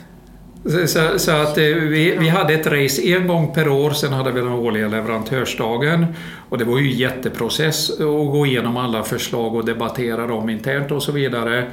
Så, 0.69 1.19
så, 1.19 1.31
att 1.31 1.59
eh, 1.59 1.65
vi, 1.65 2.17
vi 2.19 2.29
hade 2.29 2.55
ett 2.55 2.67
race 2.67 3.03
en 3.03 3.27
gång 3.27 3.55
per 3.55 3.69
år, 3.69 3.91
sen 3.91 4.13
hade 4.13 4.33
vi 4.33 4.41
den 4.41 4.53
årliga 4.53 4.89
leverantörsdagen. 4.89 6.07
Och 6.49 6.59
det 6.59 6.65
var 6.65 6.79
ju 6.79 6.93
en 6.93 6.99
jätteprocess 6.99 7.91
att 7.91 7.99
gå 8.07 8.47
igenom 8.47 8.77
alla 8.77 9.03
förslag 9.03 9.55
och 9.55 9.65
debattera 9.65 10.27
dem 10.27 10.51
internt 10.51 10.91
och 10.91 11.03
så 11.03 11.13
vidare. 11.13 11.67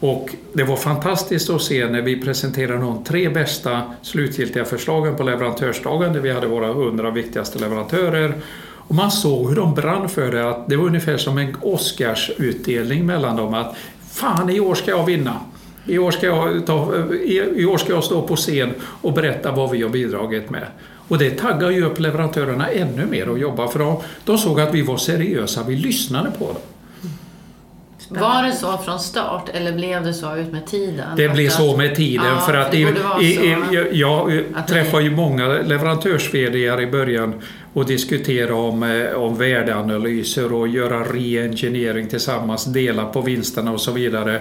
Och 0.00 0.30
det 0.52 0.64
var 0.64 0.76
fantastiskt 0.76 1.50
att 1.50 1.62
se 1.62 1.86
när 1.86 2.02
vi 2.02 2.22
presenterade 2.22 2.80
de 2.80 3.04
tre 3.04 3.28
bästa 3.28 3.82
slutgiltiga 4.02 4.64
förslagen 4.64 5.16
på 5.16 5.22
leverantörsdagen, 5.22 6.12
där 6.12 6.20
vi 6.20 6.32
hade 6.32 6.46
våra 6.46 6.72
hundra 6.72 7.10
viktigaste 7.10 7.58
leverantörer. 7.58 8.34
Och 8.88 8.94
man 8.94 9.10
såg 9.10 9.48
hur 9.48 9.56
de 9.56 9.74
brann 9.74 10.08
för 10.08 10.32
det, 10.32 10.50
att 10.50 10.68
det 10.68 10.76
var 10.76 10.86
ungefär 10.86 11.16
som 11.16 11.38
en 11.38 11.56
Oscarsutdelning 11.60 13.06
mellan 13.06 13.36
dem. 13.36 13.54
att 13.54 13.76
Fan, 14.10 14.50
i 14.50 14.60
år 14.60 14.74
ska 14.74 14.90
jag 14.90 15.06
vinna! 15.06 15.40
I 15.86 15.98
år, 15.98 16.10
ska 16.10 16.26
jag 16.26 16.66
ta, 16.66 16.94
I 17.56 17.64
år 17.64 17.78
ska 17.78 17.92
jag 17.92 18.04
stå 18.04 18.22
på 18.22 18.36
scen 18.36 18.74
och 19.02 19.12
berätta 19.12 19.52
vad 19.52 19.70
vi 19.70 19.82
har 19.82 19.90
bidragit 19.90 20.50
med. 20.50 20.66
Och 21.08 21.18
det 21.18 21.30
taggar 21.30 21.70
ju 21.70 21.84
upp 21.84 22.00
leverantörerna 22.00 22.68
ännu 22.68 23.06
mer 23.06 23.32
att 23.32 23.40
jobba 23.40 23.68
för 23.68 23.78
de, 23.78 23.96
de 24.24 24.38
såg 24.38 24.60
att 24.60 24.74
vi 24.74 24.82
var 24.82 24.96
seriösa, 24.96 25.62
vi 25.62 25.76
lyssnade 25.76 26.30
på 26.30 26.44
dem. 26.44 26.62
Var 28.08 28.42
det 28.42 28.52
så 28.52 28.78
från 28.78 29.00
start 29.00 29.50
eller 29.52 29.72
blev 29.72 30.04
det 30.04 30.14
så 30.14 30.36
ut 30.36 30.52
med 30.52 30.66
tiden? 30.66 31.16
Det 31.16 31.28
blev 31.28 31.48
så 31.48 31.76
med 31.76 31.94
tiden 31.94 32.26
ja, 32.26 32.40
för 32.40 32.54
att 32.54 32.72
det, 32.72 32.78
i, 33.20 33.24
i, 33.24 33.88
jag 33.92 34.42
träffar 34.68 35.00
ju 35.00 35.10
många 35.10 35.48
leverantörs 35.48 36.34
i 36.34 36.88
början 36.92 37.34
och 37.72 37.86
diskuterar 37.86 38.52
om, 38.52 38.82
eh, 38.82 39.12
om 39.12 39.36
värdeanalyser 39.36 40.52
och 40.52 40.68
göra 40.68 41.04
re-engineering 41.04 42.08
tillsammans, 42.08 42.64
dela 42.64 43.04
på 43.04 43.20
vinsterna 43.20 43.72
och 43.72 43.80
så 43.80 43.92
vidare. 43.92 44.40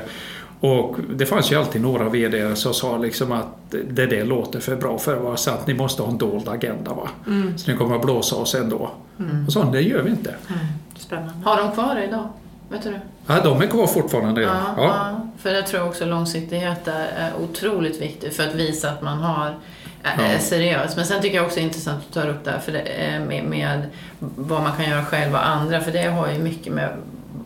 Och 0.63 0.95
det 1.15 1.25
fanns 1.25 1.51
ju 1.51 1.55
alltid 1.55 1.81
några 1.81 2.09
VD 2.09 2.55
som 2.55 2.73
sa 2.73 2.97
liksom 2.97 3.31
att 3.31 3.71
det 3.71 4.05
där 4.05 4.25
låter 4.25 4.59
för 4.59 4.75
bra 4.75 4.97
för 4.97 5.15
att 5.15 5.23
vara 5.23 5.37
sant. 5.37 5.67
Ni 5.67 5.73
måste 5.73 6.01
ha 6.01 6.09
en 6.09 6.17
dold 6.17 6.49
agenda. 6.49 6.93
Va? 6.93 7.09
Mm. 7.27 7.57
Så 7.57 7.71
ni 7.71 7.77
kommer 7.77 7.95
att 7.95 8.01
blåsa 8.01 8.35
oss 8.35 8.55
ändå. 8.55 8.91
Mm. 9.19 9.45
Och 9.45 9.53
så 9.53 9.63
det 9.63 9.81
gör 9.81 10.01
vi 10.01 10.09
inte. 10.09 10.29
Mm. 10.29 10.65
Spännande. 10.97 11.33
Har 11.45 11.57
de 11.57 11.71
kvar 11.71 11.95
det 11.95 12.03
idag? 12.03 12.27
Vet 12.69 12.83
du? 12.83 12.99
Ja, 13.27 13.41
de 13.43 13.61
är 13.61 13.67
kvar 13.67 13.87
fortfarande. 13.87 14.41
Ja, 14.41 14.55
ja. 14.77 14.83
ja. 14.83 15.27
För 15.37 15.53
jag 15.53 15.67
tror 15.67 15.87
också 15.87 16.05
långsiktighet 16.05 16.87
är 16.87 17.31
otroligt 17.43 18.01
viktigt 18.01 18.35
för 18.35 18.47
att 18.47 18.55
visa 18.55 18.91
att 18.91 19.01
man 19.01 19.17
har 19.17 19.55
är 20.03 20.33
ja. 20.33 20.39
seriös. 20.39 20.95
Men 20.95 21.05
sen 21.05 21.21
tycker 21.21 21.35
jag 21.35 21.45
också 21.45 21.55
det 21.55 21.61
är 21.61 21.65
intressant 21.65 22.03
att 22.07 22.13
ta 22.13 22.29
upp 22.29 22.43
det 22.43 22.51
här 22.51 22.59
för 22.59 22.71
det, 22.71 23.21
med, 23.27 23.43
med 23.43 23.81
vad 24.19 24.63
man 24.63 24.71
kan 24.75 24.89
göra 24.89 25.05
själv 25.05 25.33
och 25.33 25.47
andra. 25.47 25.81
För 25.81 25.91
det 25.91 26.03
har 26.03 26.31
ju 26.31 26.39
mycket 26.39 26.73
med 26.73 26.89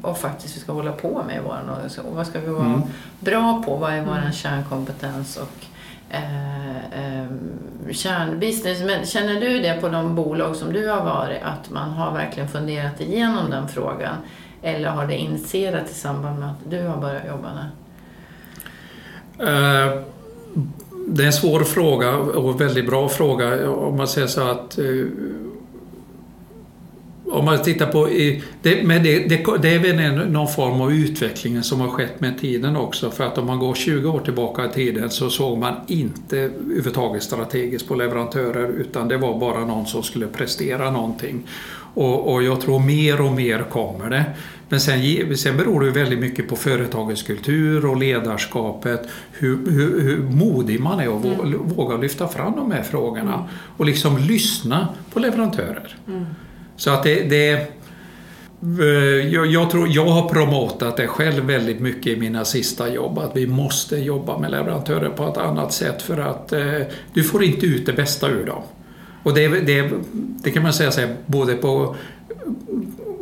vad 0.02 0.18
faktiskt 0.18 0.56
vi 0.56 0.60
ska 0.60 0.72
hålla 0.72 0.92
på 0.92 1.24
med 1.28 1.36
i 1.36 1.40
vår 1.46 1.60
organisation. 1.72 2.16
Vad 2.16 2.28
ska 2.28 2.40
vi 2.40 2.48
vara 2.48 2.66
mm. 2.66 2.82
bra 3.20 3.64
på? 3.66 3.76
Vad 3.76 3.94
är 3.94 4.02
vår 4.02 4.18
mm. 4.18 4.32
kärnkompetens 4.32 5.38
och 5.38 5.66
eh, 6.10 6.78
eh, 6.78 7.26
kärnbusiness? 7.92 8.82
Men 8.82 9.06
känner 9.06 9.42
du 9.42 9.60
det 9.60 9.82
på 9.82 9.90
de 9.90 10.16
bolag 10.16 10.56
som 10.56 10.74
du 10.74 10.90
har 10.90 11.04
varit, 11.04 11.42
att 11.44 11.70
man 11.70 11.90
har 11.90 12.14
verkligen 12.14 12.50
funderat 12.50 13.02
igenom 13.02 13.50
den 13.50 13.68
frågan? 13.68 14.16
Eller 14.62 14.90
har 14.90 15.08
det 15.08 15.18
initierat 15.18 15.92
i 15.92 15.94
samband 15.94 16.40
med 16.40 16.50
att 16.50 16.70
du 16.70 16.88
har 16.88 16.98
börjat 16.98 17.28
jobba 17.28 17.48
där? 17.54 17.70
Uh, 19.40 20.02
det 21.08 21.24
är 21.24 21.28
en 21.28 21.34
svår 21.34 21.64
fråga 21.64 22.16
och 22.16 22.62
väldigt 22.62 22.88
bra 22.88 23.10
fråga. 23.10 23.70
Om 23.70 23.98
man 23.98 24.08
säger 24.08 24.28
så 24.28 24.52
att 24.52 24.80
uh, 24.80 25.08
om 27.32 27.46
man 27.46 27.62
tittar 27.64 27.86
på... 27.86 28.10
Det, 28.62 28.84
men 28.84 29.04
det, 29.04 29.20
det, 29.20 29.46
det 29.62 29.70
är 29.70 29.80
väl 29.80 30.30
någon 30.32 30.48
form 30.48 30.82
av 30.82 30.94
utveckling 30.94 31.64
som 31.64 31.80
har 31.80 31.90
skett 31.90 32.22
med 32.22 32.40
tiden 32.40 32.76
också. 32.76 33.12
För 33.12 33.24
att 33.24 33.38
om 33.38 33.46
man 33.46 33.60
går 33.60 33.76
20 33.76 34.10
år 34.10 34.20
tillbaka 34.20 34.66
i 34.66 34.70
tiden 34.70 35.10
så 35.10 35.30
såg 35.30 35.58
man 35.58 35.74
inte 35.88 36.38
överhuvudtaget 36.38 37.24
strategiskt 37.24 37.88
på 37.88 37.96
leverantörer 37.96 38.68
utan 38.68 39.08
det 39.08 39.18
var 39.18 39.40
bara 39.40 39.66
någon 39.66 39.86
som 39.86 40.04
skulle 40.04 40.28
prestera 40.28 40.92
någonting. 40.92 41.44
Och, 41.94 42.34
och 42.34 42.44
jag 42.44 42.62
tror 42.62 42.80
mer 42.80 43.22
och 43.22 43.32
mer 43.32 43.66
kommer 43.70 44.10
det. 44.10 44.26
Men 44.70 44.80
sen, 44.80 45.38
sen 45.38 45.58
beror 45.58 45.82
det 45.82 45.92
väldigt 45.92 46.20
mycket 46.20 46.50
på 46.50 46.56
företagets 46.56 47.24
kultur 47.24 47.86
och 47.86 47.98
ledarskapet. 47.98 49.08
Hur, 49.32 49.72
hur, 49.72 50.02
hur 50.02 50.18
modig 50.18 50.80
man 50.80 51.00
är 51.00 51.10
och 51.10 51.26
mm. 51.26 51.68
vågar 51.68 51.98
lyfta 51.98 52.28
fram 52.28 52.56
de 52.56 52.72
här 52.72 52.84
frågorna. 52.84 53.34
Mm. 53.34 53.46
Och 53.78 53.86
liksom 53.86 54.18
lyssna 54.18 54.88
på 55.14 55.20
leverantörer. 55.20 55.96
Mm. 56.08 56.26
Så 56.78 56.90
att 56.90 57.04
det, 57.04 57.24
det 57.24 57.52
eh, 58.62 59.34
jag, 59.34 59.46
jag, 59.46 59.70
tror, 59.70 59.88
jag 59.92 60.06
har 60.06 60.30
promotat 60.30 60.98
det 60.98 61.08
själv 61.08 61.46
väldigt 61.46 61.80
mycket 61.80 62.18
i 62.18 62.20
mina 62.20 62.46
sista 62.46 62.94
jobb, 62.94 63.20
att 63.20 63.36
vi 63.36 63.48
måste 63.48 63.98
jobba 63.98 64.38
med 64.38 64.52
leverantörer 64.52 65.10
på 65.10 65.28
ett 65.28 65.38
annat 65.38 65.74
sätt 65.74 66.02
för 66.02 66.18
att 66.18 66.54
eh, 66.54 66.82
du 67.14 67.24
får 67.24 67.44
inte 67.44 67.66
ut 67.66 67.86
det 67.86 67.94
bästa 67.94 68.30
ur 68.30 68.46
dem. 68.46 68.62
Och 69.24 69.34
det, 69.34 69.48
det, 69.48 69.90
det 70.44 70.52
kan 70.52 70.64
man 70.64 70.74
säga 70.74 70.92
så 70.92 71.08
både 71.26 71.56
på 71.56 71.96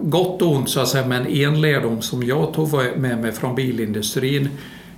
gott 0.02 0.42
och 0.42 0.52
ont 0.52 0.70
så 0.70 0.80
att 0.80 0.88
säga, 0.88 1.08
men 1.08 1.28
en 1.28 1.62
lärdom 1.62 2.02
som 2.02 2.24
jag 2.24 2.54
tog 2.54 2.70
med 2.98 3.22
mig 3.22 3.32
från 3.32 3.56
bilindustrin 3.56 4.50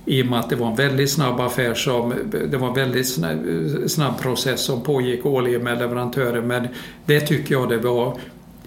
i 0.04 0.22
och 0.22 0.26
med 0.26 0.40
att 0.40 0.50
det 0.50 0.56
var 0.56 0.66
en 0.66 0.76
väldigt 0.76 1.10
snabb 1.10 1.40
affär 1.40 1.74
som, 1.74 2.14
det 2.50 2.56
var 2.56 2.68
en 2.68 2.74
väldigt 2.74 3.08
snabb, 3.08 3.38
snabb 3.86 4.20
process 4.20 4.60
som 4.60 4.82
pågick 4.82 5.26
årligen 5.26 5.62
med 5.62 5.78
leverantörer 5.78 6.42
men 6.42 6.68
det 7.06 7.20
tycker 7.20 7.54
jag 7.54 7.68
det 7.68 7.78
var 7.78 8.18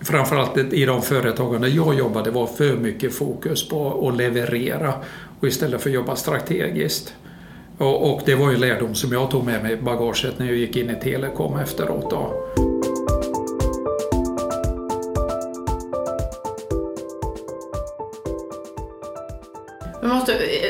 framförallt 0.01 0.57
i 0.57 0.85
de 0.85 1.01
företagen 1.01 1.61
där 1.61 1.67
jag 1.67 1.95
jobbade 1.95 2.31
var 2.31 2.47
för 2.47 2.77
mycket 2.77 3.15
fokus 3.15 3.67
på 3.67 4.07
att 4.07 4.17
leverera 4.17 4.93
och 5.39 5.47
istället 5.47 5.81
för 5.81 5.89
att 5.89 5.95
jobba 5.95 6.15
strategiskt. 6.15 7.13
Och, 7.77 8.13
och 8.13 8.21
det 8.25 8.35
var 8.35 8.49
ju 8.49 8.55
en 8.55 8.61
lärdom 8.61 8.95
som 8.95 9.11
jag 9.11 9.31
tog 9.31 9.45
med 9.45 9.63
mig 9.63 9.73
i 9.73 9.77
bagaget 9.77 10.39
när 10.39 10.45
jag 10.45 10.55
gick 10.55 10.75
in 10.75 10.89
i 10.89 10.95
telekom 10.95 11.59
efteråt. 11.59 12.09
Då. 12.09 12.80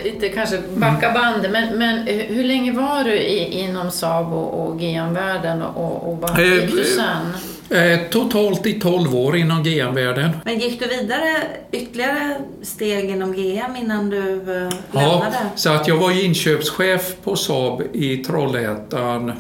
Inte 0.06 0.30
kanske 0.30 0.60
backa 0.76 1.12
bandet, 1.12 1.52
men, 1.52 1.78
men 1.78 2.08
hur 2.08 2.44
länge 2.44 2.72
var 2.72 3.04
du 3.04 3.14
i, 3.14 3.60
inom 3.60 3.92
Saab 3.92 4.34
och, 4.34 4.68
och 4.68 4.80
GM-världen 4.80 5.62
och, 5.62 6.10
och 6.10 6.18
vad 6.18 6.40
gick 6.40 6.72
du 6.72 6.84
sen? 6.84 7.34
Eh, 7.72 8.00
totalt 8.10 8.66
i 8.66 8.80
12 8.80 9.16
år 9.16 9.38
inom 9.38 9.64
GM-världen. 9.64 10.30
Men 10.46 10.60
gick 10.60 10.80
du 10.80 10.88
vidare 10.88 11.44
ytterligare 11.72 12.38
steg 12.62 13.10
inom 13.10 13.34
GM 13.34 13.76
innan 13.76 14.10
du 14.10 14.32
eh, 14.34 14.70
lämnade? 14.92 15.36
Ja, 15.42 15.50
så 15.56 15.70
att 15.70 15.88
jag 15.88 15.98
var 15.98 16.26
inköpschef 16.26 17.16
på 17.24 17.36
Saab 17.36 17.82
i 17.94 18.18
Trollhättan. 18.18 19.32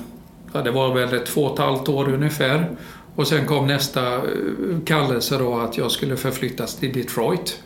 Ja, 0.54 0.62
det 0.62 0.72
var 0.72 0.94
väl 0.94 1.20
två 1.20 1.42
och 1.42 1.54
ett 1.54 1.60
halvt 1.60 1.90
år 1.90 2.14
ungefär. 2.14 2.70
Och 3.16 3.28
sen 3.28 3.46
kom 3.46 3.68
nästa 3.68 4.16
eh, 4.16 4.22
kallelse 4.86 5.38
då 5.38 5.60
att 5.60 5.78
jag 5.78 5.92
skulle 5.92 6.18
förflyttas 6.18 6.76
till 6.76 6.94
Detroit 6.94 7.60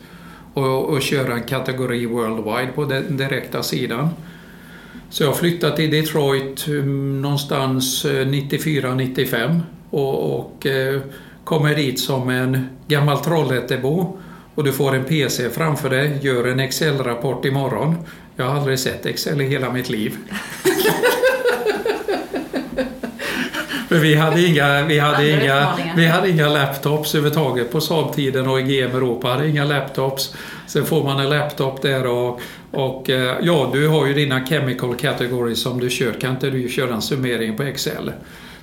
och, 0.56 0.84
och 0.84 1.02
köra 1.02 1.34
en 1.34 1.42
kategori 1.42 2.06
Worldwide 2.06 2.72
på 2.74 2.84
den 2.84 3.16
direkta 3.16 3.62
sidan. 3.62 4.08
Så 5.10 5.22
jag 5.22 5.36
flyttade 5.36 5.76
till 5.76 5.90
Detroit 5.90 6.66
mm, 6.66 7.22
någonstans 7.22 8.04
eh, 8.04 8.26
94-95 8.26 9.60
och, 9.90 10.38
och 10.38 10.66
eh, 10.66 11.00
kommer 11.44 11.74
dit 11.74 12.00
som 12.00 12.28
en 12.28 12.68
gammal 12.88 13.18
Trollhättebo 13.18 14.18
och 14.54 14.64
du 14.64 14.72
får 14.72 14.94
en 14.94 15.04
PC 15.04 15.50
framför 15.50 15.90
dig, 15.90 16.18
gör 16.22 16.46
en 16.46 16.60
Excel-rapport 16.60 17.44
imorgon. 17.44 17.94
Jag 18.36 18.44
har 18.44 18.54
aldrig 18.54 18.78
sett 18.78 19.06
Excel 19.06 19.40
i 19.40 19.44
hela 19.44 19.72
mitt 19.72 19.88
liv. 19.88 20.16
För 23.88 23.96
vi 23.96 24.14
hade 24.14 24.46
inga, 24.46 24.84
vi 24.84 24.98
hade 24.98 25.30
inga, 25.30 25.68
vi 25.96 26.06
hade 26.06 26.30
inga 26.30 26.48
laptops 26.48 27.14
överhuvudtaget 27.14 27.72
på 27.72 27.80
Saab-tiden 27.80 28.48
och 28.48 28.60
i 28.60 28.62
GM 28.62 28.96
Europa 28.96 29.28
hade 29.28 29.48
inga 29.48 29.64
laptops. 29.64 30.34
Sen 30.66 30.84
får 30.84 31.04
man 31.04 31.20
en 31.20 31.28
laptop 31.28 31.82
där 31.82 32.06
och, 32.06 32.40
och 32.70 33.10
eh, 33.10 33.36
ja, 33.42 33.70
du 33.72 33.88
har 33.88 34.06
ju 34.06 34.14
dina 34.14 34.46
chemical 34.46 34.94
categories 34.94 35.62
som 35.62 35.80
du 35.80 35.90
kör. 35.90 36.12
Kan 36.12 36.30
inte 36.30 36.50
du 36.50 36.68
köra 36.68 36.94
en 36.94 37.02
summering 37.02 37.56
på 37.56 37.62
Excel? 37.62 38.12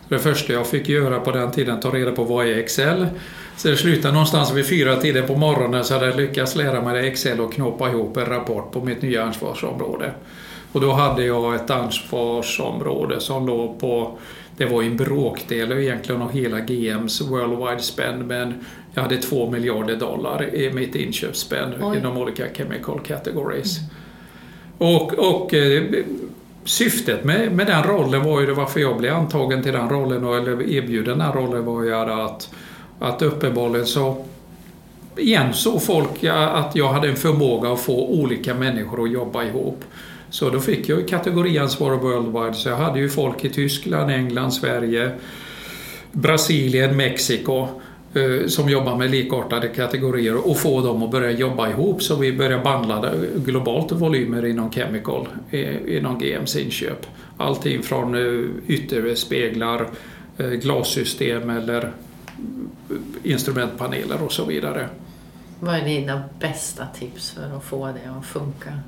Det 0.09 0.19
första 0.19 0.53
jag 0.53 0.67
fick 0.67 0.89
göra 0.89 1.19
på 1.19 1.31
den 1.31 1.51
tiden, 1.51 1.79
ta 1.79 1.89
reda 1.89 2.11
på 2.11 2.23
vad 2.23 2.47
är 2.47 2.57
Excel. 2.57 3.07
Så 3.57 3.67
det 3.67 3.77
slutade 3.77 4.13
någonstans 4.13 4.53
vid 4.53 4.67
fyra 4.67 4.95
tiden 4.95 5.27
på 5.27 5.35
morgonen 5.35 5.83
så 5.83 5.93
hade 5.93 6.05
jag 6.05 6.15
lyckats 6.15 6.55
lära 6.55 6.81
mig 6.81 7.07
Excel 7.07 7.41
och 7.41 7.53
knåpa 7.53 7.89
ihop 7.89 8.17
en 8.17 8.25
rapport 8.25 8.71
på 8.71 8.81
mitt 8.81 9.01
nya 9.01 9.23
ansvarsområde. 9.23 10.11
Och 10.71 10.81
då 10.81 10.91
hade 10.91 11.25
jag 11.25 11.55
ett 11.55 11.69
ansvarsområde 11.69 13.19
som 13.19 13.47
låg 13.47 13.79
på, 13.79 14.17
det 14.57 14.65
var 14.65 14.83
en 14.83 14.97
bråkdel 14.97 15.71
egentligen 15.71 16.21
av 16.21 16.31
hela 16.31 16.59
GMs 16.59 17.21
worldwide 17.21 17.81
spend 17.81 18.25
men 18.27 18.53
jag 18.93 19.01
hade 19.01 19.17
två 19.17 19.51
miljarder 19.51 19.95
dollar 19.95 20.55
i 20.55 20.73
mitt 20.73 20.95
inköpsspend 20.95 21.73
inom 21.97 22.17
olika 22.17 22.43
chemical 22.53 22.99
categories. 22.99 23.77
Mm. 23.77 24.95
Och, 24.95 25.13
och 25.13 25.53
eh, 25.53 25.83
syftet 26.65 27.23
med, 27.23 27.51
med 27.51 27.67
den 27.67 27.83
rollen 27.83 28.23
var 28.23 28.41
ju 28.41 28.53
varför 28.53 28.79
jag 28.79 28.97
blev 28.97 29.15
antagen 29.15 29.63
till 29.63 29.73
den 29.73 29.89
rollen 29.89 30.23
eller 30.23 30.71
erbjuden 30.71 31.17
den 31.17 31.31
rollen 31.31 31.65
var 31.65 31.83
ju 31.83 31.93
att, 31.93 32.49
att 32.99 33.21
uppenbarligen 33.21 33.85
så 33.85 34.25
igen 35.17 35.53
så 35.53 35.79
folk 35.79 36.23
att 36.23 36.75
jag 36.75 36.93
hade 36.93 37.09
en 37.09 37.15
förmåga 37.15 37.71
att 37.71 37.79
få 37.79 38.07
olika 38.07 38.53
människor 38.53 39.03
att 39.03 39.11
jobba 39.11 39.43
ihop. 39.43 39.83
Så 40.33 40.49
då 40.49 40.59
fick 40.59 40.89
jag 40.89 41.07
kategoriansvar 41.07 41.91
worldwide 41.91 42.53
så 42.53 42.69
jag 42.69 42.75
hade 42.75 42.99
ju 42.99 43.09
folk 43.09 43.45
i 43.45 43.49
Tyskland, 43.49 44.11
England, 44.11 44.51
Sverige, 44.51 45.11
Brasilien, 46.11 46.97
Mexiko 46.97 47.67
eh, 48.13 48.47
som 48.47 48.69
jobbar 48.69 48.97
med 48.97 49.11
likartade 49.11 49.67
kategorier 49.67 50.47
och 50.47 50.57
få 50.57 50.81
dem 50.81 51.03
att 51.03 51.11
börja 51.11 51.31
jobba 51.31 51.69
ihop 51.69 52.03
så 52.03 52.15
vi 52.15 52.33
börjar 52.33 52.63
bandla 52.63 53.13
globalt 53.35 53.91
volymer 53.91 54.45
inom 54.45 54.71
Chemical, 54.71 55.27
eh, 55.51 55.97
inom 55.97 56.19
GMs 56.19 56.55
inköp. 56.55 57.05
Allting 57.37 57.83
från 57.83 58.15
eh, 58.15 58.49
ytterspeglar, 58.67 59.87
glassystem 60.37 61.49
eller 61.49 61.91
instrumentpaneler 63.23 64.23
och 64.23 64.31
så 64.31 64.45
vidare. 64.45 64.89
Vad 65.59 65.75
är 65.75 65.85
dina 65.85 66.23
bästa 66.39 66.85
tips 66.85 67.31
för 67.31 67.57
att 67.57 67.63
få 67.63 67.85
det 67.85 68.11
att 68.19 68.25
funka? 68.25 68.79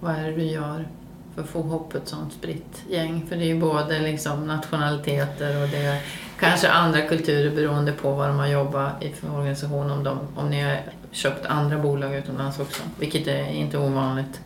Vad 0.00 0.14
är 0.14 0.24
det 0.24 0.36
du 0.36 0.42
gör 0.42 0.88
för 1.34 1.42
att 1.42 1.48
få 1.48 1.58
ihop 1.58 1.94
ett 1.94 2.08
sånt 2.08 2.32
spritt 2.32 2.82
gäng? 2.90 3.26
För 3.28 3.36
det 3.36 3.44
är 3.44 3.46
ju 3.54 3.60
både 3.60 3.98
liksom 3.98 4.46
nationaliteter 4.46 5.62
och 5.62 5.68
det 5.68 5.76
är 5.76 6.00
kanske 6.40 6.68
andra 6.68 7.00
kulturer 7.00 7.50
beroende 7.50 7.92
på 7.92 8.12
vad 8.12 8.28
de 8.28 8.38
har 8.38 8.48
jobbat 8.48 9.02
i 9.02 9.08
för 9.08 9.36
organisation. 9.36 9.90
Om, 9.90 10.04
de, 10.04 10.18
om 10.36 10.50
ni 10.50 10.60
har 10.60 10.76
köpt 11.12 11.46
andra 11.46 11.78
bolag 11.78 12.14
utomlands 12.14 12.60
också, 12.60 12.82
vilket 12.98 13.26
är 13.26 13.52
inte 13.52 13.78
ovanligt. 13.78 14.40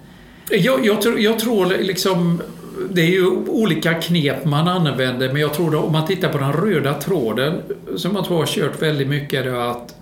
Jag, 0.50 0.86
jag, 0.86 1.02
tror, 1.02 1.20
jag 1.20 1.38
tror 1.38 1.66
liksom 1.66 2.42
det 2.90 3.02
är 3.02 3.10
ju 3.10 3.26
olika 3.48 3.94
knep 3.94 4.44
man 4.44 4.68
använder 4.68 5.32
men 5.32 5.40
jag 5.40 5.54
tror 5.54 5.70
då, 5.70 5.78
om 5.78 5.92
man 5.92 6.06
tittar 6.06 6.28
på 6.28 6.38
den 6.38 6.52
röda 6.52 6.94
tråden 6.94 7.62
som 7.96 8.16
jag 8.16 8.24
tror 8.24 8.36
har 8.38 8.46
kört 8.46 8.82
väldigt 8.82 9.08
mycket 9.08 9.46
är 9.46 9.70
att 9.70 9.94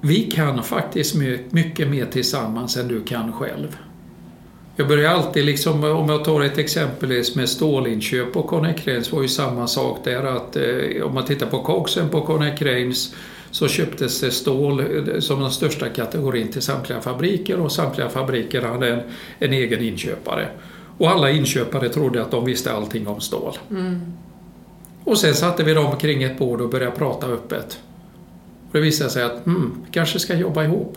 vi 0.00 0.30
kan 0.30 0.62
faktiskt 0.62 1.14
mycket 1.50 1.88
mer 1.88 2.06
tillsammans 2.06 2.76
än 2.76 2.88
du 2.88 3.02
kan 3.02 3.32
själv. 3.32 3.76
Jag 4.76 4.88
börjar 4.88 5.10
alltid, 5.10 5.44
liksom, 5.44 5.84
om 5.84 6.08
jag 6.08 6.24
tar 6.24 6.42
ett 6.42 6.58
exempel 6.58 7.22
med 7.34 7.48
stålinköp 7.48 8.32
på 8.32 8.42
Connect 8.42 9.12
var 9.12 9.22
ju 9.22 9.28
samma 9.28 9.66
sak 9.66 9.98
där 10.04 10.22
att 10.22 10.56
eh, 10.56 11.02
om 11.02 11.14
man 11.14 11.24
tittar 11.24 11.46
på 11.46 11.62
Cogsen 11.62 12.08
på 12.08 12.20
Connect 12.20 12.62
så 13.50 13.68
köptes 13.68 14.20
det 14.20 14.30
stål 14.30 14.80
eh, 14.80 15.20
som 15.20 15.40
den 15.40 15.50
största 15.50 15.88
kategorin 15.88 16.48
till 16.48 16.62
samtliga 16.62 17.00
fabriker 17.00 17.60
och 17.60 17.72
samtliga 17.72 18.08
fabriker 18.08 18.62
hade 18.62 18.88
en, 18.88 19.00
en 19.38 19.52
egen 19.52 19.80
inköpare. 19.80 20.48
Och 20.98 21.10
alla 21.10 21.30
inköpare 21.30 21.88
trodde 21.88 22.22
att 22.22 22.30
de 22.30 22.44
visste 22.44 22.72
allting 22.72 23.06
om 23.06 23.20
stål. 23.20 23.58
Mm. 23.70 24.00
Och 25.04 25.18
sen 25.18 25.34
satte 25.34 25.64
vi 25.64 25.74
dem 25.74 25.96
kring 25.98 26.22
ett 26.22 26.38
bord 26.38 26.60
och 26.60 26.70
började 26.70 26.96
prata 26.96 27.26
öppet. 27.26 27.78
Och 28.68 28.72
det 28.72 28.80
visade 28.80 29.10
sig 29.10 29.22
att 29.22 29.46
mm, 29.46 29.72
kanske 29.90 30.18
ska 30.18 30.34
jobba 30.34 30.64
ihop. 30.64 30.96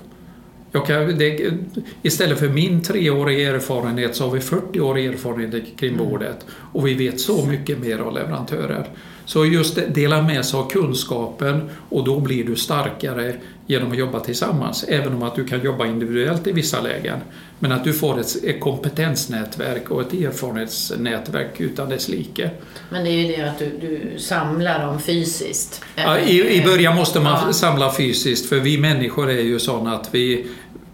Kan, 0.80 1.18
det, 1.18 1.54
istället 2.02 2.40
för 2.40 2.50
min 2.50 2.82
treåriga 2.82 3.56
erfarenhet 3.56 4.16
så 4.16 4.24
har 4.24 4.32
vi 4.32 4.40
40 4.40 4.80
år 4.80 4.98
erfarenhet 4.98 5.64
kring 5.78 5.94
mm. 5.94 6.10
bordet 6.10 6.46
och 6.50 6.88
vi 6.88 6.94
vet 6.94 7.20
så 7.20 7.46
mycket 7.46 7.80
mer 7.80 8.00
av 8.00 8.14
leverantörer. 8.14 8.88
Så 9.26 9.46
just 9.46 9.80
dela 9.88 10.22
med 10.22 10.46
sig 10.46 10.60
av 10.60 10.70
kunskapen 10.70 11.70
och 11.90 12.04
då 12.04 12.20
blir 12.20 12.44
du 12.44 12.56
starkare 12.56 13.36
genom 13.68 13.92
att 13.92 13.98
jobba 13.98 14.20
tillsammans. 14.20 14.86
Även 14.88 15.14
om 15.14 15.24
att 15.24 15.36
du 15.36 15.46
kan 15.46 15.62
jobba 15.62 15.86
individuellt 15.86 16.48
i 16.48 16.52
vissa 16.52 16.82
lägen. 16.82 17.20
Men 17.60 17.72
att 17.72 17.84
du 17.84 17.94
får 17.94 18.20
ett 18.20 18.60
kompetensnätverk 18.60 19.92
och 19.92 20.02
ett 20.02 20.14
erfarenhetsnätverk 20.14 21.62
utan 21.62 21.90
dess 21.90 22.08
like. 22.10 22.50
Men 22.90 23.04
det 23.04 23.10
är 23.10 23.14
ju 23.14 23.36
det 23.36 23.50
att 23.50 23.60
du, 23.60 23.72
du 23.82 24.20
samlar 24.20 24.86
dem 24.86 25.02
fysiskt. 25.02 25.82
Ja, 25.96 26.20
i, 26.20 26.62
I 26.62 26.64
början 26.64 26.96
måste 26.96 27.20
man 27.20 27.44
ja. 27.48 27.54
samla 27.54 27.94
fysiskt 27.94 28.50
för 28.50 28.60
vi 28.60 28.78
människor 28.78 29.30
är 29.30 29.42
ju 29.42 29.60
sådana 29.60 29.96
att 29.96 30.10
vi, 30.12 30.48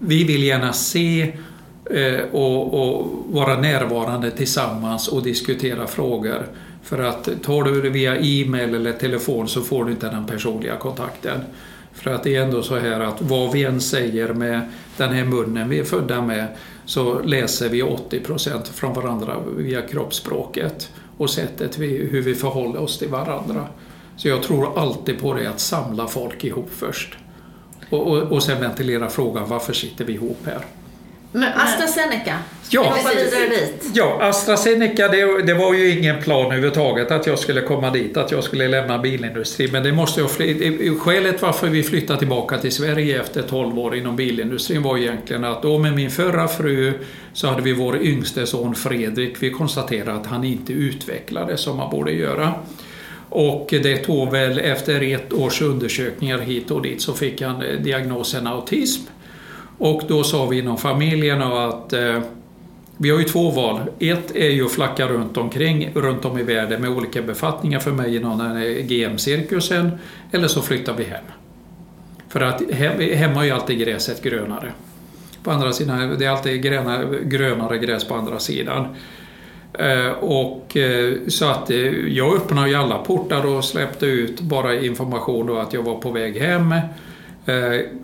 vi 0.04 0.24
vill 0.24 0.44
gärna 0.44 0.74
se 0.74 1.34
eh, 1.86 2.20
och, 2.32 2.74
och, 2.74 3.08
vara 3.28 3.62
närvarande 3.62 4.32
tillsammans 4.32 5.08
och 5.08 5.24
diskutera 5.24 5.88
frågor. 5.88 6.48
För 6.84 7.00
att 7.00 7.30
tar 7.44 7.64
du 7.64 7.82
det 7.82 7.90
via 7.90 8.18
e-mail 8.18 8.76
eller 8.76 8.94
telefon 8.94 9.48
så 9.48 9.62
får 9.62 9.86
du 9.86 9.92
inte 9.92 10.10
den 10.10 10.26
personliga 10.26 10.76
kontakten. 10.76 11.40
För 11.94 12.12
att 12.12 12.24
det 12.24 12.36
är 12.36 12.44
ändå 12.44 12.64
så 12.64 12.78
här 12.78 13.00
att 13.00 13.22
vad 13.22 13.52
vi 13.52 13.64
än 13.64 13.82
säger 13.82 14.34
med 14.34 14.62
den 14.98 15.14
här 15.14 15.26
munnen 15.26 15.70
vi 15.70 15.80
är 15.80 15.84
födda 15.84 16.22
med 16.22 16.48
så 16.86 17.22
läser 17.22 17.70
vi 17.70 17.84
80% 17.84 18.64
från 18.64 18.94
varandra 18.94 19.38
via 19.58 19.82
kroppsspråket 19.82 20.90
och 21.18 21.30
sättet 21.30 21.78
vi, 21.78 21.88
hur 21.88 22.22
vi 22.22 22.36
förhåller 22.36 22.80
oss 22.80 23.00
till 23.00 23.10
varandra. 23.10 23.68
Så 24.18 24.28
jag 24.28 24.44
tror 24.44 24.80
alltid 24.80 25.20
på 25.20 25.34
det 25.34 25.50
att 25.50 25.60
samla 25.60 26.08
folk 26.08 26.44
ihop 26.44 26.70
först. 26.72 27.18
Och, 27.92 28.08
och, 28.08 28.32
och 28.32 28.44
sen 28.44 28.62
ventilera 28.62 29.10
frågan 29.10 29.50
varför 29.50 29.74
sitter 29.74 30.06
vi 30.06 30.14
ihop 30.14 30.40
här? 30.46 30.66
Men 31.34 31.54
AstraZeneca, 31.56 32.38
ja, 32.70 32.96
Ja, 33.94 34.18
AstraZeneca 34.22 35.08
det, 35.08 35.42
det, 35.42 35.54
var 35.54 35.74
ju 35.74 36.00
ingen 36.00 36.22
plan 36.22 36.46
överhuvudtaget 36.46 37.12
att 37.12 37.28
jag 37.28 37.40
skulle 37.40 37.62
komma 37.62 37.90
dit, 37.90 38.18
att 38.18 38.32
jag 38.32 38.44
skulle 38.44 38.68
lämna 38.68 39.00
bilindustrin. 39.00 39.70
Men 39.72 39.84
det 39.84 39.92
måste 39.92 40.22
jag, 40.22 40.30
skälet 41.00 41.42
varför 41.42 41.68
vi 41.68 41.84
flyttade 41.84 42.20
tillbaka 42.20 42.58
till 42.58 42.72
Sverige 42.72 43.22
efter 43.22 43.42
12 43.42 43.80
år 43.80 43.96
inom 43.96 44.16
bilindustrin 44.16 44.84
var 44.84 44.98
egentligen 44.98 45.44
att 45.44 45.62
då 45.62 45.78
med 45.78 45.94
min 45.94 46.12
förra 46.12 46.48
fru 46.48 46.94
så 47.34 47.48
hade 47.48 47.62
vi 47.62 47.74
vår 47.74 47.98
yngste 48.02 48.48
son 48.48 48.76
Fredrik. 48.76 49.36
Vi 49.40 49.52
konstaterade 49.52 50.14
att 50.14 50.26
han 50.26 50.44
inte 50.44 50.74
utvecklades 50.74 51.62
som 51.62 51.80
han 51.80 51.90
borde 51.90 52.12
göra. 52.12 52.54
Och 53.32 53.68
det 53.70 53.98
tog 53.98 54.32
väl 54.32 54.60
efter 54.60 55.14
ett 55.14 55.34
års 55.34 55.62
undersökningar 55.62 56.40
hit 56.40 56.72
och 56.72 56.82
dit 56.82 57.02
så 57.02 57.14
fick 57.14 57.42
han 57.42 57.62
eh, 57.62 57.80
diagnosen 57.80 58.48
autism. 58.48 59.02
Och 59.78 60.02
då 60.08 60.24
sa 60.24 60.46
vi 60.46 60.60
inom 60.60 60.78
familjen 60.78 61.42
att 61.42 61.94
eh, 61.94 62.20
vi 62.98 63.10
har 63.10 63.20
ju 63.20 63.24
två 63.24 63.50
val. 63.50 63.80
Ett 64.00 64.36
är 64.36 64.50
ju 64.50 64.66
att 64.66 64.72
flacka 64.72 65.08
runt 65.08 65.38
omkring, 65.38 65.92
runt 65.94 66.26
om 66.26 66.40
i 66.40 66.44
världen 66.44 66.82
med 66.82 66.90
olika 66.90 67.22
befattningar 67.22 67.80
för 67.80 67.92
mig 67.92 68.16
inom 68.16 68.38
den 68.38 68.88
GM-cirkusen. 68.88 69.92
Eller 70.32 70.48
så 70.48 70.62
flyttar 70.62 70.94
vi 70.94 71.04
hem. 71.04 71.26
För 72.30 72.42
att 72.42 72.72
hemma 73.14 73.42
är 73.42 73.46
ju 73.46 73.52
alltid 73.52 73.80
gräset 73.80 74.24
grönare. 74.24 74.72
På 75.44 75.52
andra 75.52 75.74
sidan, 75.74 76.16
det 76.20 76.26
är 76.26 76.30
alltid 76.30 76.64
grönare, 76.64 77.20
grönare 77.24 77.78
gräs 77.78 78.08
på 78.08 78.16
andra 78.16 78.40
sidan. 78.40 78.88
Eh, 79.82 80.12
och, 80.12 80.78
eh, 80.78 81.14
så 81.28 81.46
att 81.46 81.72
eh, 81.72 81.78
jag 82.08 82.36
öppnade 82.36 82.70
ju 82.70 82.76
alla 82.76 82.98
portar 82.98 83.46
och 83.46 83.66
släppte 83.66 84.06
ut 84.06 84.42
bara 84.42 84.76
information 84.76 85.48
då 85.48 85.58
att 85.58 85.74
jag 85.74 85.84
var 85.84 85.96
på 85.96 86.12
väg 86.12 86.38
hem. 86.38 86.76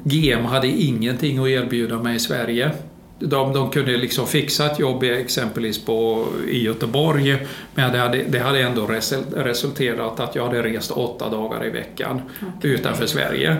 GM 0.04 0.46
hade 0.46 0.68
ingenting 0.68 1.38
att 1.38 1.48
erbjuda 1.48 2.00
mig 2.00 2.16
i 2.16 2.20
Sverige. 2.20 2.72
De, 3.20 3.54
de 3.54 3.70
kunde 3.70 3.98
liksom 3.98 4.28
fixa 4.28 4.66
ett 4.66 4.80
jobb 4.80 5.04
exempelvis 5.04 5.86
på, 5.86 6.26
i 6.48 6.64
Göteborg 6.64 7.38
men 7.76 7.92
det 7.92 8.00
hade, 8.00 8.24
det 8.24 8.40
hade 8.40 8.62
ändå 8.62 8.90
resulterat 9.36 10.20
att 10.20 10.36
jag 10.36 10.46
hade 10.46 10.64
rest 10.64 10.92
åtta 10.92 11.30
dagar 11.30 11.66
i 11.66 11.70
veckan 11.70 12.22
okay. 12.58 12.72
utanför 12.72 13.06
Sverige. 13.06 13.58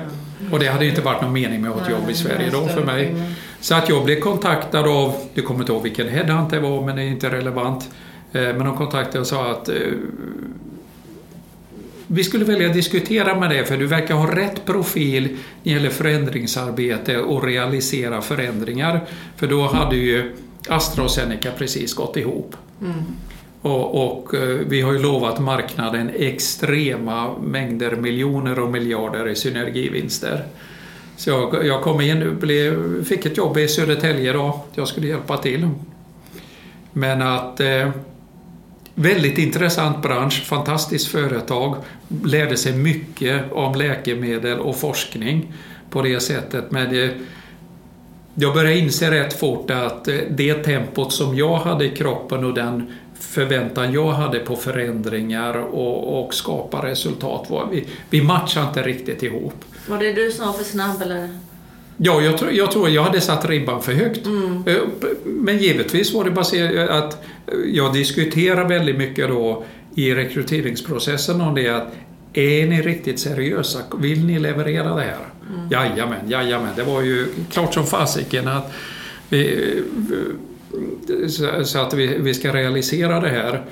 Och 0.52 0.60
det 0.60 0.68
hade 0.68 0.86
inte 0.86 1.02
varit 1.02 1.22
någon 1.22 1.34
mening 1.34 1.62
med 1.62 1.72
att 1.72 1.78
ha 1.78 1.86
ett 1.86 1.92
jobb 1.92 2.10
i 2.10 2.14
Sverige 2.14 2.50
då 2.52 2.68
för 2.68 2.84
mig. 2.84 3.16
Så 3.60 3.76
att 3.76 3.90
jag 3.90 4.06
blev 4.06 4.20
kontaktad 4.20 4.88
av, 4.88 5.16
du 5.34 5.42
kommer 5.42 5.60
inte 5.60 5.72
ihåg 5.72 5.84
vilken 5.84 6.10
headhunt 6.10 6.50
det 6.50 6.60
var 6.60 6.86
men 6.86 6.96
det 6.96 7.02
är 7.02 7.08
inte 7.08 7.30
relevant. 7.30 7.90
Men 8.32 8.60
de 8.60 8.78
kontaktade 8.78 9.20
och 9.20 9.28
sa 9.28 9.52
att 9.52 9.70
vi 12.08 12.24
skulle 12.24 12.46
vilja 12.46 12.70
diskutera 12.70 13.40
med 13.40 13.50
dig 13.50 13.66
för 13.66 13.78
du 13.78 13.88
verkar 13.88 14.16
ha 14.16 14.36
rätt 14.36 14.66
profil 14.66 15.24
när 15.24 15.38
det 15.64 15.70
gäller 15.70 15.90
förändringsarbete 15.90 17.18
och 17.18 17.44
realisera 17.44 18.22
förändringar. 18.22 19.06
För 19.36 19.48
då 19.48 19.68
hade 19.68 19.96
ju 19.96 20.36
AstraZeneca 20.68 21.52
precis 21.58 21.94
gått 21.94 22.18
ihop. 22.18 22.56
Mm. 22.82 22.94
Och, 23.62 24.08
och, 24.08 24.34
eh, 24.34 24.58
vi 24.68 24.82
har 24.82 24.94
ju 24.94 25.00
lovat 25.00 25.40
marknaden 25.40 26.12
extrema 26.16 27.38
mängder 27.38 27.96
miljoner 27.96 28.60
och 28.60 28.72
miljarder 28.72 29.28
i 29.28 29.36
synergivinster. 29.36 30.44
Så 31.18 31.30
jag, 31.30 31.66
jag 31.66 31.82
kom 31.82 32.02
in, 32.02 32.38
blev, 32.40 33.04
fick 33.04 33.26
ett 33.26 33.38
jobb 33.38 33.58
i 33.58 33.68
Södertälje 33.68 34.34
då, 34.34 34.66
jag 34.76 34.88
skulle 34.88 35.08
hjälpa 35.08 35.38
till. 35.38 35.70
Men 36.94 37.22
att 37.22 37.60
eh, 37.60 37.90
Väldigt 39.00 39.38
intressant 39.38 40.02
bransch, 40.02 40.44
fantastiskt 40.46 41.08
företag. 41.08 41.76
Lärde 42.24 42.58
sig 42.58 42.74
mycket 42.74 43.52
om 43.52 43.76
läkemedel 43.76 44.60
och 44.60 44.76
forskning 44.76 45.54
på 45.90 46.02
det 46.02 46.20
sättet. 46.20 46.72
Men 46.72 46.94
det, 46.94 47.14
jag 48.36 48.54
började 48.54 48.78
inse 48.78 49.12
rätt 49.12 49.40
fort 49.40 49.72
att 49.72 50.08
eh, 50.08 50.16
det 50.30 50.54
tempot 50.54 51.14
som 51.14 51.38
jag 51.38 51.58
hade 51.58 51.86
i 51.86 51.90
kroppen 51.90 52.44
och 52.46 52.54
den 52.54 52.94
förväntan 53.20 53.94
jag 53.94 54.12
hade 54.12 54.40
på 54.40 54.56
förändringar 54.56 55.58
och, 55.58 56.24
och 56.24 56.34
skapa 56.34 56.86
resultat, 56.86 57.50
var, 57.50 57.68
vi, 57.72 57.88
vi 58.10 58.22
matchade 58.22 58.68
inte 58.68 58.82
riktigt 58.82 59.24
ihop. 59.24 59.66
Var 59.88 59.98
det 59.98 60.14
du 60.14 60.32
som 60.32 60.46
var 60.48 60.54
för 60.54 60.64
snabb 60.64 61.02
eller? 61.02 61.30
Ja, 61.98 62.22
jag 62.22 62.38
tror, 62.38 62.52
jag 62.52 62.72
tror 62.72 62.90
jag 62.90 63.04
hade 63.04 63.22
satt 63.22 63.50
ribban 63.50 63.82
för 63.82 63.94
högt. 63.94 64.26
Mm. 64.26 64.64
Eh, 64.66 64.76
men 65.24 65.58
givetvis 65.58 66.14
var 66.14 66.24
det 66.24 66.32
baserat 66.32 66.90
att 66.90 67.24
jag 67.74 67.94
diskuterar 67.94 68.70
väldigt 68.70 68.98
mycket 68.98 69.28
då 69.28 69.64
i 69.96 70.14
rekryteringsprocessen 70.14 71.42
om 71.42 71.56
det 71.56 71.70
att 71.70 71.94
är 72.34 72.68
ni 72.68 72.82
riktigt 72.82 73.20
seriösa? 73.20 73.80
Vill 73.98 74.26
ni 74.26 74.40
leverera 74.40 74.96
det 74.96 75.02
här? 75.02 75.18
Mm. 75.54 75.70
Jajamän, 75.72 76.30
jajamän. 76.30 76.70
Det 76.76 76.84
var 76.84 77.02
ju 77.02 77.28
klart 77.52 77.74
som 77.74 77.86
fasiken 77.86 78.48
att 78.48 78.74
vi, 79.30 79.84
så 81.64 81.80
att 81.80 81.94
vi, 81.94 82.08
vi 82.08 82.34
ska 82.34 82.54
realisera 82.54 83.20
det 83.20 83.30
här. 83.30 83.66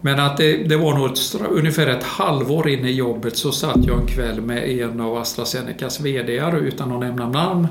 Men 0.00 0.20
att 0.20 0.36
det, 0.36 0.56
det 0.56 0.76
var 0.76 0.94
nog 0.94 1.06
ett, 1.06 1.18
ungefär 1.50 1.86
ett 1.86 2.04
halvår 2.04 2.68
in 2.68 2.84
i 2.84 2.90
jobbet 2.90 3.36
så 3.36 3.52
satt 3.52 3.86
jag 3.86 4.00
en 4.00 4.06
kväll 4.06 4.40
med 4.40 4.70
en 4.70 5.00
av 5.00 5.16
AstraZenecas 5.16 6.00
VD 6.00 6.42
utan 6.62 6.92
att 6.92 7.00
nämna 7.00 7.28
namn 7.28 7.68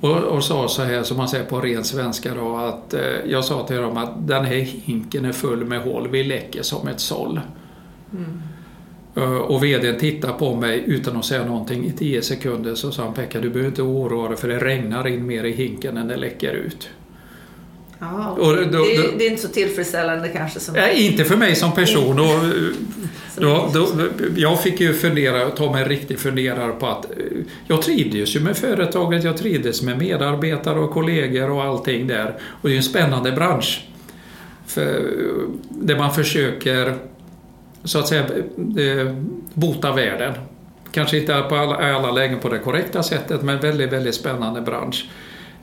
och, 0.00 0.16
och 0.16 0.44
sa 0.44 0.68
så 0.68 0.82
här 0.82 1.02
som 1.02 1.16
man 1.16 1.28
säger 1.28 1.44
på 1.44 1.60
ren 1.60 1.84
svenska 1.84 2.34
då 2.34 2.56
att 2.56 2.94
eh, 2.94 3.00
jag 3.26 3.44
sa 3.44 3.66
till 3.66 3.76
dem 3.76 3.96
att 3.96 4.28
den 4.28 4.44
här 4.44 4.56
hinken 4.56 5.24
är 5.24 5.32
full 5.32 5.64
med 5.64 5.80
hål, 5.80 6.08
vi 6.08 6.24
läcker 6.24 6.62
som 6.62 6.88
ett 6.88 7.00
såll. 7.00 7.40
Mm. 8.12 8.42
Uh, 9.16 9.36
och 9.36 9.64
VDn 9.64 9.98
tittade 9.98 10.32
på 10.32 10.54
mig 10.56 10.82
utan 10.86 11.16
att 11.16 11.24
säga 11.24 11.44
någonting 11.44 11.84
i 11.84 11.92
tio 11.92 12.22
sekunder 12.22 12.74
så 12.74 12.92
sa 12.92 13.04
han 13.04 13.14
Pekka 13.14 13.40
du 13.40 13.50
behöver 13.50 13.68
inte 13.68 13.82
oroa 13.82 14.28
dig 14.28 14.36
för 14.36 14.48
det 14.48 14.58
regnar 14.58 15.08
in 15.08 15.26
mer 15.26 15.44
i 15.44 15.52
hinken 15.52 15.96
än 15.96 16.08
det 16.08 16.16
läcker 16.16 16.52
ut. 16.52 16.90
Aha, 18.02 18.30
och 18.30 18.56
då, 18.56 18.64
då, 18.64 18.84
det, 18.84 19.18
det, 19.18 19.26
är 19.26 19.30
inte 19.30 19.42
så 19.42 19.48
tillfredsställande 19.48 20.28
kanske? 20.28 20.60
Som... 20.60 20.74
Nej, 20.74 21.06
inte 21.06 21.24
för 21.24 21.36
mig 21.36 21.54
som 21.54 21.72
person. 21.72 22.20
Och, 22.20 22.26
då, 23.36 23.70
då, 23.74 23.88
jag 24.36 24.62
fick 24.62 24.80
ju 24.80 24.94
fundera, 24.94 25.50
ta 25.50 25.72
mig 25.72 25.82
en 25.82 25.88
riktig 25.88 26.18
funderare 26.18 26.72
på 26.72 26.86
att 26.86 27.04
eh, 27.04 27.16
jag 27.66 27.82
trivdes 27.82 28.36
ju 28.36 28.40
med 28.40 28.56
företaget, 28.56 29.24
jag 29.24 29.36
trivdes 29.36 29.82
med 29.82 29.98
medarbetare 29.98 30.78
och 30.78 30.90
kollegor 30.90 31.50
och 31.50 31.62
allting 31.62 32.06
där. 32.06 32.38
Och 32.62 32.68
det 32.68 32.68
är 32.68 32.72
ju 32.72 32.76
en 32.76 32.82
spännande 32.82 33.32
bransch. 33.32 33.84
För, 34.66 35.10
där 35.68 35.98
man 35.98 36.14
försöker 36.14 36.94
så 37.84 37.98
att 37.98 38.08
säga 38.08 38.22
eh, 38.22 39.14
bota 39.54 39.92
världen. 39.92 40.34
Kanske 40.92 41.18
inte 41.18 41.44
på 41.48 41.56
alla, 41.56 41.76
alla 41.76 42.10
lägen 42.10 42.38
på 42.38 42.48
det 42.48 42.58
korrekta 42.58 43.02
sättet 43.02 43.42
men 43.42 43.60
väldigt, 43.60 43.92
väldigt 43.92 44.14
spännande 44.14 44.60
bransch. 44.60 45.06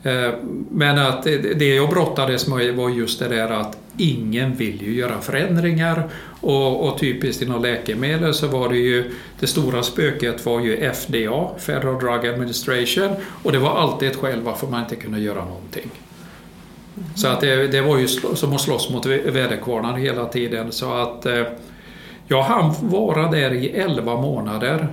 Eh, 0.03 0.33
men 0.71 0.97
att 0.97 1.23
det 1.55 1.75
jag 1.75 1.89
brottades 1.89 2.47
med 2.47 2.75
var 2.75 2.89
just 2.89 3.19
det 3.19 3.27
där 3.27 3.49
att 3.49 3.77
ingen 3.97 4.55
vill 4.55 4.81
ju 4.81 4.93
göra 4.93 5.21
förändringar 5.21 6.09
och, 6.41 6.87
och 6.87 6.99
typiskt 6.99 7.41
inom 7.41 7.61
läkemedel 7.61 8.33
så 8.33 8.47
var 8.47 8.69
det 8.69 8.77
ju 8.77 9.11
det 9.39 9.47
stora 9.47 9.83
spöket 9.83 10.45
var 10.45 10.59
ju 10.59 10.91
FDA, 10.93 11.49
Federal 11.57 11.99
Drug 11.99 12.33
Administration 12.33 13.15
och 13.43 13.51
det 13.51 13.59
var 13.59 13.69
alltid 13.69 14.09
ett 14.09 14.15
skäl 14.15 14.41
varför 14.41 14.67
man 14.67 14.79
inte 14.81 14.95
kunde 14.95 15.19
göra 15.19 15.45
någonting. 15.45 15.89
Mm. 16.97 17.09
Så 17.15 17.27
att 17.27 17.41
det, 17.41 17.67
det, 17.67 17.81
var 17.81 17.97
ju 17.97 18.07
som 18.07 18.53
att 18.53 18.61
slåss 18.61 18.89
mot 18.89 19.05
väderkvarnar 19.05 19.97
hela 19.97 20.25
tiden 20.25 20.71
så 20.71 20.93
att 20.93 21.25
eh, 21.25 21.43
jag 22.27 22.43
hann 22.43 22.73
vara 22.81 23.31
där 23.31 23.53
i 23.53 23.69
11 23.69 24.21
månader 24.21 24.87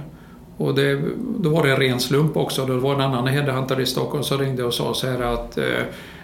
och 0.56 0.74
det, 0.74 1.02
då 1.38 1.50
var 1.50 1.62
det 1.62 1.70
en 1.70 1.80
ren 1.80 2.00
slump 2.00 2.36
också. 2.36 2.66
Det 2.66 2.72
var 2.72 2.94
en 2.94 3.00
annan 3.00 3.26
headhunter 3.26 3.80
i 3.80 3.86
Stockholm 3.86 4.24
som 4.24 4.38
ringde 4.38 4.64
och 4.64 4.74
sa 4.74 4.94
så 4.94 5.06
här 5.06 5.20
att 5.20 5.58
eh, 5.58 5.64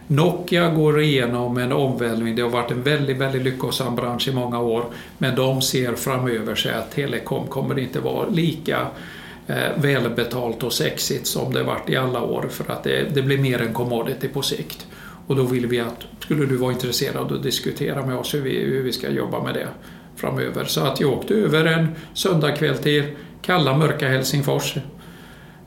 Nokia 0.07 0.70
går 0.70 1.01
igenom 1.01 1.59
en 1.59 1.72
omvälvning. 1.72 2.37
Det 2.37 2.43
har 2.43 2.51
varit 2.51 2.70
en 2.70 2.83
väldigt, 2.83 3.16
väldigt 3.16 3.43
lyckosam 3.43 3.97
bransch 3.97 4.28
i 4.28 4.33
många 4.33 4.61
år. 4.61 4.85
Men 5.18 5.37
de 5.37 5.62
ser 5.62 5.95
framöver 5.95 6.55
sig 6.55 6.74
att 6.74 6.91
telekom 6.91 7.47
kommer 7.47 7.78
inte 7.78 8.01
vara 8.01 8.28
lika 8.28 8.87
eh, 9.47 9.57
välbetalt 9.76 10.62
och 10.62 10.72
sexigt 10.72 11.26
som 11.26 11.53
det 11.53 11.62
varit 11.62 11.91
i 11.91 11.97
alla 11.97 12.22
år 12.22 12.47
för 12.51 12.72
att 12.72 12.85
det, 12.85 13.14
det 13.14 13.22
blir 13.22 13.39
mer 13.39 13.62
en 13.62 13.72
commodity 13.72 14.28
på 14.28 14.43
sikt. 14.43 14.87
Och 15.26 15.37
då 15.37 15.43
vill 15.43 15.66
vi 15.66 15.80
att, 15.80 16.07
skulle 16.18 16.47
du 16.47 16.57
vara 16.57 16.72
intresserad 16.72 17.33
att 17.33 17.43
diskutera 17.43 18.07
med 18.07 18.16
oss 18.16 18.35
hur 18.35 18.41
vi, 18.41 18.64
hur 18.64 18.83
vi 18.83 18.93
ska 18.93 19.11
jobba 19.11 19.43
med 19.43 19.55
det 19.55 19.68
framöver. 20.16 20.64
Så 20.64 20.80
att 20.80 21.01
jag 21.01 21.12
åkte 21.12 21.35
över 21.35 21.64
en 21.64 21.89
söndagkväll 22.14 22.78
till 22.78 23.05
kalla 23.43 23.76
mörka 23.76 24.09
Helsingfors 24.09 24.76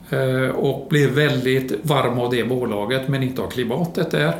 eh, 0.10 0.50
och 0.50 0.88
blev 0.90 1.10
väldigt 1.10 1.86
varm 1.86 2.20
av 2.20 2.32
det 2.32 2.44
bolaget 2.44 3.08
men 3.08 3.24
inte 3.24 3.42
av 3.42 3.50
klimatet 3.50 4.12
där. 4.12 4.36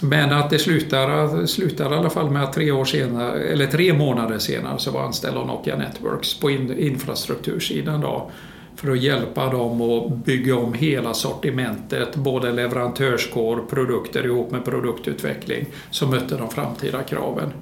Men 0.00 0.32
att 0.32 0.50
det 0.50 0.58
slutar, 0.58 1.46
slutar 1.46 1.92
i 1.92 1.94
alla 1.94 2.10
fall 2.10 2.30
med 2.30 2.42
att 2.42 2.52
tre, 2.52 2.70
år 2.70 2.84
senare, 2.84 3.42
eller 3.42 3.66
tre 3.66 3.92
månader 3.92 4.38
senare 4.38 4.78
så 4.78 4.90
var 4.90 5.00
jag 5.00 5.06
anställd 5.06 5.36
av 5.36 5.46
Nokia 5.46 5.76
Networks 5.76 6.40
på 6.40 6.50
infrastruktursidan 6.50 8.00
då, 8.00 8.30
för 8.76 8.90
att 8.90 8.98
hjälpa 8.98 9.50
dem 9.50 9.80
att 9.80 10.24
bygga 10.24 10.56
om 10.56 10.74
hela 10.74 11.14
sortimentet, 11.14 12.16
både 12.16 12.52
leverantörskår, 12.52 13.62
produkter 13.70 14.26
ihop 14.26 14.50
med 14.50 14.64
produktutveckling 14.64 15.66
som 15.90 16.10
mötte 16.10 16.36
de 16.36 16.50
framtida 16.50 17.02
kraven. 17.02 17.52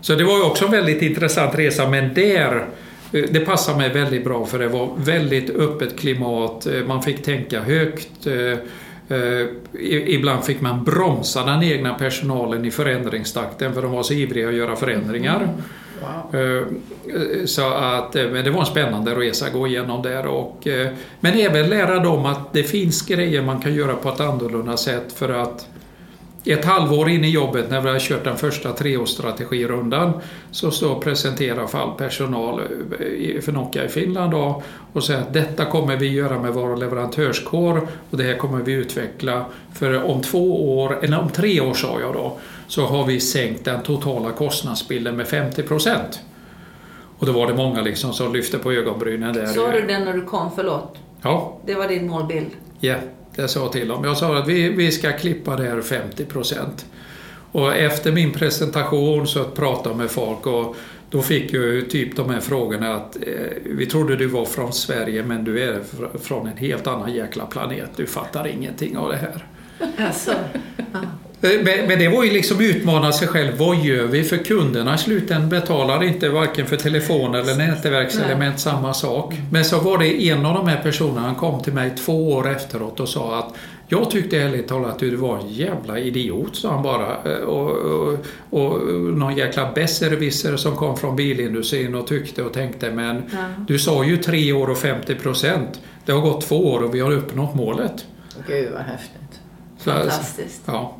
Så 0.00 0.14
det 0.14 0.24
var 0.24 0.46
också 0.46 0.64
en 0.64 0.70
väldigt 0.70 1.02
intressant 1.02 1.54
resa 1.54 1.88
men 1.88 2.14
där 2.14 2.66
det 3.10 3.46
passade 3.46 3.78
mig 3.78 3.92
väldigt 3.92 4.24
bra 4.24 4.46
för 4.46 4.58
det 4.58 4.68
var 4.68 4.90
väldigt 4.96 5.50
öppet 5.50 5.98
klimat, 5.98 6.66
eh, 6.66 6.84
man 6.86 7.02
fick 7.02 7.22
tänka 7.22 7.60
högt. 7.60 8.26
Eh, 8.26 8.58
ibland 10.06 10.44
fick 10.44 10.60
man 10.60 10.84
bromsa 10.84 11.44
den 11.44 11.62
egna 11.62 11.94
personalen 11.94 12.64
i 12.64 12.70
förändringstakten 12.70 13.74
för 13.74 13.82
de 13.82 13.92
var 13.92 14.02
så 14.02 14.14
ivriga 14.14 14.48
att 14.48 14.54
göra 14.54 14.76
förändringar. 14.76 15.36
Mm. 15.36 15.54
Wow. 16.32 17.46
Så 17.46 17.74
att, 17.74 18.14
men 18.14 18.44
det 18.44 18.50
var 18.50 18.60
en 18.60 18.66
spännande 18.66 19.14
resa 19.14 19.46
att 19.46 19.52
gå 19.52 19.66
igenom 19.66 20.02
där. 20.02 20.26
Och, 20.26 20.68
men 21.20 21.34
även 21.34 21.68
lära 21.68 21.98
dem 21.98 22.26
att 22.26 22.52
det 22.52 22.62
finns 22.62 23.06
grejer 23.06 23.42
man 23.42 23.60
kan 23.60 23.74
göra 23.74 23.94
på 23.94 24.08
ett 24.08 24.20
annorlunda 24.20 24.76
sätt 24.76 25.12
för 25.12 25.28
att 25.28 25.68
ett 26.52 26.64
halvår 26.64 27.08
in 27.08 27.24
i 27.24 27.30
jobbet 27.30 27.70
när 27.70 27.80
vi 27.80 27.90
har 27.90 27.98
kört 27.98 28.24
den 28.24 28.36
första 28.36 28.72
treårsstrategirundan 28.72 30.12
så 30.50 30.70
står 30.70 30.90
och 30.90 31.04
presenterar 31.04 31.66
för 31.66 31.78
all 31.78 31.96
personal 31.96 32.60
eh, 32.60 33.40
för 33.40 33.52
Nokia 33.52 33.84
i 33.84 33.88
Finland 33.88 34.30
då, 34.30 34.62
och 34.92 35.04
säger 35.04 35.20
att 35.20 35.32
detta 35.32 35.64
kommer 35.64 35.96
vi 35.96 36.08
göra 36.08 36.38
med 36.38 36.52
vår 36.52 36.76
leverantörskår 36.76 37.88
och 38.10 38.18
det 38.18 38.24
här 38.24 38.36
kommer 38.36 38.62
vi 38.62 38.72
utveckla 38.72 39.44
för 39.74 40.02
om 40.02 40.22
två 40.22 40.78
år, 40.78 40.98
eller 41.02 41.20
om 41.20 41.30
tre 41.30 41.60
år 41.60 41.74
sa 41.74 42.00
jag 42.00 42.14
då, 42.14 42.38
så 42.66 42.86
har 42.86 43.06
vi 43.06 43.20
sänkt 43.20 43.64
den 43.64 43.82
totala 43.82 44.32
kostnadsbilden 44.32 45.16
med 45.16 45.26
50 45.26 45.62
procent. 45.62 46.20
Och 47.18 47.26
då 47.26 47.32
var 47.32 47.46
det 47.46 47.54
många 47.54 47.82
liksom 47.82 48.12
som 48.12 48.32
lyfte 48.32 48.58
på 48.58 48.72
ögonbrynen 48.72 49.34
där. 49.34 49.46
Sa 49.46 49.72
du 49.72 49.80
det 49.80 49.98
när 49.98 50.12
du 50.12 50.22
kom, 50.22 50.50
förlåt? 50.56 50.96
Ja. 51.22 51.58
Det 51.66 51.74
var 51.74 51.88
din 51.88 52.08
målbild? 52.08 52.50
Ja. 52.80 52.88
Yeah. 52.88 53.00
Jag 53.36 53.50
sa 53.50 53.68
till 53.68 53.88
dem. 53.88 54.04
Jag 54.04 54.16
sa 54.16 54.38
att 54.38 54.48
vi, 54.48 54.68
vi 54.68 54.92
ska 54.92 55.12
klippa 55.12 55.56
det 55.56 55.64
här 55.64 55.80
50 55.80 56.24
procent. 56.24 56.86
Och 57.52 57.74
efter 57.76 58.12
min 58.12 58.32
presentation 58.32 59.26
så 59.26 59.44
pratade 59.44 59.88
jag 59.88 59.96
med 59.96 60.10
folk 60.10 60.46
och 60.46 60.76
då 61.10 61.22
fick 61.22 61.52
jag 61.52 61.90
typ 61.90 62.16
de 62.16 62.30
här 62.30 62.40
frågorna 62.40 62.94
att 62.94 63.16
eh, 63.16 63.22
vi 63.64 63.86
trodde 63.86 64.16
du 64.16 64.26
var 64.26 64.44
från 64.44 64.72
Sverige 64.72 65.22
men 65.22 65.44
du 65.44 65.62
är 65.62 65.80
från 66.18 66.46
en 66.46 66.56
helt 66.56 66.86
annan 66.86 67.14
jäkla 67.14 67.46
planet. 67.46 67.90
Du 67.96 68.06
fattar 68.06 68.46
ingenting 68.46 68.96
av 68.96 69.08
det 69.08 69.16
här. 69.16 69.46
Alltså. 70.06 70.32
Eh, 71.42 71.50
men, 71.88 71.98
det 71.98 72.08
var 72.08 72.24
ju 72.24 72.30
liksom 72.30 72.60
utmana 72.60 73.12
sig 73.12 73.28
själv. 73.28 73.56
Vad 73.56 73.76
gör 73.76 74.06
vi? 74.06 74.24
För 74.24 74.36
kunderna 74.36 74.94
i 74.94 74.98
slutändan 74.98 75.48
betalar 75.48 76.04
inte 76.04 76.28
varken 76.28 76.66
för 76.66 76.76
telefon 76.76 77.34
eller 77.34 77.54
nätverkselement 77.54 78.60
samma 78.60 78.94
sak. 78.94 79.34
Men 79.52 79.64
så 79.64 79.80
var 79.80 79.98
det 79.98 80.28
en 80.28 80.46
av 80.46 80.54
de 80.54 80.68
här 80.68 80.82
personerna, 80.82 81.20
han 81.20 81.34
kom 81.34 81.62
till 81.62 81.72
mig 81.72 81.90
två 81.96 82.32
år 82.32 82.50
efteråt 82.50 83.00
och 83.00 83.08
sa 83.08 83.38
att 83.38 83.54
jag 83.88 84.10
tyckte 84.10 84.38
ärligt 84.38 84.68
talat 84.68 84.92
att 84.92 84.98
du 84.98 85.16
var 85.16 85.38
en 85.38 85.48
jävla 85.48 85.98
idiot, 85.98 86.56
sa 86.56 86.72
han 86.72 86.82
bara. 86.82 87.32
Eh, 87.32 87.38
och, 87.38 87.70
och, 87.70 88.18
och 88.50 88.94
någon 88.94 89.36
jäkla 89.36 89.72
besserwisser 89.74 90.56
som 90.56 90.76
kom 90.76 90.96
från 90.96 91.16
bilindustrin 91.16 91.94
och 91.94 92.06
tyckte 92.06 92.42
och 92.42 92.52
tänkte 92.52 92.90
men 92.90 93.22
ja. 93.32 93.38
du 93.68 93.78
sa 93.78 94.04
ju 94.04 94.16
tre 94.16 94.52
år 94.52 94.70
och 94.70 94.78
50 94.78 95.14
procent. 95.14 95.80
Det 96.04 96.12
har 96.12 96.20
gått 96.20 96.40
två 96.40 96.72
år 96.72 96.82
och 96.82 96.94
vi 96.94 97.00
har 97.00 97.12
uppnått 97.12 97.54
målet. 97.54 98.06
Gud 98.46 98.72
vad 98.72 98.82
häftigt. 98.82 99.40
Fantastiskt. 99.78 100.62
Ja. 100.66 100.96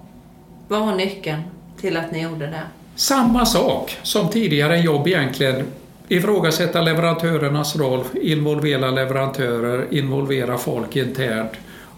Vad 0.69 0.87
var 0.87 0.95
nyckeln 0.95 1.43
till 1.81 1.97
att 1.97 2.13
ni 2.13 2.23
gjorde 2.23 2.47
det? 2.47 2.63
Samma 2.95 3.47
sak 3.47 3.99
som 4.03 4.29
tidigare 4.29 4.79
jobb 4.79 5.09
egentligen. 5.09 5.65
Ifrågasätta 6.09 6.81
leverantörernas 6.81 7.77
roll, 7.77 8.05
involvera 8.23 8.91
leverantörer, 8.91 9.87
involvera 9.91 10.59
folk 10.59 10.97
internt. 10.97 11.51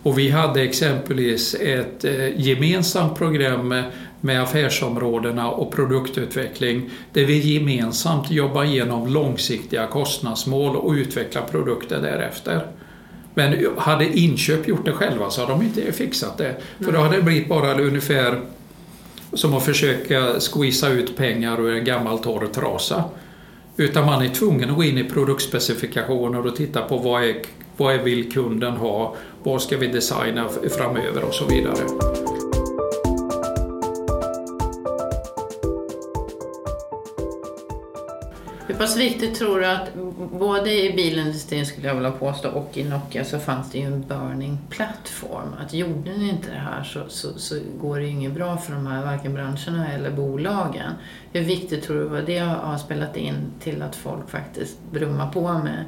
Och 0.03 0.19
vi 0.19 0.31
hade 0.31 0.63
exempelvis 0.63 1.55
ett 1.55 2.05
eh, 2.05 2.41
gemensamt 2.41 3.19
program 3.19 3.83
med 4.21 4.43
affärsområdena 4.43 5.51
och 5.51 5.73
produktutveckling 5.73 6.91
där 7.13 7.25
vi 7.25 7.55
gemensamt 7.55 8.31
jobbar 8.31 8.65
igenom 8.65 9.09
långsiktiga 9.09 9.87
kostnadsmål 9.87 10.77
och 10.77 10.93
utveckla 10.93 11.43
produkter 11.43 12.01
därefter. 12.03 12.67
Men 13.35 13.67
hade 13.77 14.19
inköp 14.19 14.69
gjort 14.69 14.85
det 14.85 14.93
själva 14.93 15.31
så 15.31 15.41
hade 15.41 15.53
de 15.53 15.63
inte 15.63 15.93
fixat 15.93 16.39
det. 16.39 16.57
För 16.85 16.93
då 16.93 16.99
hade 16.99 17.17
det 17.17 17.23
blivit 17.23 17.49
bara 17.49 17.81
ungefär 17.81 18.41
som 19.33 19.55
att 19.55 19.65
försöka 19.65 20.41
squeeza 20.41 20.89
ut 20.89 21.17
pengar 21.17 21.61
ur 21.61 21.75
en 21.75 21.85
gammal 21.85 22.19
torr 22.19 22.47
trasa. 22.47 23.05
Utan 23.77 24.07
man 24.07 24.23
är 24.23 24.29
tvungen 24.29 24.71
att 24.71 24.77
gå 24.77 24.85
in 24.85 24.99
i 24.99 25.05
produktspecifikationer 25.05 26.47
och 26.47 26.57
titta 26.57 26.83
på 26.83 26.97
vad, 26.97 27.25
är, 27.25 27.37
vad 27.77 28.01
vill 28.01 28.33
kunden 28.33 28.77
ha, 28.77 29.17
vad 29.43 29.63
ska 29.63 29.77
vi 29.77 29.87
designa 29.87 30.49
framöver 30.71 31.25
och 31.25 31.35
så 31.35 31.45
vidare. 31.47 32.38
Pass 38.75 38.97
viktigt 38.97 39.35
tror 39.35 39.61
du 39.61 39.67
att 39.67 39.95
både 40.33 40.73
i 40.73 40.93
bilindustrin 40.93 41.67
skulle 41.67 41.89
jag 41.89 41.95
vilja 41.95 42.11
påstå 42.11 42.49
och 42.49 42.71
i 42.75 42.85
Nokia 42.85 43.25
så 43.25 43.39
fanns 43.39 43.71
det 43.71 43.79
ju 43.79 43.85
en 43.85 44.05
burning 44.09 44.59
plattform. 44.71 45.55
Att 45.61 45.75
gjorde 45.75 46.11
ni 46.17 46.29
inte 46.29 46.51
det 46.51 46.59
här 46.59 46.83
så, 46.83 47.01
så, 47.09 47.39
så 47.39 47.55
går 47.81 47.99
det 47.99 48.05
ju 48.05 48.11
inget 48.11 48.33
bra 48.33 48.57
för 48.57 48.73
de 48.73 48.87
här 48.87 49.05
varken 49.05 49.35
branscherna 49.35 49.93
eller 49.93 50.11
bolagen. 50.11 50.93
Hur 51.33 51.41
viktigt 51.41 51.85
tror 51.85 51.97
du 51.97 52.05
vad 52.05 52.25
det 52.25 52.39
har 52.39 52.79
spelat 52.79 53.17
in 53.17 53.53
till 53.61 53.83
att 53.83 53.97
folk 53.97 54.31
faktiskt 54.31 54.79
brummar 54.91 55.33
på 55.33 55.53
med 55.53 55.85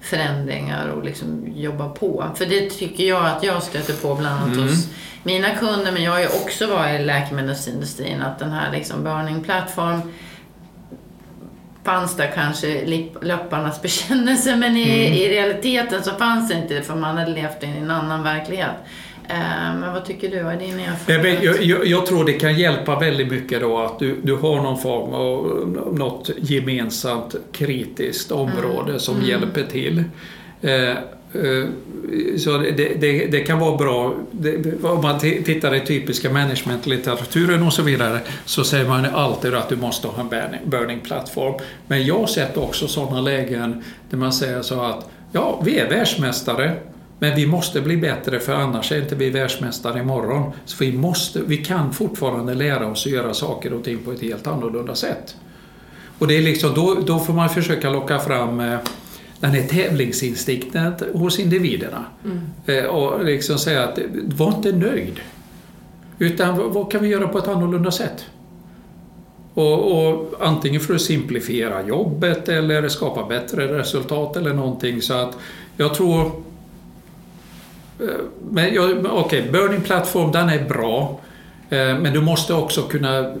förändringar 0.00 0.88
och 0.88 1.04
liksom 1.04 1.52
jobbar 1.56 1.88
på. 1.88 2.24
För 2.34 2.46
det 2.46 2.70
tycker 2.70 3.04
jag 3.04 3.26
att 3.26 3.42
jag 3.42 3.62
stöter 3.62 3.94
på 3.94 4.14
bland 4.14 4.40
annat 4.40 4.56
mm. 4.56 4.68
hos 4.68 4.88
mina 5.22 5.50
kunder, 5.50 5.92
men 5.92 6.02
jag 6.02 6.12
har 6.12 6.20
ju 6.20 6.26
också 6.26 6.66
varit 6.66 7.00
i 7.00 7.04
läkemedelsindustrin, 7.04 8.22
att 8.22 8.38
den 8.38 8.50
här 8.50 8.72
liksom 8.72 9.04
burning 9.04 9.44
plattform 9.44 10.00
fanns 11.84 12.16
där 12.16 12.32
kanske 12.34 12.84
läpparnas 13.20 13.82
bekännelse 13.82 14.56
men 14.56 14.76
i, 14.76 15.06
mm. 15.06 15.12
i 15.12 15.28
realiteten 15.28 16.02
så 16.02 16.10
fanns 16.10 16.48
det 16.48 16.54
inte 16.54 16.74
det 16.74 16.82
för 16.82 16.94
man 16.94 17.16
hade 17.16 17.30
levt 17.30 17.62
i 17.62 17.66
en 17.66 17.90
annan 17.90 18.22
verklighet. 18.22 18.76
Eh, 19.28 19.74
men 19.80 19.92
vad 19.92 20.04
tycker 20.04 20.30
du? 20.30 20.42
Vad 20.42 20.54
är 20.54 20.58
din 20.58 20.80
erfarenhet? 20.80 21.42
Jag, 21.42 21.62
jag, 21.62 21.86
jag, 21.86 22.06
tror 22.06 22.24
det 22.24 22.32
kan 22.32 22.58
hjälpa 22.58 22.98
väldigt 22.98 23.28
mycket 23.28 23.60
då 23.60 23.78
att 23.78 23.98
du, 23.98 24.20
du 24.22 24.36
har 24.36 24.62
någon 24.62 24.78
form 24.78 25.14
av 25.14 25.68
något 25.92 26.30
gemensamt 26.36 27.34
kritiskt 27.52 28.32
område 28.32 28.88
mm. 28.88 28.98
som 28.98 29.14
mm. 29.14 29.28
hjälper 29.28 29.62
till. 29.62 30.04
Eh, 31.34 31.68
så 32.38 32.58
det, 32.58 33.00
det, 33.00 33.26
det, 33.26 33.40
kan 33.40 33.58
vara 33.58 33.76
bra. 33.76 34.14
Det, 34.30 34.82
om 34.82 35.02
man 35.02 35.18
tittar 35.18 35.74
i 35.74 35.80
typiska 35.80 36.30
managementlitteraturen 36.30 37.62
och 37.62 37.72
så 37.72 37.82
vidare 37.82 38.20
så 38.44 38.64
säger 38.64 38.88
man 38.88 39.04
alltid 39.04 39.54
att 39.54 39.68
du 39.68 39.76
måste 39.76 40.08
ha 40.08 40.22
en 40.22 40.28
burning, 40.28 40.60
burning 40.64 41.00
plattform. 41.00 41.54
Men 41.86 42.06
jag 42.06 42.18
har 42.18 42.26
sett 42.26 42.56
också 42.56 42.88
sådana 42.88 43.20
lägen 43.20 43.84
där 44.10 44.18
man 44.18 44.32
säger 44.32 44.62
så 44.62 44.80
att 44.80 45.10
ja, 45.32 45.62
vi 45.64 45.78
är 45.78 45.88
världsmästare 45.88 46.76
men 47.18 47.36
vi 47.36 47.46
måste 47.46 47.80
bli 47.80 47.96
bättre 47.96 48.40
för 48.40 48.52
annars 48.52 48.92
är 48.92 49.02
inte 49.02 49.14
vi 49.14 49.30
världsmästare 49.30 50.00
imorgon. 50.00 50.52
Så 50.64 50.84
vi, 50.84 50.92
måste, 50.92 51.40
vi 51.46 51.56
kan 51.56 51.92
fortfarande 51.92 52.54
lära 52.54 52.86
oss 52.86 53.06
att 53.06 53.12
göra 53.12 53.34
saker 53.34 53.72
och 53.72 53.84
ting 53.84 53.98
på 53.98 54.12
ett 54.12 54.22
helt 54.22 54.46
annorlunda 54.46 54.94
sätt. 54.94 55.36
Och 56.18 56.26
det 56.26 56.36
är 56.36 56.42
liksom, 56.42 56.74
då, 56.74 56.94
då 57.06 57.18
får 57.18 57.32
man 57.32 57.48
försöka 57.48 57.90
locka 57.90 58.18
fram 58.18 58.60
eh, 58.60 58.78
den 59.42 59.50
här 59.50 59.68
tävlingsinstinkten 59.68 60.94
hos 61.12 61.38
individerna. 61.38 62.04
Mm. 62.24 62.40
Eh, 62.66 62.84
och 62.84 63.24
liksom 63.24 63.58
säga 63.58 63.84
att 63.84 63.98
var 64.36 64.48
inte 64.48 64.72
nöjd. 64.72 65.20
Utan 66.18 66.72
vad 66.72 66.92
kan 66.92 67.02
vi 67.02 67.08
göra 67.08 67.28
på 67.28 67.38
ett 67.38 67.48
annorlunda 67.48 67.90
sätt? 67.90 68.24
Och, 69.54 70.06
och, 70.06 70.34
antingen 70.40 70.80
för 70.80 70.94
att 70.94 71.00
simplifiera 71.00 71.86
jobbet 71.86 72.48
eller 72.48 72.88
skapa 72.88 73.26
bättre 73.26 73.78
resultat 73.78 74.36
eller 74.36 74.54
någonting. 74.54 75.02
Så 75.02 75.14
att 75.14 75.38
jag 75.76 75.94
tror 75.94 76.42
Eh, 78.02 78.08
men 78.50 78.66
okej, 79.06 79.10
okay, 79.10 79.50
Burning 79.50 79.80
Platform 79.80 80.32
den 80.32 80.48
är 80.48 80.64
bra. 80.64 81.20
Eh, 81.70 81.98
men 81.98 82.12
du 82.12 82.20
måste 82.20 82.54
också 82.54 82.82
kunna 82.82 83.34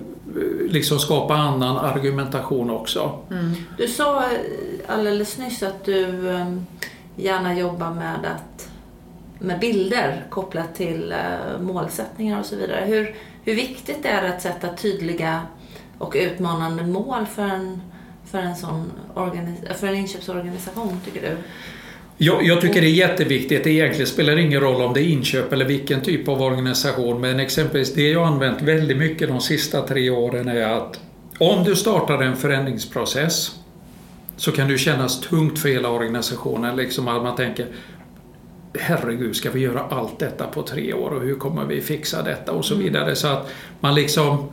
liksom 0.68 0.98
skapa 0.98 1.34
annan 1.34 1.78
argumentation 1.78 2.70
också. 2.70 3.18
Mm. 3.30 3.54
Du 3.78 3.88
sa 3.88 4.18
eh, 4.18 4.30
alldeles 4.86 5.38
nyss 5.38 5.62
att 5.62 5.84
du 5.84 6.30
eh, 6.30 6.56
gärna 7.16 7.54
jobbar 7.58 7.90
med, 7.90 8.16
att, 8.24 8.68
med 9.38 9.60
bilder 9.60 10.26
kopplat 10.30 10.74
till 10.74 11.12
eh, 11.12 11.60
målsättningar 11.60 12.40
och 12.40 12.46
så 12.46 12.56
vidare. 12.56 12.84
Hur, 12.86 13.14
hur 13.44 13.54
viktigt 13.54 14.04
är 14.04 14.22
det 14.22 14.34
att 14.34 14.42
sätta 14.42 14.76
tydliga 14.76 15.42
och 15.98 16.14
utmanande 16.16 16.86
mål 16.86 17.26
för 17.26 17.42
en, 17.42 17.82
för 18.24 18.38
en, 18.38 18.56
sån 18.56 18.92
för 19.74 19.86
en 19.86 19.94
inköpsorganisation, 19.94 21.00
tycker 21.04 21.20
du? 21.20 21.36
Jag, 22.24 22.46
jag, 22.46 22.60
tycker 22.60 22.80
det 22.80 22.86
är 22.86 23.08
jätteviktigt. 23.08 23.64
Det 23.64 23.70
egentligen 23.70 24.06
spelar 24.06 24.38
ingen 24.38 24.60
roll 24.60 24.82
om 24.82 24.94
det 24.94 25.00
är 25.00 25.04
inköp 25.04 25.52
eller 25.52 25.64
vilken 25.64 26.00
typ 26.00 26.28
av 26.28 26.42
organisation. 26.42 27.20
Men 27.20 27.40
exempelvis 27.40 27.94
det 27.94 28.10
jag 28.10 28.26
använt 28.26 28.62
väldigt 28.62 28.96
mycket 28.96 29.28
de 29.28 29.40
sista 29.40 29.82
tre 29.86 30.10
åren 30.10 30.48
är 30.48 30.62
att 30.62 31.00
om 31.38 31.64
du 31.64 31.76
startar 31.76 32.22
en 32.22 32.36
förändringsprocess 32.36 33.50
så 34.36 34.52
kan 34.52 34.68
det 34.68 34.78
kännas 34.78 35.20
tungt 35.20 35.58
för 35.58 35.68
hela 35.68 35.88
organisationen. 35.88 36.76
Liksom 36.76 37.08
att 37.08 37.22
man 37.22 37.36
tänker 37.36 37.66
Herregud, 38.78 39.36
ska 39.36 39.50
vi 39.50 39.60
göra 39.60 39.80
allt 39.80 40.18
detta 40.18 40.46
på 40.46 40.62
tre 40.62 40.92
år 40.92 41.10
och 41.10 41.22
hur 41.22 41.34
kommer 41.34 41.64
vi 41.64 41.80
fixa 41.80 42.22
detta 42.22 42.52
och 42.52 42.64
så 42.64 42.74
mm. 42.74 42.86
vidare. 42.86 43.16
Så 43.16 43.28
att 43.28 43.50
man 43.80 43.94
liksom 43.94 44.48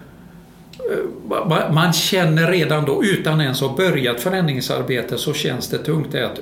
Eh, 0.80 1.72
man 1.74 1.94
känner 1.94 2.52
redan 2.52 2.86
då, 2.86 3.04
utan 3.04 3.42
ens 3.42 3.62
ha 3.62 3.76
börjat 3.76 4.20
förändringsarbete, 4.20 5.18
så 5.18 5.34
känns 5.34 5.68
det 5.68 5.78
tungt. 5.78 6.16
Att, 6.16 6.40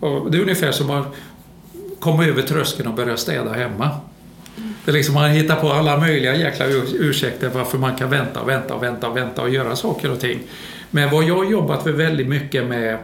och 0.00 0.30
det 0.30 0.38
är 0.38 0.42
ungefär 0.42 0.72
som 0.72 0.90
att 0.90 1.06
komma 2.00 2.24
över 2.24 2.42
tröskeln 2.42 2.88
och 2.88 2.94
börja 2.94 3.16
städa 3.16 3.52
hemma. 3.52 3.90
Det 4.84 4.90
är 4.90 4.92
liksom 4.92 5.14
man 5.14 5.30
hittar 5.30 5.56
på 5.56 5.72
alla 5.72 5.98
möjliga 5.98 6.36
jäkla 6.36 6.66
ursäkter 6.98 7.50
varför 7.54 7.78
man 7.78 7.96
kan 7.96 8.10
vänta, 8.10 8.44
vänta, 8.44 8.78
vänta, 8.78 9.10
vänta 9.10 9.42
och 9.42 9.50
göra 9.50 9.76
saker 9.76 10.10
och 10.10 10.20
ting. 10.20 10.38
Men 10.90 11.10
vad 11.10 11.24
jag 11.24 11.36
har 11.36 11.44
jobbat 11.44 11.86
väldigt 11.86 12.28
mycket 12.28 12.66
med 12.66 12.98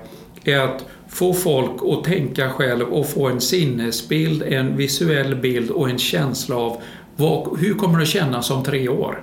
är 0.44 0.58
att 0.58 0.84
få 1.08 1.34
folk 1.34 1.82
att 1.82 2.04
tänka 2.04 2.50
själv 2.50 2.88
och 2.88 3.08
få 3.08 3.28
en 3.28 3.40
sinnesbild, 3.40 4.42
en 4.42 4.76
visuell 4.76 5.36
bild 5.36 5.70
och 5.70 5.90
en 5.90 5.98
känsla 5.98 6.56
av 6.56 6.82
vad, 7.16 7.58
hur 7.58 7.74
kommer 7.74 7.98
det 7.98 8.02
att 8.02 8.08
kännas 8.08 8.50
om 8.50 8.64
tre 8.64 8.88
år? 8.88 9.22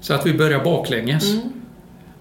Så 0.00 0.14
att 0.14 0.26
vi 0.26 0.34
börjar 0.34 0.64
baklänges. 0.64 1.32
Mm. 1.32 1.57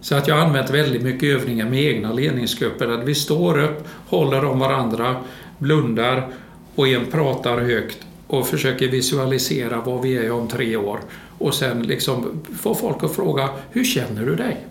Så 0.08 0.16
att 0.16 0.28
jag 0.28 0.36
har 0.36 0.45
använt 0.45 0.70
väldigt 0.70 1.01
mycket 1.01 1.30
övningar 1.30 1.70
med 1.70 1.84
egna 1.84 2.14
ledningsgrupper 2.14 2.88
där 2.88 2.97
vi 2.97 3.16
står 3.16 3.60
upp, 3.60 3.88
håller 4.08 4.45
om 4.45 4.60
varandra, 4.60 5.16
blundar 5.58 6.28
och 6.76 6.88
en 6.88 7.05
pratar 7.05 7.58
högt 7.58 7.97
och 8.28 8.47
försöker 8.47 8.88
visualisera 8.88 9.82
vad 9.82 10.01
vi 10.01 10.18
är 10.18 10.32
om 10.32 10.47
tre 10.47 10.76
år. 10.76 10.99
Och 11.38 11.53
sen 11.53 11.84
liksom 11.84 12.43
få 12.60 12.76
folk 12.76 13.03
att 13.03 13.16
fråga, 13.16 13.49
hur 13.72 13.84
känner 13.84 14.26
du 14.26 14.36
dig? 14.36 14.68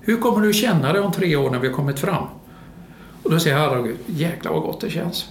Hur 0.00 0.16
kommer 0.16 0.46
du 0.46 0.52
känna 0.52 0.92
dig 0.92 1.02
om 1.02 1.12
tre 1.12 1.36
år 1.36 1.50
när 1.50 1.58
vi 1.58 1.68
har 1.68 1.74
kommit 1.74 1.98
fram? 1.98 2.24
Och 3.22 3.30
då 3.30 3.40
säger 3.40 3.58
jag, 3.58 3.70
herregud, 3.70 3.96
jäklar 4.06 4.52
vad 4.52 4.62
gott 4.62 4.80
det 4.80 4.90
känns. 4.90 5.28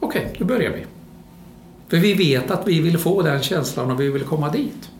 Okej, 0.00 0.22
okay, 0.22 0.36
då 0.38 0.44
börjar 0.44 0.70
vi. 0.70 0.84
För 1.88 1.96
vi 1.96 2.14
vet 2.14 2.50
att 2.50 2.68
vi 2.68 2.80
vill 2.80 2.98
få 2.98 3.22
den 3.22 3.42
känslan 3.42 3.90
och 3.90 4.00
vi 4.00 4.10
vill 4.10 4.24
komma 4.24 4.50
dit. 4.50 4.90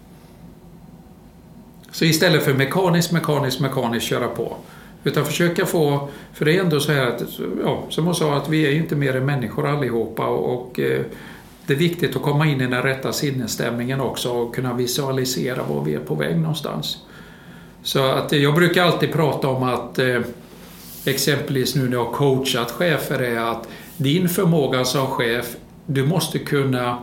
Så 1.97 2.05
istället 2.05 2.45
för 2.45 2.55
mekaniskt, 2.55 3.13
mekaniskt, 3.13 3.61
mekaniskt 3.61 4.07
köra 4.07 4.29
på. 4.29 4.57
Utan 5.05 5.25
försöka 5.25 5.67
få, 5.67 6.09
för 6.33 6.45
det 6.45 6.57
är 6.57 6.61
ändå 6.61 6.81
så 6.81 6.93
här 6.93 7.07
att, 7.07 7.23
ja, 7.65 7.85
som 7.89 8.05
hon 8.05 8.15
sa, 8.15 8.37
att 8.37 8.49
vi 8.49 8.67
är 8.67 8.71
ju 8.71 8.77
inte 8.77 8.97
mer 8.97 9.17
än 9.17 9.27
människor 9.27 9.67
allihopa 9.67 10.27
och, 10.27 10.81
eh, 10.81 11.01
det 11.67 11.73
är 11.73 11.79
viktigt 11.79 12.17
att 12.17 12.23
komma 12.23 12.47
in 12.47 12.61
i 12.61 12.67
den 12.67 12.83
rätta 12.83 13.13
sinnesstämningen 13.13 14.01
också 14.01 14.31
och 14.31 14.55
kunna 14.55 14.75
visualisera 14.75 15.63
var 15.63 15.85
vi 15.85 15.95
är 15.95 15.99
på 15.99 16.15
väg 16.15 16.37
någonstans. 16.37 16.99
Så 17.83 18.05
att 18.05 18.33
jag 18.33 18.55
brukar 18.55 18.85
alltid 18.85 19.13
prata 19.13 19.49
om 19.49 19.63
att 19.63 19.99
eh, 19.99 20.21
exempelvis 21.05 21.75
nu 21.75 21.89
när 21.89 21.97
jag 21.97 22.05
har 22.05 22.13
coachat 22.13 22.71
chefer 22.71 23.23
är 23.23 23.39
att 23.39 23.69
din 23.97 24.29
förmåga 24.29 24.85
som 24.85 25.07
chef, 25.07 25.57
du 25.87 26.07
måste 26.07 26.39
kunna 26.39 26.99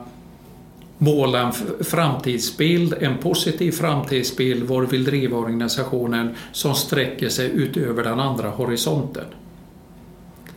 måla 1.04 1.40
en 1.40 1.54
framtidsbild, 1.84 2.94
en 3.00 3.18
positiv 3.18 3.72
framtidsbild 3.72 4.64
var 4.64 4.82
vill 4.82 5.04
driva 5.04 5.38
organisationen 5.38 6.36
som 6.52 6.76
sträcker 6.76 7.30
sig 7.30 7.52
utöver 7.54 8.04
den 8.04 8.20
andra 8.20 8.50
horisonten. 8.50 9.26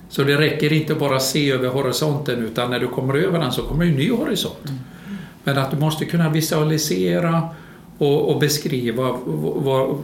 Så 0.09 0.22
det 0.22 0.38
räcker 0.38 0.72
inte 0.72 0.94
bara 0.94 1.16
att 1.16 1.22
se 1.22 1.51
över 1.51 1.68
horisonten 1.68 2.42
utan 2.42 2.70
när 2.70 2.80
du 2.80 2.88
kommer 2.88 3.14
över 3.14 3.38
den 3.38 3.53
så 3.53 3.62
kommer 3.62 3.84
en 3.84 3.94
ny 3.94 4.11
horisont. 4.11 4.64
Mm. 4.64 4.78
Men 5.44 5.59
att 5.59 5.70
du 5.70 5.76
måste 5.76 6.05
kunna 6.05 6.28
visualisera 6.30 7.49
och, 7.99 8.30
och 8.30 8.40
beskriva 8.40 9.18
var, 9.22 9.99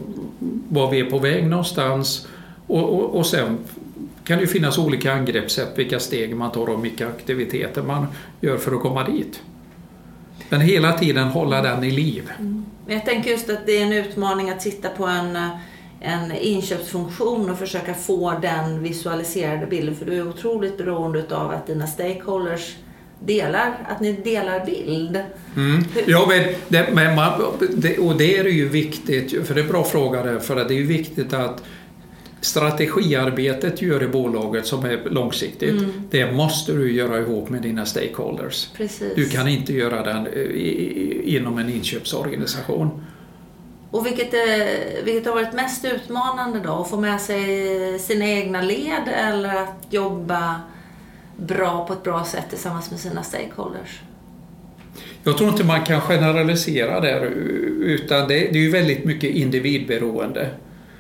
var 0.68 0.90
vi 0.90 1.00
är 1.00 1.10
på 1.10 1.18
väg 1.18 1.46
någonstans 1.46 2.28
och, 2.66 2.94
och, 2.94 3.16
och 3.16 3.26
sen 3.26 3.58
kan 4.24 4.38
det 4.38 4.46
finnas 4.46 4.78
olika 4.78 5.12
angreppssätt, 5.12 5.78
vilka 5.78 6.00
steg 6.00 6.36
man 6.36 6.52
tar 6.52 6.66
och 6.66 6.84
vilka 6.84 7.08
aktiviteter 7.08 7.82
man 7.82 8.06
gör 8.40 8.56
för 8.56 8.72
att 8.72 8.82
komma 8.82 9.04
dit. 9.04 9.40
Men 10.48 10.60
hela 10.60 10.92
tiden 10.92 11.28
hålla 11.28 11.62
den 11.62 11.84
i 11.84 11.90
liv. 11.90 12.30
Mm. 12.38 12.64
Jag 12.86 13.04
tänker 13.04 13.30
just 13.30 13.50
att 13.50 13.66
det 13.66 13.78
är 13.78 13.82
en 13.82 13.92
utmaning 13.92 14.50
att 14.50 14.62
sitta 14.62 14.88
på 14.88 15.04
en, 15.06 15.38
en 16.00 16.32
inköpsfunktion 16.32 17.50
och 17.50 17.58
försöka 17.58 17.94
få 17.94 18.38
den 18.42 18.82
visualiserade 18.82 19.66
bilden. 19.66 19.96
För 19.96 20.04
du 20.06 20.16
är 20.16 20.28
otroligt 20.28 20.78
beroende 20.78 21.36
av 21.36 21.50
att 21.50 21.66
dina 21.66 21.86
stakeholders 21.86 22.76
delar, 23.26 23.74
att 23.88 24.00
ni 24.00 24.12
delar 24.12 24.66
bild. 24.66 25.20
Mm. 25.56 25.84
Ja, 26.06 26.26
men, 26.28 26.54
det, 26.68 26.88
men 26.94 27.14
man, 27.14 27.42
det, 27.76 27.98
och 27.98 28.18
det 28.18 28.38
är 28.38 28.44
ju 28.44 28.68
viktigt, 28.68 29.46
för 29.46 29.54
det 29.54 29.60
är 29.60 29.64
en 29.64 29.70
bra 29.70 29.84
fråga 29.84 30.22
där, 30.22 30.38
för 30.38 30.56
det 30.56 30.74
är 30.74 30.78
ju 30.78 30.86
viktigt 30.86 31.32
att 31.32 31.62
strategiarbetet 32.42 33.76
du 33.76 33.86
gör 33.86 34.02
i 34.02 34.08
bolaget 34.08 34.66
som 34.66 34.84
är 34.84 35.00
långsiktigt, 35.10 35.70
mm. 35.70 35.92
det 36.10 36.32
måste 36.32 36.72
du 36.72 36.92
göra 36.92 37.18
ihop 37.18 37.48
med 37.48 37.62
dina 37.62 37.86
stakeholders. 37.86 38.68
Precis. 38.76 39.14
Du 39.16 39.28
kan 39.28 39.48
inte 39.48 39.72
göra 39.72 40.02
den 40.02 40.26
eh, 40.26 41.34
inom 41.36 41.58
en 41.58 41.68
inköpsorganisation. 41.68 43.04
Och 43.90 44.06
vilket, 44.06 44.34
är, 44.34 45.04
vilket 45.04 45.26
har 45.26 45.34
varit 45.34 45.52
mest 45.52 45.84
utmanande 45.84 46.60
då? 46.60 46.72
Att 46.72 46.90
få 46.90 47.00
med 47.00 47.20
sig 47.20 47.98
sina 47.98 48.26
egna 48.26 48.62
led 48.62 49.08
eller 49.14 49.54
att 49.62 49.86
jobba 49.90 50.60
bra 51.36 51.86
på 51.86 51.92
ett 51.92 52.02
bra 52.02 52.24
sätt 52.24 52.44
tillsammans 52.50 52.90
med 52.90 53.00
sina 53.00 53.22
stakeholders? 53.22 54.00
Jag 55.24 55.38
tror 55.38 55.50
inte 55.50 55.64
man 55.64 55.84
kan 55.84 56.00
generalisera 56.00 57.00
där 57.00 57.20
utan 57.80 58.28
det, 58.28 58.34
det 58.34 58.58
är 58.58 58.62
ju 58.62 58.70
väldigt 58.70 59.04
mycket 59.04 59.30
individberoende. 59.30 60.50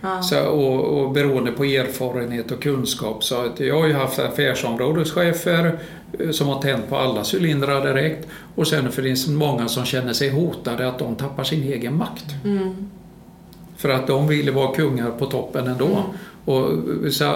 Ja. 0.02 0.22
Så, 0.22 0.46
och, 0.46 0.84
och 0.84 1.12
beroende 1.12 1.52
på 1.52 1.64
erfarenhet 1.64 2.50
och 2.50 2.62
kunskap. 2.62 3.24
Så 3.24 3.40
att 3.40 3.60
jag 3.60 3.80
har 3.80 3.86
ju 3.86 3.92
haft 3.92 4.18
affärsområdeschefer 4.18 5.78
eh, 6.18 6.30
som 6.30 6.48
har 6.48 6.62
tänt 6.62 6.88
på 6.88 6.96
alla 6.96 7.24
cylindrar 7.34 7.86
direkt. 7.86 8.28
Och 8.54 8.66
sen 8.66 8.92
finns 8.92 9.26
det 9.26 9.32
många 9.32 9.68
som 9.68 9.84
känner 9.84 10.12
sig 10.12 10.30
hotade 10.30 10.88
att 10.88 10.98
de 10.98 11.14
tappar 11.14 11.44
sin 11.44 11.62
egen 11.62 11.96
makt. 11.96 12.26
Mm. 12.44 12.90
För 13.76 13.88
att 13.88 14.06
de 14.06 14.28
vill 14.28 14.50
vara 14.50 14.74
kungar 14.74 15.10
på 15.10 15.26
toppen 15.26 15.66
ändå. 15.66 15.86
Mm. 15.86 16.02
Och, 16.44 16.64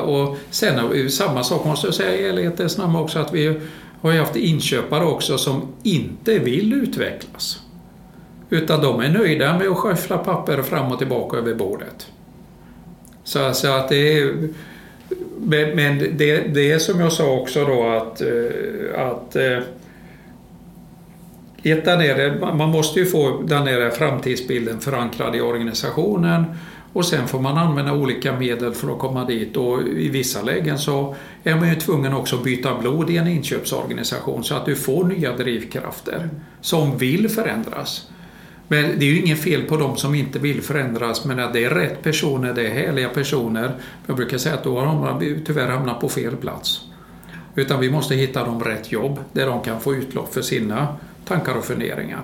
och 0.08 0.36
sen 0.50 1.10
samma 1.10 1.44
sak 1.44 1.64
måste 1.64 1.86
jag 1.86 1.94
säga 1.94 2.14
i 2.16 2.28
ärlighetens 2.28 2.78
namn 2.78 2.96
också 2.96 3.18
att 3.18 3.34
vi 3.34 3.60
har 4.00 4.12
ju 4.12 4.18
haft 4.18 4.36
inköpare 4.36 5.04
också 5.04 5.38
som 5.38 5.62
inte 5.82 6.38
vill 6.38 6.72
utvecklas. 6.72 7.60
Utan 8.50 8.80
de 8.80 9.00
är 9.00 9.08
nöjda 9.08 9.58
med 9.58 9.68
att 9.68 9.76
skyffla 9.76 10.18
papper 10.18 10.62
fram 10.62 10.92
och 10.92 10.98
tillbaka 10.98 11.36
över 11.36 11.54
bordet. 11.54 12.06
Så, 13.26 13.52
så 13.52 13.68
att 13.68 13.88
det 13.88 14.18
är, 14.18 14.34
men 15.74 15.98
det, 15.98 16.54
det 16.54 16.72
är 16.72 16.78
som 16.78 17.00
jag 17.00 17.12
sa 17.12 17.32
också 17.32 17.64
då 17.64 17.88
att, 17.88 18.20
eh, 18.20 19.08
att 19.08 19.36
eh, 19.36 19.58
ett 21.62 21.84
där 21.84 21.96
nere, 21.96 22.54
man 22.54 22.70
måste 22.70 23.00
ju 23.00 23.06
få 23.06 23.42
den 23.42 23.64
nere 23.64 23.90
framtidsbilden 23.90 24.80
förankrad 24.80 25.36
i 25.36 25.40
organisationen 25.40 26.44
och 26.92 27.04
sen 27.04 27.28
får 27.28 27.40
man 27.40 27.58
använda 27.58 27.92
olika 27.92 28.32
medel 28.32 28.74
för 28.74 28.92
att 28.92 28.98
komma 28.98 29.24
dit 29.24 29.56
och 29.56 29.82
i 29.82 30.08
vissa 30.08 30.42
lägen 30.42 30.78
så 30.78 31.14
är 31.44 31.56
man 31.56 31.68
ju 31.68 31.74
tvungen 31.74 32.14
också 32.14 32.36
att 32.36 32.44
byta 32.44 32.78
blod 32.78 33.10
i 33.10 33.16
en 33.16 33.28
inköpsorganisation 33.28 34.44
så 34.44 34.54
att 34.54 34.66
du 34.66 34.76
får 34.76 35.04
nya 35.04 35.36
drivkrafter 35.36 36.28
som 36.60 36.98
vill 36.98 37.28
förändras. 37.28 38.08
Men 38.68 38.98
det 38.98 39.04
är 39.04 39.10
ju 39.10 39.20
inget 39.20 39.42
fel 39.42 39.62
på 39.62 39.76
de 39.76 39.96
som 39.96 40.14
inte 40.14 40.38
vill 40.38 40.62
förändras, 40.62 41.24
men 41.24 41.38
att 41.38 41.52
det 41.52 41.64
är 41.64 41.70
rätt 41.70 42.02
personer, 42.02 42.54
det 42.54 42.66
är 42.66 42.70
härliga 42.70 43.08
personer. 43.08 43.72
Jag 44.06 44.16
brukar 44.16 44.38
säga 44.38 44.54
att 44.54 44.64
då 44.64 44.80
har 44.80 44.86
de 45.20 45.40
tyvärr 45.46 45.68
hamnat 45.68 46.00
på 46.00 46.08
fel 46.08 46.36
plats. 46.36 46.80
Utan 47.54 47.80
vi 47.80 47.90
måste 47.90 48.14
hitta 48.14 48.44
dem 48.44 48.64
rätt 48.64 48.92
jobb, 48.92 49.20
där 49.32 49.46
de 49.46 49.62
kan 49.62 49.80
få 49.80 49.94
utlopp 49.94 50.34
för 50.34 50.42
sina 50.42 50.88
tankar 51.24 51.54
och 51.54 51.64
funderingar. 51.64 52.20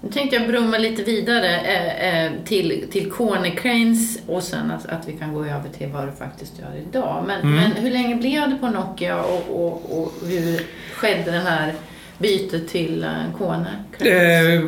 Nu 0.00 0.10
tänkte 0.12 0.36
jag 0.36 0.48
brumma 0.48 0.78
lite 0.78 1.02
vidare 1.02 1.60
eh, 1.60 2.24
eh, 2.24 2.32
till, 2.44 2.86
till 2.90 3.12
Cranes 3.56 4.18
och 4.26 4.42
sen 4.42 4.70
att, 4.70 4.86
att 4.86 5.08
vi 5.08 5.12
kan 5.12 5.34
gå 5.34 5.44
över 5.44 5.68
till 5.78 5.88
vad 5.88 6.08
du 6.08 6.12
faktiskt 6.12 6.58
gör 6.58 6.82
idag. 6.88 7.24
Men, 7.26 7.40
Mm. 7.40 7.54
men 7.54 7.72
hur 7.72 7.90
länge 7.90 8.14
blev 8.14 8.50
det 8.50 8.56
på 8.60 8.68
Nokia 8.68 9.22
och, 9.22 9.64
och, 9.66 9.98
och 10.02 10.12
hur 10.28 10.66
skedde 10.94 11.30
det 11.30 11.38
här 11.38 11.74
bytet 12.18 12.68
till 12.68 13.04
eh, 13.04 13.10
Kone? 13.38 13.84
Eh, 13.98 14.64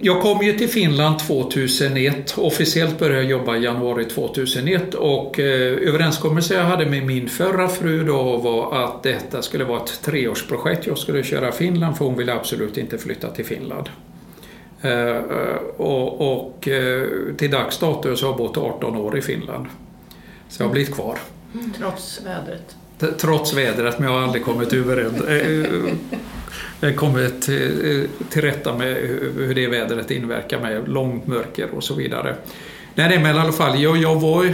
Jag 0.00 0.22
kom 0.22 0.42
ju 0.46 0.52
till 0.52 0.68
Finland 0.68 1.18
2001. 1.18 2.34
Officiellt 2.38 2.98
började 2.98 3.22
jag 3.22 3.30
jobba 3.30 3.56
i 3.56 3.64
januari 3.64 4.04
2001 4.04 4.94
och 4.94 5.40
eh, 5.40 5.88
överenskommelsen 5.88 6.56
jag 6.56 6.64
hade 6.64 6.86
med 6.86 7.06
min 7.06 7.28
förra 7.28 7.68
fru 7.68 8.04
då 8.04 8.36
var 8.36 8.84
att 8.84 9.02
detta 9.02 9.42
skulle 9.42 9.64
vara 9.64 9.80
ett 9.82 10.00
treårsprojekt. 10.02 10.86
Jag 10.86 10.98
skulle 10.98 11.22
köra 11.22 11.52
Finland 11.52 11.96
för 11.98 12.04
hon 12.04 12.16
ville 12.16 12.32
absolut 12.34 12.76
inte 12.78 12.98
flytta 12.98 13.30
till 13.30 13.44
Finland. 13.44 13.88
Eh, 14.82 15.16
och 15.76 16.32
och 16.38 16.68
eh, 16.68 17.04
till 17.36 17.50
dags 17.50 17.78
dato 17.78 18.16
så 18.16 18.26
har 18.26 18.30
jag 18.32 18.38
bott 18.38 18.56
18 18.56 18.96
år 18.96 19.18
i 19.18 19.22
Finland. 19.22 19.66
Så 20.48 20.62
jag 20.62 20.66
har 20.68 20.72
blivit 20.72 20.94
kvar. 20.94 21.18
Trots 21.78 22.20
vädret. 22.26 22.76
T- 23.00 23.06
Trots 23.18 23.54
vädret, 23.54 23.98
men 23.98 24.08
jag 24.08 24.18
har 24.18 24.24
aldrig 24.26 24.44
kommit 24.44 24.72
överens. 24.72 25.20
eh, 25.24 25.92
Eh, 26.80 26.94
kommit 26.94 27.42
till, 27.42 28.00
eh, 28.02 28.28
till 28.30 28.42
rätta 28.42 28.78
med 28.78 28.96
hur 29.36 29.54
det 29.54 29.66
vädret 29.66 30.10
inverkar 30.10 30.60
med 30.60 30.88
långt 30.88 31.26
mörker 31.26 31.68
och 31.74 31.84
så 31.84 31.94
vidare. 31.94 32.36
Nej, 32.94 33.18
men 33.22 33.36
i 33.36 33.38
alla 33.38 33.52
fall, 33.52 33.82
jag, 33.82 33.96
jag 33.96 34.20
var 34.20 34.52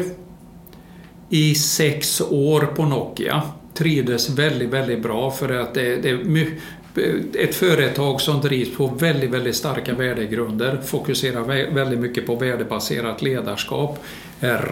i 1.30 1.54
sex 1.54 2.20
år 2.20 2.60
på 2.60 2.84
Nokia. 2.84 3.42
Trivdes 3.74 4.30
väldigt, 4.30 4.70
väldigt 4.70 5.02
bra 5.02 5.30
för 5.30 5.60
att 5.60 5.74
det, 5.74 5.96
det 5.96 6.10
är 6.10 6.48
ett 7.38 7.54
företag 7.54 8.20
som 8.20 8.40
drivs 8.40 8.76
på 8.76 8.86
väldigt, 8.86 9.30
väldigt 9.30 9.56
starka 9.56 9.94
värdegrunder, 9.94 10.80
fokuserar 10.84 11.74
väldigt 11.74 11.98
mycket 11.98 12.26
på 12.26 12.34
värdebaserat 12.34 13.22
ledarskap, 13.22 13.98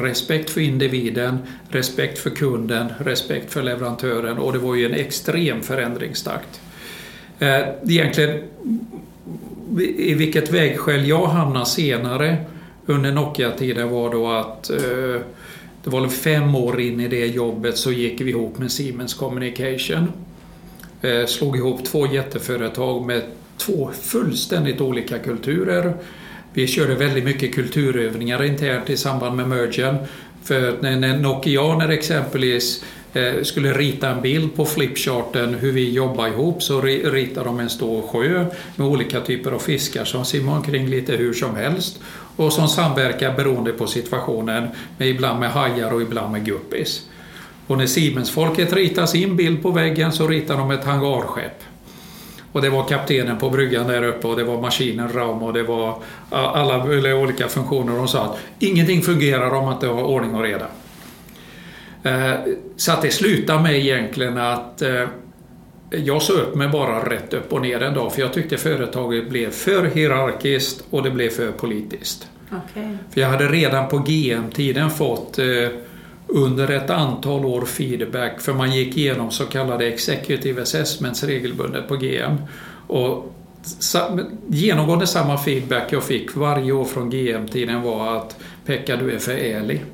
respekt 0.00 0.50
för 0.50 0.60
individen, 0.60 1.38
respekt 1.68 2.18
för 2.18 2.30
kunden, 2.30 2.92
respekt 2.98 3.52
för 3.52 3.62
leverantören 3.62 4.38
och 4.38 4.52
det 4.52 4.58
var 4.58 4.74
ju 4.74 4.86
en 4.86 4.94
extrem 4.94 5.62
förändringstakt. 5.62 6.60
Eh, 7.42 7.68
Egentligen 7.88 8.42
i 9.96 10.14
vilket 10.14 10.52
vägskäl 10.52 11.08
jag 11.08 11.26
hamnade 11.26 11.66
senare 11.66 12.36
under 12.86 13.12
Nokia-tiden 13.12 13.90
var 13.90 14.10
då 14.10 14.30
att 14.30 14.70
eh, 14.70 15.20
det 15.84 15.90
var 15.90 16.00
väl 16.00 16.10
fem 16.10 16.54
år 16.54 16.80
in 16.80 17.00
i 17.00 17.08
det 17.08 17.26
jobbet 17.26 17.76
så 17.76 17.92
gick 17.92 18.20
vi 18.20 18.30
ihop 18.30 18.58
med 18.58 18.72
Siemens 18.72 19.14
Communication. 19.14 20.12
Eh, 21.02 21.26
slog 21.26 21.56
ihop 21.56 21.84
två 21.84 22.06
jätteföretag 22.06 23.06
med 23.06 23.22
två 23.56 23.90
fullständigt 24.02 24.80
olika 24.80 25.18
kulturer. 25.18 25.94
Vi 26.52 26.66
körde 26.66 26.94
väldigt 26.94 27.24
mycket 27.24 27.54
kulturövningar 27.54 28.42
internt 28.44 28.90
i 28.90 28.96
samband 28.96 29.36
med 29.36 29.48
mergen. 29.48 29.96
För 30.44 30.74
när, 30.80 30.96
när 30.96 31.18
Nokianer 31.18 31.88
exempelvis 31.88 32.84
Eh, 33.14 33.42
skulle 33.42 33.72
rita 33.72 34.08
en 34.08 34.22
bild 34.22 34.56
på 34.56 34.64
flipcharten 34.64 35.54
hur 35.54 35.72
vi 35.72 35.90
jobbar 35.90 36.28
ihop 36.28 36.62
så 36.62 36.80
ritar 36.80 37.44
de 37.44 37.60
en 37.60 37.70
stor 37.70 38.02
sjö 38.02 38.44
med 38.76 38.86
olika 38.86 39.20
typer 39.20 39.52
av 39.52 39.58
fiskar 39.58 40.04
som 40.04 40.24
simmar 40.24 40.56
omkring 40.56 40.86
lite 40.86 41.12
hur 41.12 41.32
som 41.32 41.56
helst 41.56 42.00
och 42.36 42.52
som 42.52 42.68
samverkar 42.68 43.36
beroende 43.36 43.72
på 43.72 43.86
situationen, 43.86 44.68
med 44.98 45.08
ibland 45.08 45.40
med 45.40 45.50
hajar 45.50 45.92
och 45.94 46.02
ibland 46.02 46.32
med 46.32 46.44
guppis. 46.44 47.06
Och 47.66 47.78
när 47.78 47.86
Siemensfolket 47.86 48.72
ritar 48.72 49.06
sin 49.06 49.36
bild 49.36 49.62
på 49.62 49.70
väggen 49.70 50.12
så 50.12 50.28
ritar 50.28 50.56
de 50.56 50.70
ett 50.70 50.84
hangarskepp. 50.84 51.62
Och 52.52 52.62
det 52.62 52.70
var 52.70 52.88
kaptenen 52.88 53.38
på 53.38 53.50
bryggan 53.50 53.86
där 53.86 54.02
uppe 54.02 54.28
och 54.28 54.36
det 54.36 54.44
var 54.44 54.60
maskinen 54.60 55.12
Raum 55.12 55.42
och 55.42 55.52
det 55.52 55.62
var 55.62 55.98
alla 56.30 56.84
olika 57.14 57.48
funktioner. 57.48 57.96
De 57.96 58.08
sa 58.08 58.24
att 58.24 58.38
ingenting 58.58 59.02
fungerar 59.02 59.50
om 59.50 59.64
man 59.64 59.74
inte 59.74 59.86
har 59.86 60.02
ordning 60.02 60.34
och 60.34 60.42
reda. 60.42 60.66
Eh, 62.02 62.34
Så 62.76 62.92
att 62.92 63.02
det 63.02 63.10
slutade 63.10 63.62
med 63.62 63.78
egentligen 63.78 64.38
att 64.38 64.82
eh, 64.82 65.08
jag 65.90 66.22
sa 66.22 66.32
upp 66.32 66.54
mig 66.54 66.68
bara 66.68 67.10
rätt 67.10 67.34
upp 67.34 67.52
och 67.52 67.60
ner 67.62 67.82
en 67.82 67.94
dag 67.94 68.12
för 68.14 68.20
jag 68.20 68.32
tyckte 68.32 68.56
företaget 68.56 69.28
blev 69.28 69.50
för 69.50 69.84
hierarkiskt 69.84 70.84
och 70.90 71.02
det 71.02 71.10
blev 71.10 71.28
för 71.30 71.52
politiskt. 71.52 72.28
Okej. 72.50 72.96
För 73.10 73.20
jag 73.20 73.28
hade 73.28 73.48
redan 73.48 73.88
på 73.88 73.98
GM-tiden 73.98 74.90
fått 74.90 75.38
eh, 75.38 75.44
under 76.26 76.70
ett 76.70 76.90
antal 76.90 77.44
år 77.44 77.64
feedback 77.64 78.40
för 78.40 78.52
man 78.52 78.72
gick 78.72 78.96
igenom 78.96 79.30
så 79.30 79.44
kallade 79.44 79.86
executive 79.86 80.62
assessments 80.62 81.22
regelbundet 81.24 81.88
på 81.88 81.96
GM. 81.96 82.36
Och 82.86 83.34
genomgående 84.48 85.06
samma 85.06 85.38
feedback 85.38 85.92
jag 85.92 86.02
fick 86.04 86.36
varje 86.36 86.72
år 86.72 86.84
från 86.84 87.10
GM-tiden 87.10 87.82
var 87.82 88.16
att 88.16 88.36
Pekka 88.66 88.96
du 88.96 89.12
är 89.12 89.18
för 89.18 89.32
ärlig. 89.32 89.84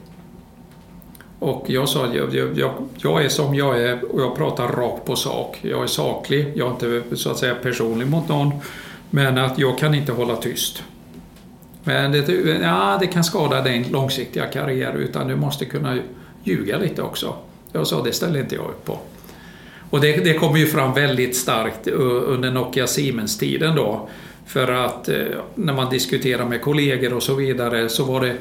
Och 1.38 1.64
jag 1.66 1.88
sa 1.88 2.04
att 2.04 2.14
jag, 2.14 2.34
jag, 2.34 2.70
jag, 2.96 3.24
är 3.24 3.28
som 3.28 3.54
jag 3.54 3.80
är 3.82 4.14
och 4.14 4.20
jag 4.20 4.36
pratar 4.36 4.68
rakt 4.68 5.04
på 5.04 5.16
sak. 5.16 5.58
Jag 5.62 5.82
är 5.82 5.86
saklig, 5.86 6.52
jag 6.54 6.82
är 6.82 6.96
inte 6.96 7.16
så 7.16 7.30
att 7.30 7.38
säga 7.38 7.54
personlig 7.54 8.08
mot 8.08 8.28
någon. 8.28 8.52
Men 9.10 9.38
att 9.38 9.58
jag 9.58 9.78
kan 9.78 9.94
inte 9.94 10.12
hålla 10.12 10.36
tyst. 10.36 10.82
Men 11.84 12.12
det, 12.12 12.28
ja, 12.62 12.98
det 13.00 13.06
kan 13.06 13.24
skada 13.24 13.62
din 13.62 13.86
långsiktiga 13.90 14.46
karriär 14.46 14.94
utan 14.94 15.28
du 15.28 15.36
måste 15.36 15.64
kunna 15.64 15.98
ljuga 16.44 16.78
lite 16.78 17.02
också. 17.02 17.34
Jag 17.72 17.86
sa 17.86 18.02
det 18.02 18.12
ställer 18.12 18.40
inte 18.40 18.54
jag 18.54 18.64
upp 18.64 18.84
på. 18.84 18.98
Och 19.90 20.00
det, 20.00 20.24
det 20.24 20.34
kom 20.34 20.56
ju 20.56 20.66
fram 20.66 20.94
väldigt 20.94 21.36
starkt 21.36 21.88
under 21.88 22.50
Nokia 22.50 22.86
Siemens-tiden 22.86 23.76
då. 23.76 24.08
För 24.46 24.72
att 24.72 25.08
eh, 25.08 25.16
när 25.54 25.72
man 25.72 25.90
diskuterar 25.90 26.44
med 26.44 26.62
kollegor 26.62 27.12
och 27.12 27.22
så 27.22 27.34
vidare 27.34 27.88
så 27.88 28.04
var 28.04 28.20
det 28.20 28.36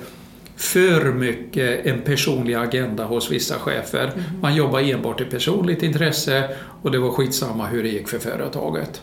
för 0.58 1.14
mycket 1.14 1.86
en 1.86 2.02
personlig 2.02 2.54
agenda 2.54 3.04
hos 3.04 3.32
vissa 3.32 3.56
chefer. 3.56 4.12
Man 4.42 4.56
jobbar 4.56 4.80
enbart 4.80 5.22
i 5.22 5.26
personligt 5.26 5.84
intresse 5.84 6.50
och 6.82 6.92
det 6.92 7.00
var 7.00 7.12
skitsamma 7.12 7.68
hur 7.68 7.84
det 7.84 7.90
gick 7.90 8.08
för 8.08 8.20
företaget. 8.20 9.02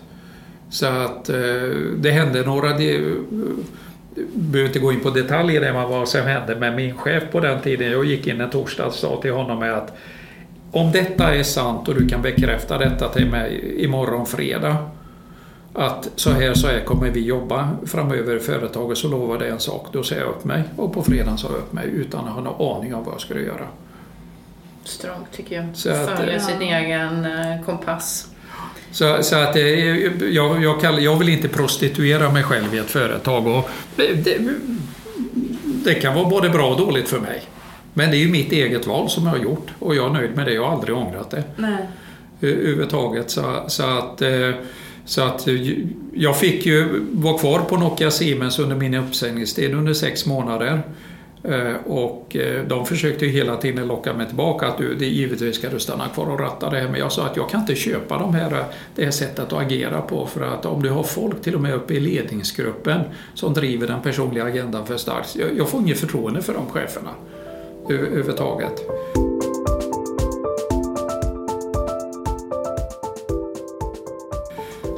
Så 0.71 0.87
att 0.87 1.29
eh, 1.29 1.37
det 1.97 2.11
hände 2.11 2.43
några... 2.43 2.79
Det, 2.79 3.01
behöver 4.35 4.69
inte 4.69 4.79
gå 4.79 4.93
in 4.93 5.01
på 5.01 5.11
detaljer 5.11 5.73
man 5.73 5.91
vad 5.91 6.09
som 6.09 6.21
hände, 6.21 6.57
men 6.57 6.77
min 6.77 6.97
chef 6.97 7.23
på 7.33 7.41
den 7.41 7.61
tiden, 7.61 7.93
jag 7.93 8.05
gick 8.05 8.27
in 8.27 8.41
en 8.41 8.51
torsdag 8.51 8.87
och 8.87 8.95
sa 8.95 9.21
till 9.23 9.33
honom 9.33 9.63
att 9.63 9.97
om 10.71 10.93
detta 10.93 11.35
är 11.35 11.43
sant 11.43 11.89
och 11.89 11.95
du 11.95 12.09
kan 12.09 12.23
bekräfta 12.23 12.79
detta 12.79 13.09
till 13.09 13.27
mig 13.27 13.75
imorgon 13.85 14.27
fredag 14.27 14.77
att 15.75 16.09
så 16.17 16.31
här 16.31 16.55
så 16.55 16.67
här 16.67 16.81
kommer 16.81 17.11
vi 17.11 17.21
jobba 17.21 17.71
framöver 17.87 18.37
i 18.37 18.41
företaget 18.41 18.99
så 18.99 19.09
lovade 19.09 19.45
jag 19.45 19.55
en 19.55 19.61
sak. 19.61 19.87
Då 19.93 20.03
säger 20.03 20.23
jag 20.23 20.31
upp 20.31 20.45
mig 20.45 20.63
och 20.77 20.93
på 20.93 21.03
fredagen 21.03 21.39
sa 21.39 21.49
jag 21.49 21.57
upp 21.57 21.73
mig 21.73 21.87
utan 21.87 22.25
att 22.25 22.33
ha 22.33 22.41
någon 22.41 22.77
aning 22.77 22.95
om 22.95 23.05
vad 23.05 23.15
jag 23.15 23.21
skulle 23.21 23.41
göra. 23.41 23.67
Strångt 24.85 25.33
tycker 25.33 25.57
jag. 25.57 25.67
Så 25.75 25.91
att, 25.91 26.19
Följa 26.19 26.35
ja. 26.35 26.41
sin 26.41 26.63
egen 26.63 27.25
eh, 27.25 27.65
kompass. 27.65 28.29
Så, 28.91 29.23
så 29.23 29.37
att 29.37 29.57
eh, 29.57 29.69
jag, 30.29 30.63
jag, 30.63 30.81
kallar, 30.81 30.99
jag 30.99 31.19
vill 31.19 31.29
inte 31.29 31.49
prostituera 31.49 32.33
mig 32.33 32.43
själv 32.43 32.75
i 32.75 32.79
ett 32.79 32.91
företag. 32.91 33.47
Och 33.47 33.71
det, 33.97 34.39
det, 35.85 35.95
kan 35.95 36.15
vara 36.15 36.29
både 36.29 36.49
bra 36.49 36.71
och 36.71 36.79
dåligt 36.79 37.09
för 37.09 37.21
mig. 37.21 37.43
Men 37.95 38.11
det 38.11 38.17
är 38.17 38.19
ju 38.19 38.31
mitt 38.31 38.53
eget 38.53 38.87
val 38.87 39.11
som 39.11 39.25
jag 39.25 39.31
har 39.31 39.39
gjort 39.39 39.67
och 39.79 39.95
jag 39.95 40.07
är 40.07 40.11
nöjd 40.11 40.37
med 40.37 40.47
det. 40.47 40.53
Jag 40.53 40.65
har 40.65 40.73
aldrig 40.73 40.97
ångrat 40.97 41.31
det 41.31 41.45
Nej. 41.57 41.87
överhuvudtaget. 42.41 43.31
Så, 43.31 43.65
så 43.69 43.83
att, 43.83 44.23
eh, 44.23 44.51
så 45.05 45.23
att 45.23 45.49
eh, 45.49 45.55
jag 46.13 46.39
fick 46.39 46.67
ju 46.67 47.05
vara 47.13 47.39
kvar 47.39 47.61
på 47.61 47.77
Nokia 47.77 48.11
Siemens 48.11 48.59
under 48.59 48.77
min 48.77 48.95
uppsägningstid 48.95 49.75
under 49.75 49.95
sex 49.95 50.27
månader. 50.27 50.83
Eh, 51.45 51.75
och 51.87 52.37
eh, 52.37 52.65
de 52.65 52.87
försökte 52.87 53.27
hela 53.27 53.57
tiden 53.57 53.87
locka 53.89 54.15
mig 54.15 54.27
tillbaka 54.27 54.67
att 54.67 54.79
du, 54.79 54.95
det, 54.95 55.07
givetvis 55.07 55.57
ska 55.57 55.71
du 55.71 55.81
stanna 55.81 56.09
kvar 56.09 56.27
och 56.27 56.41
ratta 56.41 56.71
det 56.71 56.79
här. 56.79 56.89
Men 56.89 57.01
jag 57.01 57.13
sa 57.13 57.27
att 57.27 57.37
jag 57.37 57.51
kan 57.51 57.61
inte 57.61 57.75
köpa 57.75 58.19
de 58.19 58.35
här, 58.35 58.65
det 58.95 59.05
här 59.05 59.11
sättet 59.11 59.39
att 59.39 59.53
agera 59.53 60.01
på. 60.01 60.27
För 60.27 60.41
att 60.41 60.67
om 60.67 60.83
du 60.83 60.91
har 60.91 61.03
folk 61.03 61.43
till 61.43 61.55
och 61.55 61.61
med 61.61 61.75
uppe 61.75 61.95
i 61.95 62.01
ledningsgruppen 62.01 63.01
som 63.35 63.55
driver 63.55 63.87
den 63.87 64.03
personliga 64.03 64.45
agendan 64.45 64.87
för 64.87 64.97
starkt. 64.97 65.37
Jag, 65.37 65.59
jag 65.59 65.69
får 65.69 65.81
inget 65.81 65.99
förtroende 65.99 66.43
för 66.43 66.55
de 66.55 66.67
cheferna 66.71 67.11
överhuvudtaget. 67.89 68.83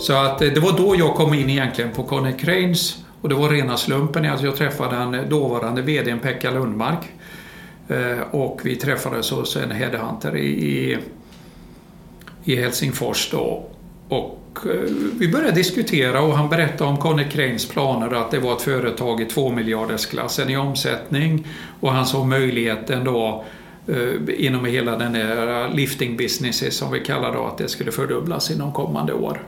Så 0.06 0.12
att 0.12 0.42
eh, 0.42 0.48
det 0.48 0.60
var 0.60 0.72
då 0.72 0.96
jag 0.98 1.14
kom 1.14 1.34
in 1.34 1.50
egentligen 1.50 1.92
på 1.92 2.02
Conny 2.02 2.32
Cranes 2.32 3.04
och 3.20 3.28
det 3.28 3.34
var 3.34 3.48
rena 3.48 3.76
slumpen 3.76 4.26
att 4.26 4.42
jag 4.42 4.56
träffade 4.56 4.96
den 4.96 5.28
dåvarande 5.28 5.82
VDn 5.82 6.18
Pekka 6.18 6.50
Lundmark. 6.50 6.98
Eh, 7.88 8.20
och 8.30 8.60
vi 8.64 8.76
träffades 8.76 9.30
hos 9.30 9.56
en 9.56 9.70
headhunter 9.70 10.36
i, 10.36 10.98
i, 12.44 12.56
Helsingfors 12.56 13.30
då. 13.30 13.64
Och 14.08 14.58
eh, 14.64 14.90
vi 15.18 15.28
började 15.28 15.54
diskutera 15.54 16.22
och 16.22 16.36
han 16.36 16.48
berättade 16.48 16.90
om 16.90 16.96
Conny 16.96 17.24
Cranes 17.24 17.68
planer 17.68 18.14
att 18.14 18.30
det 18.30 18.38
var 18.38 18.52
ett 18.52 18.62
företag 18.62 19.20
i 19.20 19.24
två 19.24 19.50
miljardersklassen 19.50 20.50
i 20.50 20.56
omsättning 20.56 21.46
och 21.80 21.92
han 21.92 22.06
såg 22.06 22.26
möjligheten 22.26 23.04
då 23.04 23.44
inom 24.38 24.64
hela 24.64 24.96
den 24.96 25.14
här 25.14 25.68
lifting 25.74 26.16
businesses 26.16 26.76
som 26.76 26.92
vi 26.92 27.00
kallar 27.00 27.34
då 27.34 27.44
att 27.44 27.58
det 27.58 27.68
skulle 27.68 27.92
fördubblas 27.92 28.50
inom 28.50 28.72
kommande 28.72 29.12
år. 29.12 29.40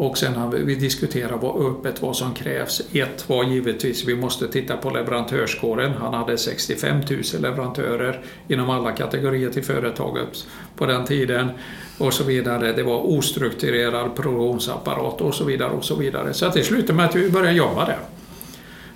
Och 0.00 0.18
sen 0.18 0.36
har 0.36 0.50
vi, 0.50 0.62
vi 0.62 0.74
diskuterat 0.74 1.42
vad, 1.42 1.66
öppet 1.66 2.02
vad 2.02 2.16
som 2.16 2.34
krävs. 2.34 2.82
Ett 2.92 3.28
var 3.28 3.44
givetvis 3.44 4.04
vi 4.04 4.16
måste 4.16 4.48
titta 4.48 4.76
på 4.76 4.90
leverantörskåren. 4.90 5.92
Han 5.92 6.14
hade 6.14 6.38
65 6.38 7.00
000 7.10 7.22
leverantörer 7.42 8.20
inom 8.48 8.70
alla 8.70 8.92
kategorier 8.92 9.50
till 9.50 9.64
företaget 9.64 10.46
på 10.76 10.86
den 10.86 11.04
tiden. 11.04 11.50
Och 11.98 12.14
så 12.14 12.24
vidare. 12.24 12.72
Det 12.72 12.82
var 12.82 13.18
ostrukturerad 13.18 14.16
produktionsapparat 14.16 15.20
och 15.20 15.34
så 15.34 15.44
vidare. 15.44 15.70
och 15.70 15.84
så 15.84 15.94
vidare. 15.94 16.34
Så 16.34 16.48
det 16.48 16.62
slutade 16.62 16.92
med 16.92 17.06
att 17.06 17.16
vi 17.16 17.30
började 17.30 17.56
jobba 17.56 17.84
där. 17.84 17.98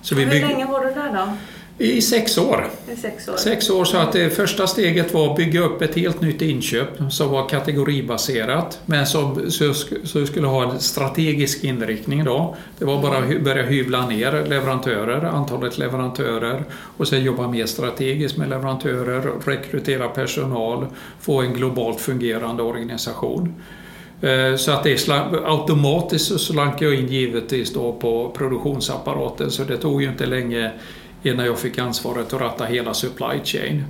Så 0.01 0.15
vi 0.15 0.23
Hur 0.23 0.41
länge 0.41 0.65
var 0.65 0.85
du 0.85 0.93
där 0.93 1.13
då? 1.13 1.37
I 1.77 2.01
sex 2.01 2.37
år. 2.37 2.67
I 2.93 2.95
sex 2.95 3.27
år. 3.27 3.37
Sex 3.37 3.69
år, 3.69 3.85
så 3.85 3.97
att 3.97 4.11
det 4.11 4.29
första 4.29 4.67
steget 4.67 5.13
var 5.13 5.31
att 5.31 5.37
bygga 5.37 5.61
upp 5.61 5.81
ett 5.81 5.95
helt 5.95 6.21
nytt 6.21 6.41
inköp 6.41 6.87
som 7.11 7.29
var 7.31 7.49
kategoribaserat 7.49 8.79
men 8.85 9.07
som 9.07 9.51
så 10.03 10.25
skulle 10.25 10.47
ha 10.47 10.71
en 10.71 10.79
strategisk 10.79 11.63
inriktning 11.63 12.23
då. 12.23 12.55
Det 12.79 12.85
var 12.85 13.01
bara 13.01 13.17
att 13.17 13.43
börja 13.43 13.63
hyvla 13.63 14.07
ner 14.07 14.45
leverantörer, 14.49 15.23
antalet 15.23 15.77
leverantörer 15.77 16.63
och 16.97 17.07
sen 17.07 17.23
jobba 17.23 17.47
mer 17.47 17.65
strategiskt 17.65 18.37
med 18.37 18.49
leverantörer, 18.49 19.31
rekrytera 19.45 20.07
personal, 20.07 20.85
få 21.19 21.41
en 21.41 21.53
globalt 21.53 22.01
fungerande 22.01 22.63
organisation. 22.63 23.53
Eh, 24.21 24.55
så 24.55 24.71
att 24.71 24.83
det 24.83 25.09
automatiskt 25.45 26.25
så 26.25 26.39
slank 26.39 26.81
jag 26.81 26.95
in 26.95 27.07
givetvis 27.07 27.73
då 27.73 27.93
på 27.93 28.33
produktionsapparaten 28.37 29.51
så 29.51 29.63
det 29.63 29.77
tog 29.77 30.01
ju 30.01 30.09
inte 30.09 30.25
länge 30.25 30.71
innan 31.25 31.45
jag 31.45 31.59
fick 31.59 31.77
ansvaret 31.77 32.33
att 32.33 32.41
ratta 32.41 32.65
hela 32.65 32.93
supply 32.93 33.39
chain. 33.43 33.83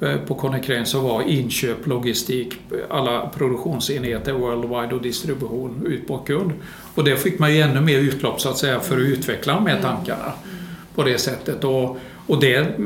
Eh, 0.00 0.16
på 0.16 0.34
Konecranes 0.34 0.90
så 0.90 1.00
var 1.00 1.22
inköp, 1.22 1.86
logistik, 1.86 2.54
alla 2.90 3.30
produktionsenheter 3.36 4.32
worldwide 4.32 4.94
och 4.94 5.02
distribution 5.02 5.86
ut 5.86 6.08
på 6.08 6.18
kund. 6.18 6.52
Och 6.94 7.04
det 7.04 7.16
fick 7.16 7.38
man 7.38 7.54
ju 7.54 7.60
ännu 7.60 7.80
mer 7.80 7.98
utlopp 7.98 8.40
så 8.40 8.48
att 8.48 8.58
säga 8.58 8.80
för 8.80 8.96
att 8.96 9.02
utveckla 9.02 9.54
de 9.54 9.66
här 9.66 9.78
mm. 9.78 9.82
tankarna 9.82 10.32
på 10.94 11.02
det 11.02 11.18
sättet. 11.18 11.64
Och, 11.64 11.96
och 12.26 12.40
det 12.40 12.78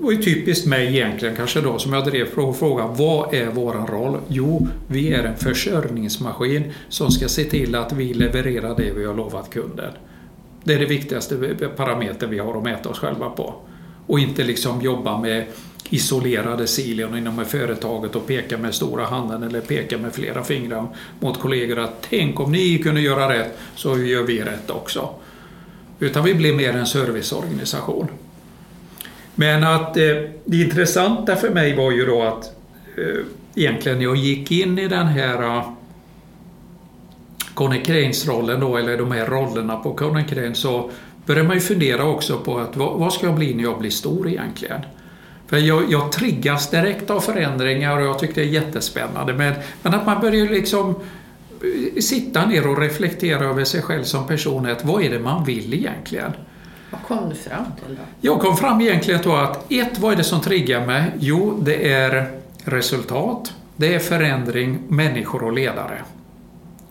var 0.00 0.12
ju 0.12 0.22
typiskt 0.22 0.66
mig 0.66 0.96
egentligen 0.96 1.36
kanske 1.36 1.60
då 1.60 1.78
som 1.78 1.92
jag 1.92 2.04
drev 2.04 2.26
frågan 2.52 2.94
vad 2.94 3.34
är 3.34 3.46
våran 3.46 3.86
roll? 3.86 4.18
Jo, 4.28 4.68
vi 4.86 5.12
är 5.12 5.24
en 5.24 5.36
försörjningsmaskin 5.36 6.72
som 6.88 7.10
ska 7.10 7.28
se 7.28 7.44
till 7.44 7.74
att 7.74 7.92
vi 7.92 8.14
levererar 8.14 8.76
det 8.76 8.92
vi 8.96 9.04
har 9.04 9.14
lovat 9.14 9.50
kunden. 9.50 9.92
Det 10.66 10.74
är 10.74 10.78
det 10.78 10.86
viktigaste 10.86 11.36
parametern 11.76 12.30
vi 12.30 12.38
har 12.38 12.56
att 12.56 12.62
mäta 12.62 12.88
oss 12.88 12.98
själva 12.98 13.30
på. 13.30 13.54
Och 14.06 14.18
inte 14.20 14.44
liksom 14.44 14.80
jobba 14.80 15.18
med 15.18 15.44
isolerade 15.90 16.66
silon 16.66 17.18
inom 17.18 17.44
företaget 17.44 18.16
och 18.16 18.26
peka 18.26 18.58
med 18.58 18.74
stora 18.74 19.04
handen 19.04 19.42
eller 19.42 19.60
peka 19.60 19.98
med 19.98 20.14
flera 20.14 20.44
fingrar 20.44 20.86
mot 21.20 21.40
kollegor 21.40 21.78
att 21.78 22.06
tänk 22.10 22.40
om 22.40 22.52
ni 22.52 22.78
kunde 22.78 23.00
göra 23.00 23.34
rätt 23.34 23.58
så 23.74 23.98
gör 23.98 24.22
vi 24.22 24.40
rätt 24.40 24.70
också. 24.70 25.08
Utan 25.98 26.24
vi 26.24 26.34
blir 26.34 26.54
mer 26.54 26.76
en 26.76 26.86
serviceorganisation. 26.86 28.08
Men 29.34 29.64
att 29.64 29.96
eh, 29.96 30.04
det 30.44 30.56
intressanta 30.56 31.36
för 31.36 31.50
mig 31.50 31.76
var 31.76 31.90
ju 31.90 32.06
då 32.06 32.22
att 32.22 32.44
eh, 32.96 33.24
egentligen 33.54 33.98
när 33.98 34.04
jag 34.04 34.16
gick 34.16 34.50
in 34.50 34.78
i 34.78 34.88
den 34.88 35.06
här 35.06 35.62
Conny-Cranes-rollen 37.56 38.60
då, 38.60 38.76
eller 38.76 38.98
de 38.98 39.12
här 39.12 39.26
rollerna 39.26 39.76
på 39.76 39.96
Conny-Crane, 39.96 40.54
så 40.54 40.90
börjar 41.26 41.44
man 41.44 41.54
ju 41.54 41.60
fundera 41.60 42.04
också 42.04 42.38
på 42.38 42.58
att 42.58 42.76
vad, 42.76 42.98
vad, 42.98 43.12
ska 43.12 43.26
jag 43.26 43.34
bli 43.34 43.54
när 43.54 43.62
jag 43.62 43.78
blir 43.78 43.90
stor 43.90 44.28
egentligen? 44.28 44.80
För 45.46 45.56
jag, 45.56 45.92
jag 45.92 46.12
triggas 46.12 46.70
direkt 46.70 47.10
av 47.10 47.20
förändringar 47.20 47.96
och 47.96 48.06
jag 48.06 48.18
tycker 48.18 48.34
det 48.34 48.40
är 48.40 48.52
jättespännande. 48.52 49.34
Men, 49.34 49.54
men 49.82 49.94
att 49.94 50.06
man 50.06 50.20
börjar 50.20 50.46
liksom 50.46 50.90
eh, 50.90 52.00
sitta 52.00 52.46
ner 52.46 52.66
och 52.66 52.78
reflektera 52.78 53.44
över 53.44 53.64
sig 53.64 53.82
själv 53.82 54.04
som 54.04 54.26
person. 54.26 54.66
Att 54.66 54.84
vad 54.84 55.02
är 55.02 55.10
det 55.10 55.18
man 55.18 55.44
vill 55.44 55.74
egentligen? 55.74 56.32
Vad 56.90 57.02
kom 57.02 57.28
du 57.28 57.34
fram 57.34 57.64
till 57.84 57.96
då? 57.96 58.02
Jag 58.20 58.40
kom 58.40 58.56
fram 58.56 58.80
egentligen 58.80 59.20
till 59.20 59.30
att 59.30 59.72
ett, 59.72 59.98
vad 59.98 60.12
är 60.12 60.16
det 60.16 60.24
som 60.24 60.40
triggar 60.40 60.86
mig? 60.86 61.04
Jo, 61.18 61.58
det 61.62 61.92
är 61.92 62.30
resultat, 62.64 63.52
det 63.76 63.94
är 63.94 63.98
förändring, 63.98 64.78
människor 64.88 65.42
och 65.42 65.52
ledare. 65.52 65.98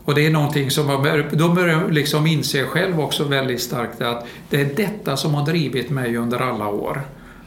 Och 0.06 0.16
det 0.16 0.26
är 0.26 0.30
någonting 0.30 0.72
som 0.72 0.88
man 0.88 1.24
då 1.32 1.50
börjar 1.50 1.90
liksom 1.90 2.28
inse 2.28 2.66
själv 2.66 3.02
också 3.02 3.24
väldigt 3.24 3.62
starkt 3.62 4.02
att 4.02 4.28
det 4.50 4.62
är 4.62 4.70
detta 4.76 5.18
som 5.18 5.34
har 5.34 5.46
drivit 5.46 5.90
mig 5.90 6.18
under 6.18 6.40
alla 6.40 6.68
år. 6.68 7.02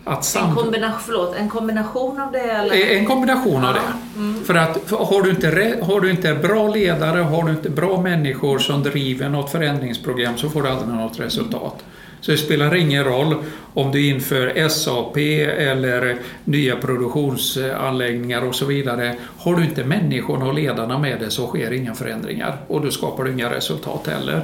Att 0.04 0.36
en, 0.36 0.54
kombination, 0.54 1.00
förlåt, 1.04 1.36
en 1.36 1.48
kombination 1.48 2.20
av 2.20 2.32
det? 2.32 2.38
Eller? 2.38 2.96
En 2.96 3.06
kombination 3.06 3.64
av 3.64 3.74
det. 3.74 3.80
Mm. 4.16 4.44
För 4.44 4.54
att 4.54 4.90
har 4.90 5.22
du, 5.22 5.30
inte, 5.30 5.78
har 5.82 6.00
du 6.00 6.10
inte 6.10 6.34
bra 6.34 6.68
ledare, 6.68 7.20
har 7.20 7.44
du 7.44 7.50
inte 7.50 7.70
bra 7.70 8.00
människor 8.00 8.58
som 8.58 8.82
driver 8.82 9.28
något 9.28 9.50
förändringsprogram 9.50 10.36
så 10.36 10.48
får 10.48 10.62
du 10.62 10.68
aldrig 10.68 10.88
något 10.88 11.20
resultat. 11.20 11.84
Så 12.20 12.30
det 12.30 12.38
spelar 12.38 12.74
ingen 12.74 13.04
roll 13.04 13.34
om 13.74 13.90
du 13.90 14.06
inför 14.06 14.68
SAP 14.68 15.16
eller 15.16 16.16
nya 16.44 16.76
produktionsanläggningar 16.76 18.42
och 18.42 18.54
så 18.54 18.64
vidare. 18.66 19.14
Har 19.38 19.56
du 19.56 19.64
inte 19.64 19.84
människorna 19.84 20.46
och 20.46 20.54
ledarna 20.54 20.98
med 20.98 21.20
dig 21.20 21.30
så 21.30 21.46
sker 21.46 21.72
inga 21.72 21.94
förändringar 21.94 22.56
och 22.68 22.80
då 22.80 22.90
skapar 22.90 23.24
du 23.24 23.32
inga 23.32 23.50
resultat 23.50 24.06
heller. 24.06 24.42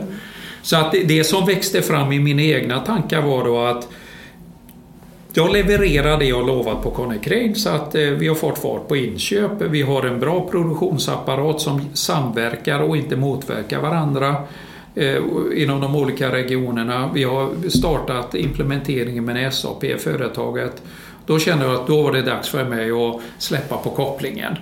Så 0.62 0.76
att 0.76 0.94
det 1.04 1.24
som 1.24 1.46
växte 1.46 1.82
fram 1.82 2.12
i 2.12 2.18
mina 2.18 2.42
egna 2.42 2.80
tankar 2.80 3.22
var 3.22 3.44
då 3.44 3.60
att 3.60 3.88
jag 5.36 5.52
levererar 5.52 6.18
det 6.18 6.24
jag 6.24 6.46
lovat 6.46 6.82
på 6.82 6.90
Connecrane 6.90 7.54
så 7.54 7.68
att 7.68 7.94
eh, 7.94 8.00
vi 8.02 8.28
har 8.28 8.34
fått 8.34 8.58
fart 8.58 8.88
på 8.88 8.96
inköp. 8.96 9.50
Vi 9.60 9.82
har 9.82 10.02
en 10.02 10.20
bra 10.20 10.48
produktionsapparat 10.50 11.60
som 11.60 11.80
samverkar 11.94 12.80
och 12.80 12.96
inte 12.96 13.16
motverkar 13.16 13.80
varandra. 13.80 14.36
Eh, 14.96 15.22
inom 15.54 15.80
de 15.80 15.96
olika 15.96 16.32
regionerna. 16.32 17.10
Vi 17.14 17.24
har 17.24 17.68
startat 17.68 18.34
implementeringen 18.34 19.24
med 19.24 19.54
SAP, 19.54 19.84
företaget. 19.98 20.82
Då 21.26 21.38
kände 21.38 21.64
jag 21.64 21.74
att 21.74 21.86
då 21.86 22.02
var 22.02 22.12
det 22.12 22.22
dags 22.22 22.48
för 22.48 22.64
mig 22.64 22.90
att 22.90 23.20
släppa 23.38 23.76
på 23.76 23.90
kopplingen 23.90 24.56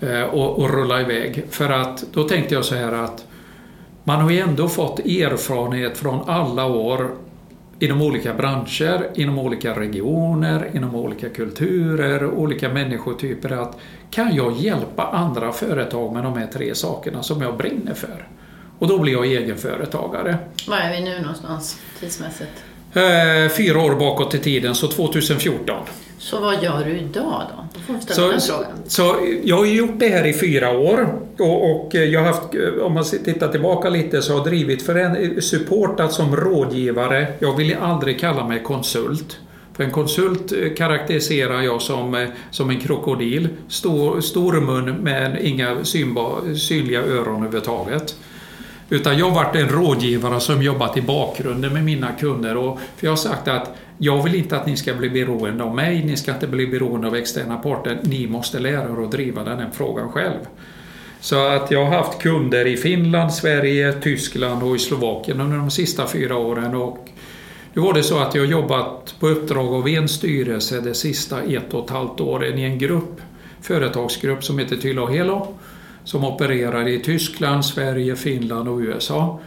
eh, 0.00 0.22
och, 0.22 0.58
och 0.58 0.70
rulla 0.70 1.00
iväg. 1.00 1.44
För 1.50 1.70
att 1.70 2.04
då 2.12 2.24
tänkte 2.24 2.54
jag 2.54 2.64
så 2.64 2.74
här 2.74 2.92
att 2.92 3.24
man 4.04 4.20
har 4.20 4.30
ju 4.30 4.38
ändå 4.38 4.68
fått 4.68 4.98
erfarenhet 4.98 5.98
från 5.98 6.28
alla 6.28 6.66
år 6.66 7.10
inom 7.78 8.02
olika 8.02 8.34
branscher, 8.34 9.10
inom 9.14 9.38
olika 9.38 9.80
regioner, 9.80 10.70
inom 10.74 10.94
olika 10.94 11.28
kulturer, 11.28 12.26
olika 12.26 12.68
människotyper 12.68 13.50
att 13.50 13.78
kan 14.10 14.34
jag 14.34 14.52
hjälpa 14.56 15.02
andra 15.02 15.52
företag 15.52 16.12
med 16.12 16.24
de 16.24 16.36
här 16.36 16.46
tre 16.46 16.74
sakerna 16.74 17.22
som 17.22 17.42
jag 17.42 17.56
brinner 17.56 17.94
för? 17.94 18.28
Och 18.82 18.88
då 18.88 18.98
blir 18.98 19.12
jag 19.12 19.26
egenföretagare. 19.26 20.38
Var 20.68 20.76
är 20.76 20.92
vi 20.92 21.00
nu 21.00 21.20
någonstans 21.20 21.80
tidsmässigt? 22.00 22.50
Eh, 22.92 23.52
fyra 23.56 23.80
år 23.80 23.94
bakåt 23.94 24.34
i 24.34 24.38
tiden, 24.38 24.74
så 24.74 24.88
2014. 24.88 25.76
Så 26.18 26.40
vad 26.40 26.62
gör 26.62 26.84
du 26.84 26.98
idag 26.98 27.42
då? 27.56 27.64
Då 27.74 27.80
får 27.80 28.14
så, 28.14 28.30
den 28.30 28.40
frågan. 28.40 28.70
Så, 28.86 29.16
jag 29.44 29.56
har 29.56 29.66
gjort 29.66 29.98
det 29.98 30.08
här 30.08 30.26
i 30.26 30.32
fyra 30.32 30.78
år 30.78 31.18
och, 31.38 31.70
och 31.70 31.94
jag 31.94 32.20
har 32.20 32.26
haft, 32.26 32.42
om 32.82 32.94
man 32.94 33.04
tittar 33.04 33.48
tillbaka 33.48 33.88
lite, 33.88 34.22
så 34.22 34.32
har 34.32 34.38
jag 34.38 34.46
drivit 34.46 34.82
för 34.82 34.94
en, 34.94 35.42
supportat 35.42 36.12
som 36.12 36.36
rådgivare. 36.36 37.26
Jag 37.38 37.56
vill 37.56 37.76
aldrig 37.76 38.20
kalla 38.20 38.46
mig 38.46 38.62
konsult. 38.62 39.38
För 39.76 39.84
en 39.84 39.90
konsult 39.90 40.52
eh, 40.52 40.74
karaktäriserar 40.76 41.62
jag 41.62 41.82
som, 41.82 42.14
eh, 42.14 42.28
som 42.50 42.70
en 42.70 42.80
krokodil. 42.80 43.48
Stor, 43.68 44.20
stor 44.20 44.60
mun 44.60 44.94
men 44.94 45.38
inga 45.38 45.84
synba, 45.84 46.54
synliga 46.56 47.00
öron 47.02 47.36
överhuvudtaget. 47.36 48.16
Utan 48.92 49.18
jag 49.18 49.30
har 49.30 49.44
varit 49.44 49.56
en 49.56 49.68
rådgivare 49.68 50.40
som 50.40 50.62
jobbat 50.62 50.96
i 50.96 51.02
bakgrunden 51.02 51.72
med 51.72 51.84
mina 51.84 52.12
kunder. 52.12 52.56
Och, 52.56 52.78
för 52.96 53.06
jag 53.06 53.12
har 53.12 53.16
sagt 53.16 53.48
att 53.48 53.74
jag 53.98 54.22
vill 54.22 54.34
inte 54.34 54.56
att 54.56 54.66
ni 54.66 54.76
ska 54.76 54.94
bli 54.94 55.10
beroende 55.10 55.64
av 55.64 55.74
mig, 55.74 56.04
ni 56.04 56.16
ska 56.16 56.34
inte 56.34 56.46
bli 56.46 56.66
beroende 56.66 57.06
av 57.06 57.16
externa 57.16 57.56
parter. 57.56 57.98
Ni 58.02 58.26
måste 58.26 58.58
lära 58.58 58.82
er 58.82 59.04
att 59.04 59.10
driva 59.10 59.44
den 59.44 59.58
här 59.58 59.70
frågan 59.72 60.12
själv. 60.12 60.38
Så 61.20 61.46
att 61.46 61.70
jag 61.70 61.84
har 61.84 61.96
haft 61.96 62.22
kunder 62.22 62.66
i 62.66 62.76
Finland, 62.76 63.34
Sverige, 63.34 63.92
Tyskland 63.92 64.62
och 64.62 64.76
i 64.76 64.78
Slovakien 64.78 65.40
under 65.40 65.56
de 65.56 65.70
sista 65.70 66.06
fyra 66.06 66.36
åren. 66.36 66.74
Och 66.74 67.08
nu 67.74 67.82
var 67.82 67.92
det 67.92 68.02
så 68.02 68.18
att 68.18 68.34
jag 68.34 68.46
jobbat 68.46 69.14
på 69.20 69.28
uppdrag 69.28 69.74
av 69.74 69.88
en 69.88 70.08
styrelse 70.08 70.80
det 70.80 70.94
sista 70.94 71.42
ett 71.42 71.74
och 71.74 71.84
ett 71.84 71.90
halvt 71.90 72.20
åren 72.20 72.58
i 72.58 72.62
en 72.62 72.78
grupp, 72.78 73.20
företagsgrupp 73.60 74.44
som 74.44 74.58
heter 74.58 74.76
Tylo 74.76 75.06
Helo 75.06 75.54
som 76.04 76.24
opererar 76.24 76.88
i 76.88 76.98
Tyskland, 76.98 77.64
Sverige, 77.64 78.16
Finland 78.16 78.68
och 78.68 78.78
USA. 78.78 79.40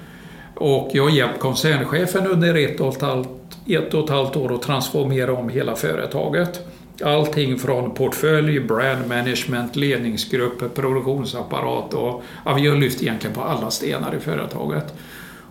Och 0.55 0.89
jag 0.93 1.03
har 1.03 1.09
hjälpt 1.09 1.39
koncernchefen 1.39 2.27
under 2.27 2.55
ett 2.55 2.79
och 2.79 2.95
ett 2.95 3.01
halvt, 3.01 3.29
ett 3.67 3.93
och 3.93 4.03
ett 4.03 4.09
halvt 4.09 4.35
år 4.35 4.53
att 4.53 4.61
transformera 4.61 5.33
om 5.33 5.49
hela 5.49 5.75
företaget. 5.75 6.67
Allting 7.03 7.57
från 7.57 7.93
portfölj, 7.93 8.59
brand 8.59 9.07
management, 9.07 9.75
ledningsgrupp, 9.75 10.75
produktionsapparat 10.75 11.93
och 11.93 12.23
ja, 12.45 12.53
vi 12.53 12.67
har 12.67 12.75
lyft 12.75 13.01
egentligen 13.01 13.35
på 13.35 13.41
alla 13.41 13.71
stenar 13.71 14.15
i 14.15 14.19
företaget. 14.19 14.93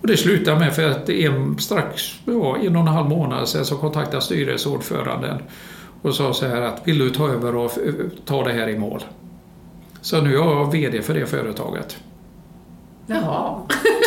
Och 0.00 0.06
det 0.06 0.16
slutade 0.16 0.58
med 0.58 0.74
för 0.74 0.90
att 0.90 1.08
en, 1.08 1.58
strax 1.58 2.02
ja, 2.24 2.56
en 2.62 2.76
och 2.76 2.82
en 2.82 2.88
halv 2.88 3.08
månad 3.08 3.48
sedan 3.48 3.64
så 3.64 3.76
kontaktade 3.76 4.22
styrelseordföranden 4.22 5.38
och 6.02 6.14
sa 6.14 6.32
så 6.32 6.46
här 6.46 6.60
att 6.62 6.80
vill 6.84 6.98
du 6.98 7.10
ta 7.10 7.28
över 7.28 7.56
och 7.56 7.72
ta 8.24 8.44
det 8.44 8.52
här 8.52 8.68
i 8.68 8.78
mål? 8.78 9.02
Så 10.04 10.20
nu 10.20 10.30
är 10.30 10.34
jag 10.34 10.72
VD 10.72 11.02
för 11.02 11.14
det 11.14 11.26
företaget. 11.26 11.96
Jaha. 13.06 13.60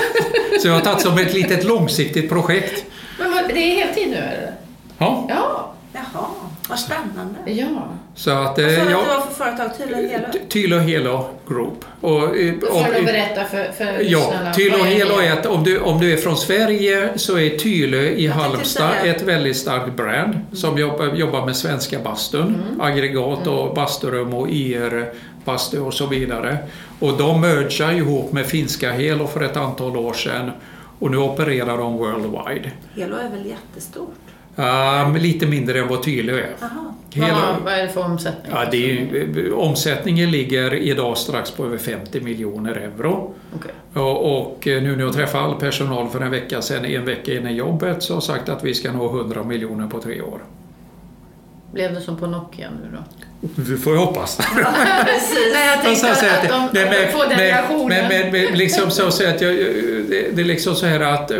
Så 0.62 0.68
jag 0.68 0.74
har 0.74 0.82
tagit 0.82 1.02
som 1.02 1.18
ett 1.18 1.34
litet 1.34 1.64
långsiktigt 1.64 2.30
projekt. 2.30 2.86
Men 3.20 3.32
vad, 3.32 3.48
det 3.48 3.54
är 3.60 3.86
heltid 3.86 4.08
nu 4.10 4.16
eller? 4.16 4.52
Ja, 4.98 5.26
Ja. 5.30 5.74
Jaha, 5.94 6.26
vad 6.70 6.80
spännande. 6.80 7.40
Ja. 7.46 7.68
så 8.16 8.32
att... 8.32 8.58
Vad 8.58 8.66
eh, 8.66 8.76
sa 8.76 8.76
du 8.76 8.82
att 8.82 8.92
jag- 8.92 9.04
det 9.04 9.08
var 9.14 9.22
för 9.22 9.34
företag? 9.34 9.78
Tydligen 9.78 10.10
hela? 10.10 10.28
Tylo 10.50 10.78
Helo 10.78 11.26
Group. 11.48 11.86
Och, 12.02 12.38
eh, 12.38 12.54
Då 12.62 12.68
om- 12.68 12.86
får 12.86 12.94
du 12.94 13.06
berätta 13.06 13.44
för, 13.46 13.72
för 13.72 14.02
Ja, 14.04 14.34
vad 14.44 14.60
är 14.60 14.86
Helo 14.86 15.20
är 15.20 15.34
ett, 15.34 15.46
om 15.46 15.64
du, 15.64 15.80
om 15.80 16.00
du 16.00 16.14
är 16.14 16.18
från 16.18 16.38
Sverige 16.38 17.10
så 17.16 17.38
är 17.40 17.50
Tylö 17.58 18.02
i 18.02 18.26
Jag 18.26 18.34
Halmstad 18.34 18.92
ett 19.06 19.22
väldigt 19.22 19.58
starkt 19.58 19.94
brand 19.96 20.34
som 20.54 20.78
jobbar, 20.78 21.06
jobbar 21.16 21.46
med 21.46 21.56
svenska 21.56 22.00
bastun, 22.00 22.42
Mm. 22.68 22.82
aggregat 22.82 23.48
och 23.48 23.76
basturum 23.76 24.34
och 24.34 24.50
IR 24.50 25.14
bastu 25.48 25.80
och 25.80 25.94
så 25.94 26.06
vidare. 26.08 26.58
Och 27.00 27.18
de 27.18 27.42
mergar 27.42 27.94
ihop 27.94 28.32
med 28.32 28.46
finska 28.46 28.92
Helo 28.92 29.28
för 29.28 29.42
ett 29.44 29.58
antal 29.58 29.98
år 29.98 30.14
sedan 30.14 30.52
och 31.00 31.12
nu 31.12 31.18
opererar 31.18 31.78
de 31.78 31.98
worldwide. 31.98 32.72
Helo 32.96 33.16
är 33.16 33.30
väl 33.30 33.46
jättestort? 33.46 34.14
Um, 34.56 35.16
lite 35.16 35.46
mindre 35.48 35.80
än 35.80 35.88
vad 35.88 36.04
Tylö 36.04 36.34
är. 36.40 36.50
Jaha. 36.60 36.94
Helo, 37.14 37.36
Vad, 37.36 37.62
vad 37.64 37.74
är 37.74 37.84
det 37.84 37.90
för 37.90 38.06
omsättning? 38.06 38.52
ja, 38.56 38.66
det 38.72 38.92
är, 39.02 39.54
omsättningen 39.54 40.32
ligger 40.32 40.74
idag 40.74 41.18
strax 41.18 41.52
på 41.52 41.66
över 41.66 41.78
50 41.78 42.22
miljoner 42.22 42.76
euro. 42.76 43.34
Okej. 43.56 43.72
Och, 43.94 44.38
och 44.42 44.62
nu 44.66 44.96
när 44.96 45.04
jag 45.04 45.14
träffade 45.14 45.44
all 45.44 45.56
personal 45.56 46.08
för 46.10 46.22
en 46.22 46.32
vecka 46.32 46.62
sedan, 46.62 46.86
en 46.86 47.06
vecka 47.06 47.34
in 47.34 47.48
i 47.48 47.54
jobbet, 47.54 48.04
så 48.04 48.14
har 48.14 48.16
jag 48.16 48.24
sagt 48.24 48.50
att 48.50 48.64
vi 48.64 48.74
ska 48.74 48.92
nå 48.92 49.20
100 49.20 49.44
miljoner 49.44 49.88
på 49.88 50.00
tre 50.00 50.22
år. 50.22 50.42
Blev 51.74 51.94
det 51.94 52.02
som 52.02 52.18
på 52.18 52.28
Nokia 52.28 52.70
nu 52.70 52.90
då? 52.98 53.04
Du 53.42 53.78
får 53.78 53.94
ju 53.94 54.00
hoppas. 54.00 54.38
Precis. 55.06 55.54
Nej, 55.54 55.68
jag 55.68 55.82
tänkte 55.82 56.16
så 56.16 56.26
att, 56.26 56.44
att 56.44 56.74
de, 56.74 56.86
nej, 56.86 57.12
får 57.12 57.30
den 57.30 57.40
reaktionen. 57.40 58.06
Men, 58.10 58.32
men, 58.32 58.32
men 58.32 58.58
liksom 58.58 58.92
så 58.92 59.08
att 59.08 59.14
säga 59.14 59.30
att 59.30 59.42
jag, 59.42 59.56
det, 60.10 60.36
det 60.36 60.42
är 60.42 60.46
liksom 60.46 60.76
så 60.76 60.86
här 60.86 61.00
att 61.00 61.32
eh, 61.32 61.38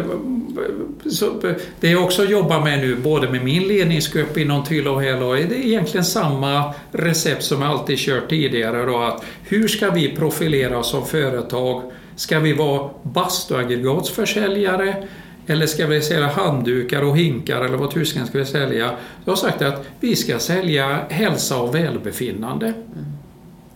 så, 1.10 1.42
det 1.80 1.90
jag 1.90 2.04
också 2.04 2.26
jobbar 2.26 2.62
med 2.62 2.80
nu, 2.80 2.96
både 2.96 3.30
med 3.30 3.44
min 3.44 3.68
ledningsgrupp 3.68 4.38
inom 4.38 4.66
Tylo 4.66 4.92
och 4.92 5.04
Helo, 5.04 5.32
är 5.32 5.44
det 5.44 5.68
egentligen 5.68 6.06
samma 6.06 6.74
recept 6.92 7.44
som 7.44 7.62
jag 7.62 7.72
alltid 7.72 7.98
kört 7.98 8.30
tidigare. 8.30 8.86
Då, 8.86 8.98
att 8.98 9.24
hur 9.44 9.68
ska 9.68 9.92
vi 9.92 10.16
profilera 10.16 10.78
oss 10.78 10.92
som 10.92 11.06
företag? 11.06 11.92
Ska 12.16 12.40
vi 12.40 12.54
vara 12.54 12.90
bastuaggregatsförsäljare? 13.04 15.08
Eller 15.48 15.66
ska 15.66 15.88
vi 15.88 16.02
sälja 16.02 16.28
handdukar 16.28 17.02
och 17.02 17.18
hinkar 17.18 17.62
eller 17.62 17.78
vad 17.78 17.92
tusan 17.92 18.28
ska 18.28 18.38
vi 18.38 18.46
sälja? 18.46 18.92
Jag 19.26 19.32
har 19.32 19.38
sagt 19.38 19.62
att 19.62 19.86
vi 20.00 20.16
ska 20.16 20.40
sälja 20.40 21.00
hälsa 21.10 21.58
och 21.62 21.76
välbefinnande. 21.76 22.74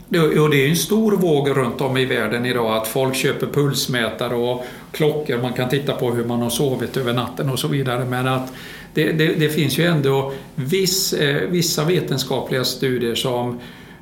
Det- 0.09 0.39
Och 0.39 0.49
det 0.49 0.65
är 0.65 0.69
en 0.69 0.75
stor 0.75 1.11
våg 1.11 1.49
runt 1.49 1.81
om 1.81 1.97
i 1.97 2.05
världen 2.05 2.45
idag 2.45 2.77
att 2.77 2.87
folk 2.87 3.15
köper 3.15 3.47
pulsmätare 3.47 4.35
och 4.35 4.65
klockor. 4.91 5.37
Man 5.41 5.53
kan 5.53 5.69
titta 5.69 5.93
på 5.93 6.11
hur 6.11 6.25
man 6.25 6.41
har 6.41 6.49
sovit 6.49 6.97
över 6.97 7.13
natten 7.13 7.49
och 7.49 7.59
så 7.59 7.67
vidare. 7.67 8.05
Men 8.05 8.27
att 8.27 8.53
det, 8.93 9.11
det, 9.11 9.27
det 9.27 9.49
finns 9.49 9.77
ju 9.79 9.83
ändå 9.83 10.33
viss, 10.55 11.13
eh, 11.13 11.49
vissa 11.49 11.83
vetenskapliga 11.85 12.63
studier 12.63 13.15
som 13.15 13.59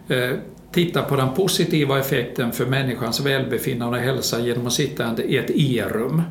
eh, 0.07 0.29
tittar 0.71 1.01
på 1.03 1.15
den 1.15 1.29
positiva 1.35 1.99
effekten 1.99 2.51
för 2.51 2.65
människans 2.65 3.19
välbefinnande 3.19 3.97
och 3.97 4.03
hälsa 4.03 4.39
genom 4.39 4.67
att 4.67 4.73
sitta 4.73 5.15
i 5.23 5.37
ett 5.37 5.49
e-rum. 5.55 6.21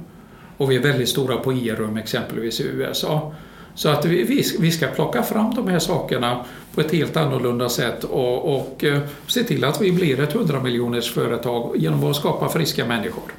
Och 0.58 0.70
vi 0.70 0.76
är 0.76 0.80
väldigt 0.80 1.08
stora 1.08 1.36
på 1.36 1.52
IR-rum 1.52 1.96
exempelvis 1.96 2.60
i 2.60 2.64
USA. 2.64 3.34
Så 3.74 3.88
att 3.88 4.04
vi, 4.04 4.44
vi, 4.60 4.70
ska 4.70 4.86
plocka 4.86 5.22
fram 5.22 5.54
de 5.54 5.68
här 5.68 5.78
sakerna 5.78 6.44
på 6.74 6.80
ett 6.80 6.92
helt 6.92 7.16
annorlunda 7.16 7.68
sätt 7.68 8.04
och, 8.04 8.56
och 8.56 8.84
eh, 8.84 9.00
se 9.26 9.44
till 9.44 9.64
att 9.64 9.80
vi 9.80 9.92
blir 9.92 10.20
ett 10.20 10.34
100 10.34 10.60
miljoners 10.60 11.12
företag 11.12 11.76
genom 11.76 12.04
att 12.04 12.16
skapa 12.16 12.48
friska 12.48 12.84
människor. 12.84 13.32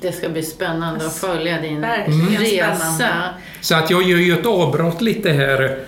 Det 0.00 0.12
ska 0.12 0.28
bli 0.28 0.42
spännande 0.42 1.06
att 1.06 1.16
följa 1.16 1.60
din 1.60 1.80
Verkligen 1.80 2.40
resa. 2.40 3.34
Så 3.60 3.74
att 3.74 3.90
jag 3.90 4.02
gör 4.02 4.18
ju 4.18 4.32
ett 4.32 4.46
avbrott 4.46 5.00
lite 5.00 5.30
här 5.30 5.78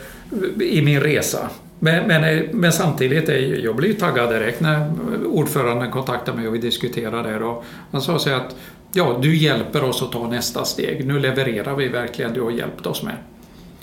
i 0.60 0.82
min 0.82 1.00
resa. 1.00 1.50
Men, 1.78 2.06
men, 2.06 2.48
men 2.52 2.72
samtidigt, 2.72 3.28
är 3.28 3.64
jag 3.64 3.84
ju 3.84 3.92
taggad 3.92 4.30
direkt 4.30 4.60
när 4.60 4.90
ordföranden 5.26 5.90
kontaktade 5.90 6.38
mig 6.38 6.48
och 6.48 6.54
vi 6.54 6.58
diskuterade 6.58 7.38
det. 7.38 7.44
Och 7.44 7.64
han 7.92 8.02
sa 8.02 8.18
så 8.18 8.30
att 8.30 8.56
ja, 8.92 9.18
du 9.22 9.36
hjälper 9.36 9.84
oss 9.84 10.02
att 10.02 10.12
ta 10.12 10.26
nästa 10.28 10.64
steg. 10.64 11.06
Nu 11.06 11.18
levererar 11.18 11.74
vi 11.76 11.88
verkligen, 11.88 12.32
du 12.34 12.42
har 12.42 12.50
hjälpt 12.50 12.86
oss 12.86 13.02
med. 13.02 13.14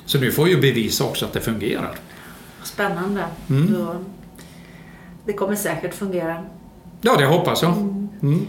Så 0.05 0.17
nu 0.19 0.31
får 0.31 0.49
ju 0.49 0.61
bevisa 0.61 1.03
också 1.03 1.25
att 1.25 1.33
det 1.33 1.41
fungerar. 1.41 1.95
Spännande. 2.63 3.23
Mm. 3.49 3.73
Då, 3.73 3.95
det 5.25 5.33
kommer 5.33 5.55
säkert 5.55 5.93
fungera. 5.93 6.45
Ja, 7.01 7.15
det 7.17 7.25
hoppas 7.25 7.61
jag. 7.61 7.71
Mm. 7.71 8.47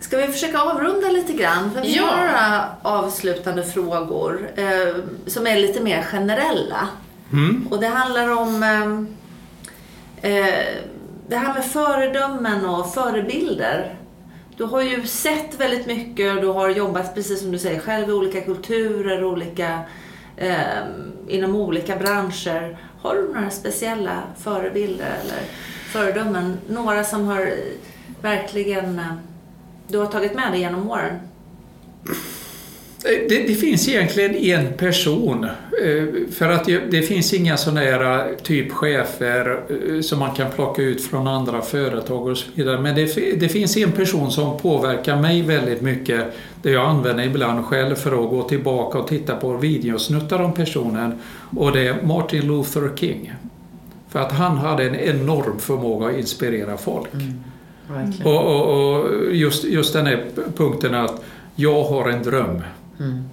Ska 0.00 0.16
vi 0.16 0.26
försöka 0.26 0.58
avrunda 0.60 1.08
lite 1.08 1.32
grann? 1.32 1.70
För 1.70 1.82
vi 1.82 1.96
Ja. 1.96 2.02
har 2.06 2.16
några 2.16 2.64
avslutande 2.82 3.62
frågor 3.62 4.50
eh, 4.56 4.94
som 5.26 5.46
är 5.46 5.56
lite 5.56 5.80
mer 5.82 6.02
generella. 6.02 6.88
Mm. 7.32 7.66
Och 7.70 7.80
det 7.80 7.86
handlar 7.86 8.36
om 8.38 8.62
eh, 8.62 10.30
eh, 10.32 10.64
det 11.28 11.36
här 11.36 11.54
med 11.54 11.64
föredömen 11.64 12.66
och 12.66 12.94
förebilder. 12.94 13.94
Du 14.56 14.64
har 14.64 14.82
ju 14.82 15.06
sett 15.06 15.60
väldigt 15.60 15.86
mycket 15.86 16.34
och 16.34 16.40
du 16.40 16.46
har 16.46 16.68
jobbat, 16.68 17.14
precis 17.14 17.40
som 17.40 17.52
du 17.52 17.58
säger 17.58 17.80
själv, 17.80 18.08
i 18.08 18.12
olika 18.12 18.40
kulturer, 18.40 19.24
olika, 19.24 19.80
eh, 20.36 20.78
inom 21.28 21.56
olika 21.56 21.96
branscher. 21.96 22.78
Har 23.00 23.14
du 23.14 23.34
några 23.34 23.50
speciella 23.50 24.22
förebilder 24.38 25.16
eller 25.24 25.40
föredömen? 25.92 26.58
Några 26.68 27.04
som 27.04 27.26
har 27.26 27.52
verkligen 28.22 28.98
eh, 28.98 29.14
du 29.88 29.98
har 29.98 30.06
tagit 30.06 30.34
med 30.34 30.52
dig 30.52 30.60
genom 30.60 30.90
åren? 30.90 31.18
Det, 33.28 33.46
det 33.48 33.54
finns 33.54 33.88
egentligen 33.88 34.34
en 34.34 34.72
person. 34.72 35.44
eh, 35.44 36.04
För 36.32 36.48
att 36.48 36.64
det, 36.90 37.02
finns 37.02 37.34
inga 37.34 37.56
sådana 37.56 37.80
här 37.80 38.28
typ 38.42 38.72
chefer 38.72 39.60
eh, 39.68 40.00
som 40.00 40.18
man 40.18 40.34
kan 40.34 40.50
plocka 40.50 40.82
ut 40.82 41.04
från 41.04 41.26
andra 41.26 41.62
företag 41.62 42.26
och 42.26 42.38
så 42.38 42.46
vidare. 42.54 42.80
Men 42.80 42.94
det, 42.94 43.40
det 43.40 43.48
finns 43.48 43.76
en 43.76 43.92
person 43.92 44.30
som 44.30 44.58
påverkar 44.58 45.16
mig 45.16 45.42
väldigt 45.42 45.80
mycket. 45.80 46.24
Det 46.62 46.70
jag 46.70 46.86
använder 46.86 47.24
ibland 47.24 47.64
själv 47.64 47.94
för 47.94 48.24
att 48.24 48.30
gå 48.30 48.42
tillbaka 48.42 48.98
och 48.98 49.08
titta 49.08 49.36
på 49.36 49.56
videosnuttar 49.56 50.42
om 50.42 50.52
personen. 50.54 51.18
Och 51.56 51.72
det 51.72 51.88
är 51.88 52.02
Martin 52.02 52.46
Luther 52.46 52.90
King. 52.96 53.32
För 54.08 54.18
att 54.18 54.32
han 54.32 54.56
hade 54.58 54.84
en 54.84 54.94
enorm 54.94 55.58
förmåga 55.58 56.06
att 56.06 56.16
inspirera 56.16 56.76
folk. 56.76 57.08
Verkligen. 57.88 58.26
Och, 58.26 58.44
och, 58.46 58.94
och 59.00 59.34
just, 59.34 59.64
just 59.64 59.92
den 59.92 60.06
här 60.06 60.24
punkten 60.56 60.94
att 60.94 61.22
jag 61.54 61.84
har 61.84 62.08
en 62.10 62.22
dröm. 62.22 62.62
Mm. 63.00 63.24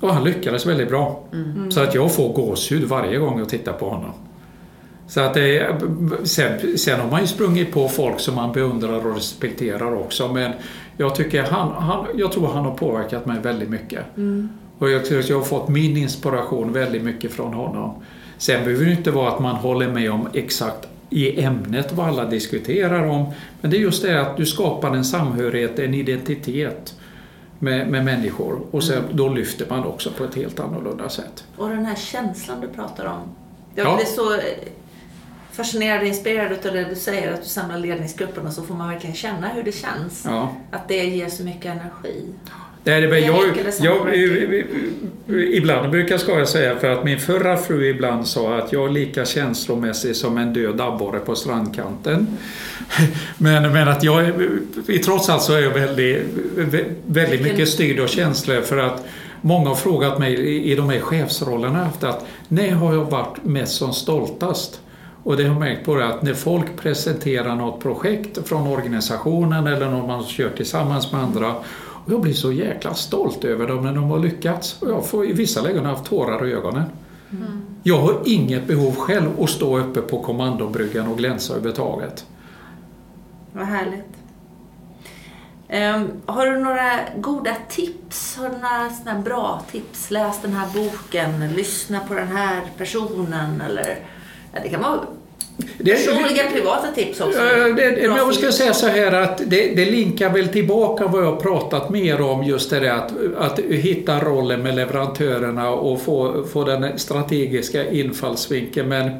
Och 0.00 0.14
han 0.14 0.24
lyckades 0.24 0.66
väldigt 0.66 0.88
bra. 0.88 1.22
Så 1.70 1.80
att 1.80 1.94
jag 1.94 2.14
får 2.14 2.32
gåshud 2.32 2.84
varje 2.84 3.18
gång 3.18 3.38
jag 3.38 3.48
tittar 3.48 3.72
på 3.72 3.88
honom. 3.88 4.12
Så 5.08 5.20
att 5.20 5.34
det, 5.34 5.76
sen, 6.24 6.78
sen 6.78 7.00
har 7.00 7.10
man 7.10 7.20
ju 7.20 7.26
sprungit 7.26 7.72
på 7.72 7.88
folk 7.88 8.20
som 8.20 8.34
man 8.34 8.52
beundrar 8.52 9.06
och 9.06 9.14
respekterar 9.14 9.94
också. 9.94 10.32
Men 10.32 10.52
jag, 10.96 11.14
tycker 11.14 11.42
han, 11.42 11.72
han, 11.72 12.06
jag 12.16 12.32
tror 12.32 12.46
han 12.46 12.64
har 12.64 12.74
påverkat 12.74 13.26
mig 13.26 13.40
väldigt 13.40 13.70
mycket. 13.70 14.04
Och 14.78 14.90
jag 14.90 15.04
tror 15.04 15.18
att 15.18 15.28
jag 15.28 15.36
har 15.36 15.44
fått 15.44 15.68
min 15.68 15.96
inspiration 15.96 16.72
väldigt 16.72 17.02
mycket 17.02 17.32
från 17.32 17.54
honom. 17.54 17.94
Sen 18.38 18.64
behöver 18.64 18.84
det 18.84 18.92
inte 18.92 19.10
vara 19.10 19.28
att 19.32 19.40
man 19.40 19.56
håller 19.56 19.88
med 19.92 20.12
om 20.12 20.28
exakt 20.32 20.88
i 21.10 21.42
ämnet 21.42 21.92
vad 21.92 22.08
alla 22.08 22.24
diskuterar 22.24 23.06
om. 23.06 23.32
Men 23.60 23.70
det 23.70 23.76
är 23.76 23.80
just 23.80 24.02
det 24.02 24.20
att 24.20 24.36
du 24.36 24.46
skapar 24.46 24.90
en 24.90 25.04
samhörighet, 25.04 25.78
en 25.78 25.94
identitet 25.94 26.94
med, 27.60 27.88
med 27.88 28.04
människor. 28.04 28.60
Och 28.70 28.84
sen, 28.84 29.02
då 29.12 29.28
lyfter 29.28 29.66
man 29.70 29.84
också 29.84 30.10
på 30.10 30.24
ett 30.24 30.34
helt 30.34 30.60
annorlunda 30.60 31.08
sätt. 31.08 31.44
Och 31.56 31.68
den 31.68 31.84
här 31.86 31.94
känslan 31.96 32.60
du 32.60 32.68
pratar 32.68 33.04
om. 33.06 33.20
Jag 33.74 33.86
Ja. 33.86 33.96
blir 33.96 34.06
så 34.06 34.34
eh, 34.34 34.40
fascinerad 35.52 36.00
och 36.00 36.06
inspirerad 36.06 36.52
av 36.66 36.72
det 36.72 36.84
du 36.84 36.94
säger, 36.96 37.32
att 37.32 37.42
du 37.42 37.48
samlar 37.48 37.78
ledningsgruppen 37.78 38.46
och 38.46 38.52
så 38.52 38.62
får 38.62 38.74
man 38.74 38.88
verkligen 38.88 39.16
känna 39.16 39.48
hur 39.48 39.62
det 39.62 39.72
känns. 39.72 40.24
Ja. 40.24 40.48
Att 40.70 40.88
det 40.88 41.04
ger 41.04 41.28
så 41.28 41.42
mycket 41.44 41.66
energi. 41.66 42.24
Är 42.84 43.00
det, 43.00 43.06
Det 43.06 43.20
jag, 43.20 43.42
jag, 43.80 44.14
ibland 45.54 45.90
brukar 45.90 46.18
ska 46.18 46.38
jag 46.38 46.48
säga 46.48 46.76
för 46.76 46.90
att 46.90 47.04
min 47.04 47.18
förra 47.18 47.56
fru 47.56 47.86
ibland 47.88 48.26
sa 48.26 48.58
att 48.58 48.72
jag 48.72 48.88
är 48.88 48.92
lika 48.92 49.24
känslomässig 49.24 50.16
som 50.16 50.38
en 50.38 50.52
död 50.52 50.80
abborre 50.80 51.18
på 51.18 51.34
strandkanten. 51.34 52.26
Men, 53.38 53.72
men 53.72 53.88
att 53.88 54.02
jag 54.02 54.32
trots 55.04 55.28
allt 55.28 55.42
så 55.42 55.52
är 55.52 55.60
jag 55.60 55.70
väldigt, 55.70 56.22
väldigt 57.06 57.42
mycket 57.42 57.68
styrd 57.68 58.00
av 58.00 58.06
känslor 58.06 58.60
för 58.60 58.78
att 58.78 59.04
Många 59.42 59.68
har 59.68 59.76
frågat 59.76 60.18
mig 60.18 60.34
i, 60.34 60.72
i 60.72 60.74
de 60.74 60.90
här 60.90 61.00
chefsrollerna 61.00 61.84
haft 61.84 62.04
att 62.04 62.26
när 62.48 62.70
har 62.72 62.94
jag 62.94 63.04
varit 63.04 63.44
mest 63.44 63.76
som 63.76 63.92
stoltast? 63.92 64.80
Och 65.22 65.36
det 65.36 65.42
har 65.42 65.50
jag 65.50 65.60
märkt 65.60 65.84
på 65.84 65.94
det 65.94 66.06
att 66.06 66.22
när 66.22 66.34
folk 66.34 66.76
presenterar 66.76 67.54
något 67.54 67.82
projekt 67.82 68.48
från 68.48 68.66
organisationen 68.66 69.66
eller 69.66 69.90
något 69.90 70.06
man 70.06 70.24
kör 70.24 70.50
tillsammans 70.50 71.12
med 71.12 71.20
andra 71.20 71.54
och 72.04 72.12
jag 72.12 72.20
blir 72.20 72.32
så 72.32 72.52
jäkla 72.52 72.94
stolt 72.94 73.44
över 73.44 73.66
dem 73.66 73.84
när 73.84 73.94
de 73.94 74.04
har 74.04 74.18
lyckats. 74.18 74.82
Och 74.82 74.90
jag 74.90 75.06
får 75.06 75.26
i 75.26 75.32
vissa 75.32 75.62
lägen 75.62 75.84
haft 75.84 76.04
tårar 76.04 76.46
i 76.46 76.52
ögonen. 76.52 76.84
Jag 77.82 78.00
har 78.00 78.20
inget 78.24 78.66
behov 78.66 78.94
själv 78.94 79.42
att 79.42 79.50
stå 79.50 79.78
uppe 79.78 80.00
på 80.00 80.22
kommandobryggan 80.22 81.08
och 81.08 81.18
glänsa 81.18 81.54
över 81.54 81.72
taget. 81.72 82.26
Vad 83.52 83.66
härligt. 83.66 84.06
Ehm, 85.68 86.08
har 86.26 86.46
du 86.46 86.58
några 86.58 86.98
goda 87.16 87.56
tips? 87.68 88.36
Har 88.36 88.48
du 88.48 88.54
några 88.56 88.90
såna 88.90 89.20
bra 89.20 89.62
tips? 89.70 90.10
Läs 90.10 90.42
den 90.42 90.52
här 90.52 90.68
boken, 90.74 91.54
lyssna 91.54 92.00
på 92.00 92.14
den 92.14 92.28
här 92.28 92.62
personen 92.78 93.60
eller 93.60 93.98
ja, 94.52 94.60
det 94.62 94.68
kan 94.68 94.82
vara 94.82 95.00
Det- 95.78 95.92
personliga 95.92 96.50
privata 96.52 96.86
tips 96.94 97.20
också. 97.20 97.38
Det, 97.38 97.72
det, 97.72 98.00
jag 98.00 98.34
tips. 98.34 98.56
säga 98.56 98.74
så 98.74 98.86
här 98.86 99.12
att 99.12 99.38
det, 99.46 99.74
det 99.76 99.84
linkar 99.84 100.30
väl 100.30 100.48
tillbaka 100.48 101.06
vad 101.06 101.22
jag 101.22 101.32
har 101.32 101.40
pratat 101.40 101.90
mer 101.90 102.20
om 102.20 102.44
just 102.44 102.70
det 102.70 102.80
där 102.80 102.90
att, 102.90 103.12
att 103.38 103.58
hitta 103.58 104.20
rollen 104.20 104.62
med 104.62 104.74
leverantörerna 104.74 105.70
och 105.70 106.02
få, 106.02 106.44
få 106.52 106.64
den 106.64 106.98
strategiska 106.98 107.90
infallsvinkeln. 107.90 108.88
Men 108.88 109.10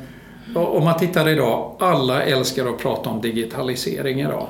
om 0.54 0.84
man 0.84 0.98
tittar 0.98 1.28
idag, 1.28 1.76
alla 1.78 2.22
älskar 2.22 2.66
att 2.66 2.78
prata 2.78 3.10
om 3.10 3.20
digitalisering 3.20 4.20
idag. 4.20 4.46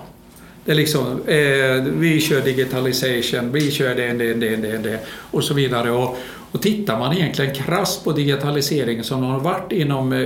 Det 0.64 0.70
är 0.72 0.76
liksom, 0.76 1.02
eh, 1.26 1.92
vi 1.98 2.20
kör 2.20 2.40
digitalisation, 2.40 3.52
vi 3.52 3.70
kör 3.70 3.94
det, 3.94 4.12
det, 4.12 4.34
det, 4.34 4.56
det, 4.56 4.78
det 4.78 4.98
och 5.30 5.44
så 5.44 5.54
vidare. 5.54 5.90
Och, 5.90 6.16
och 6.52 6.62
tittar 6.62 6.98
man 6.98 7.16
egentligen 7.16 7.54
krasst 7.54 8.04
på 8.04 8.12
digitaliseringen 8.12 9.04
som 9.04 9.22
har 9.22 9.40
varit 9.40 9.72
inom, 9.72 10.12
eh, 10.12 10.18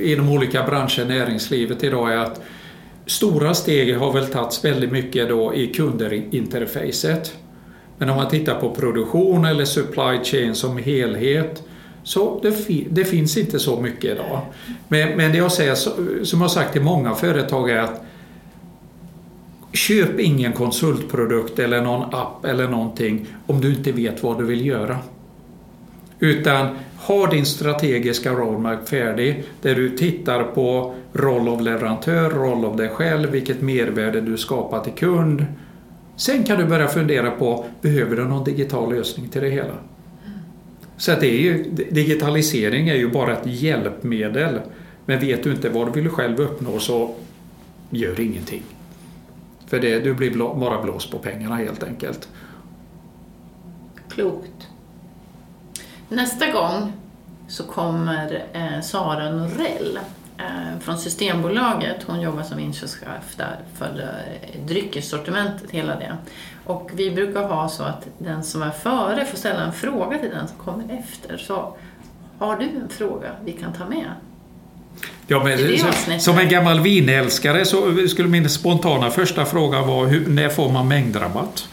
inom 0.00 0.28
olika 0.28 0.62
branscher, 0.62 1.00
i 1.00 1.04
näringslivet 1.04 1.84
idag, 1.84 2.12
är 2.12 2.16
att 2.16 2.40
stora 3.06 3.54
steg 3.54 3.96
har 3.98 4.12
väl 4.12 4.26
tagits 4.26 4.64
väldigt 4.64 4.92
mycket 4.92 5.28
då 5.28 5.54
i 5.54 5.66
kundinterfacet. 5.66 7.34
Men 7.98 8.10
om 8.10 8.16
man 8.16 8.28
tittar 8.28 8.60
på 8.60 8.74
produktion 8.74 9.44
eller 9.44 9.64
supply 9.64 10.24
chain 10.24 10.54
som 10.54 10.76
helhet 10.78 11.62
så 12.02 12.40
det, 12.42 12.52
fi- 12.52 12.86
det 12.90 13.04
finns 13.04 13.36
inte 13.36 13.58
så 13.58 13.80
mycket 13.80 14.04
idag. 14.04 14.40
Men, 14.88 15.16
men 15.16 15.32
det 15.32 15.38
jag 15.38 15.52
säger, 15.52 15.74
som 16.24 16.40
jag 16.40 16.50
sagt 16.50 16.72
till 16.72 16.82
många 16.82 17.14
företag 17.14 17.70
är 17.70 17.78
att 17.78 18.02
Köp 19.72 20.20
ingen 20.20 20.52
konsultprodukt 20.52 21.58
eller 21.58 21.82
någon 21.82 22.14
app 22.14 22.44
eller 22.44 22.68
någonting 22.68 23.26
om 23.46 23.60
du 23.60 23.70
inte 23.70 23.92
vet 23.92 24.22
vad 24.22 24.38
du 24.38 24.44
vill 24.44 24.66
göra. 24.66 24.98
Utan 26.18 26.66
ha 27.00 27.26
din 27.26 27.46
strategiska 27.46 28.32
roadmap 28.32 28.88
färdig 28.88 29.44
där 29.62 29.74
du 29.74 29.96
tittar 29.96 30.44
på 30.44 30.94
roll 31.12 31.48
av 31.48 31.60
leverantör, 31.60 32.30
roll 32.30 32.64
av 32.64 32.76
dig 32.76 32.88
själv, 32.88 33.30
vilket 33.30 33.62
mervärde 33.62 34.20
du 34.20 34.36
skapar 34.36 34.80
till 34.84 34.92
kund. 34.92 35.46
Sen 36.16 36.44
kan 36.44 36.58
du 36.58 36.64
börja 36.64 36.88
fundera 36.88 37.30
på, 37.30 37.64
behöver 37.80 38.16
du 38.16 38.24
någon 38.24 38.44
digital 38.44 38.94
lösning 38.94 39.28
till 39.28 39.42
det 39.42 39.50
hela? 39.50 39.74
Så 40.96 41.12
att 41.12 41.20
det 41.20 41.26
är 41.26 41.40
ju, 41.40 41.70
digitalisering 41.90 42.88
är 42.88 42.94
ju 42.94 43.10
bara 43.10 43.32
ett 43.32 43.46
hjälpmedel. 43.46 44.60
Men 45.06 45.20
vet 45.20 45.42
du 45.42 45.50
inte 45.50 45.68
vad 45.68 45.92
du 45.92 46.00
vill 46.00 46.10
själv 46.10 46.40
uppnå 46.40 46.78
så 46.78 47.14
gör 47.90 48.20
ingenting. 48.20 48.62
För 49.66 49.80
det, 49.80 50.00
du 50.00 50.14
blir 50.14 50.30
bara 50.36 50.82
blåst 50.82 51.10
på 51.10 51.18
pengarna 51.18 51.56
helt 51.56 51.82
enkelt. 51.82 52.28
Klokt. 54.08 54.59
Nästa 56.12 56.52
gång 56.52 56.92
så 57.48 57.64
kommer 57.64 58.42
eh, 58.52 58.80
Sara 58.82 59.30
Norell 59.30 59.98
eh, 60.38 60.80
från 60.80 60.98
Systembolaget. 60.98 62.02
Hon 62.06 62.20
jobbar 62.20 62.42
som 62.42 62.58
inköpschef 62.58 63.36
där 63.36 63.56
för 63.78 64.00
eh, 64.00 64.60
dryckessortimentet, 64.66 65.70
hela 65.70 65.96
det. 65.96 66.16
Och 66.64 66.90
vi 66.94 67.10
brukar 67.10 67.42
ha 67.42 67.68
så 67.68 67.82
att 67.82 68.06
den 68.18 68.44
som 68.44 68.62
är 68.62 68.70
före 68.70 69.24
får 69.24 69.38
ställa 69.38 69.60
en 69.60 69.72
fråga 69.72 70.18
till 70.18 70.30
den 70.30 70.48
som 70.48 70.56
kommer 70.56 70.84
efter. 70.98 71.36
Så 71.36 71.76
har 72.38 72.56
du 72.56 72.64
en 72.64 72.88
fråga 72.88 73.30
vi 73.44 73.52
kan 73.52 73.72
ta 73.72 73.84
med? 73.84 74.10
Ja, 75.26 75.44
men, 75.44 75.78
som, 75.78 76.20
som 76.20 76.38
en 76.38 76.48
gammal 76.48 76.80
vinälskare 76.80 77.64
så 77.64 78.08
skulle 78.08 78.28
min 78.28 78.48
spontana 78.48 79.10
första 79.10 79.44
fråga 79.44 79.82
vara 79.82 80.06
hur, 80.06 80.26
när 80.26 80.48
får 80.48 80.72
man 80.72 80.88
mängdrabatt? 80.88 81.68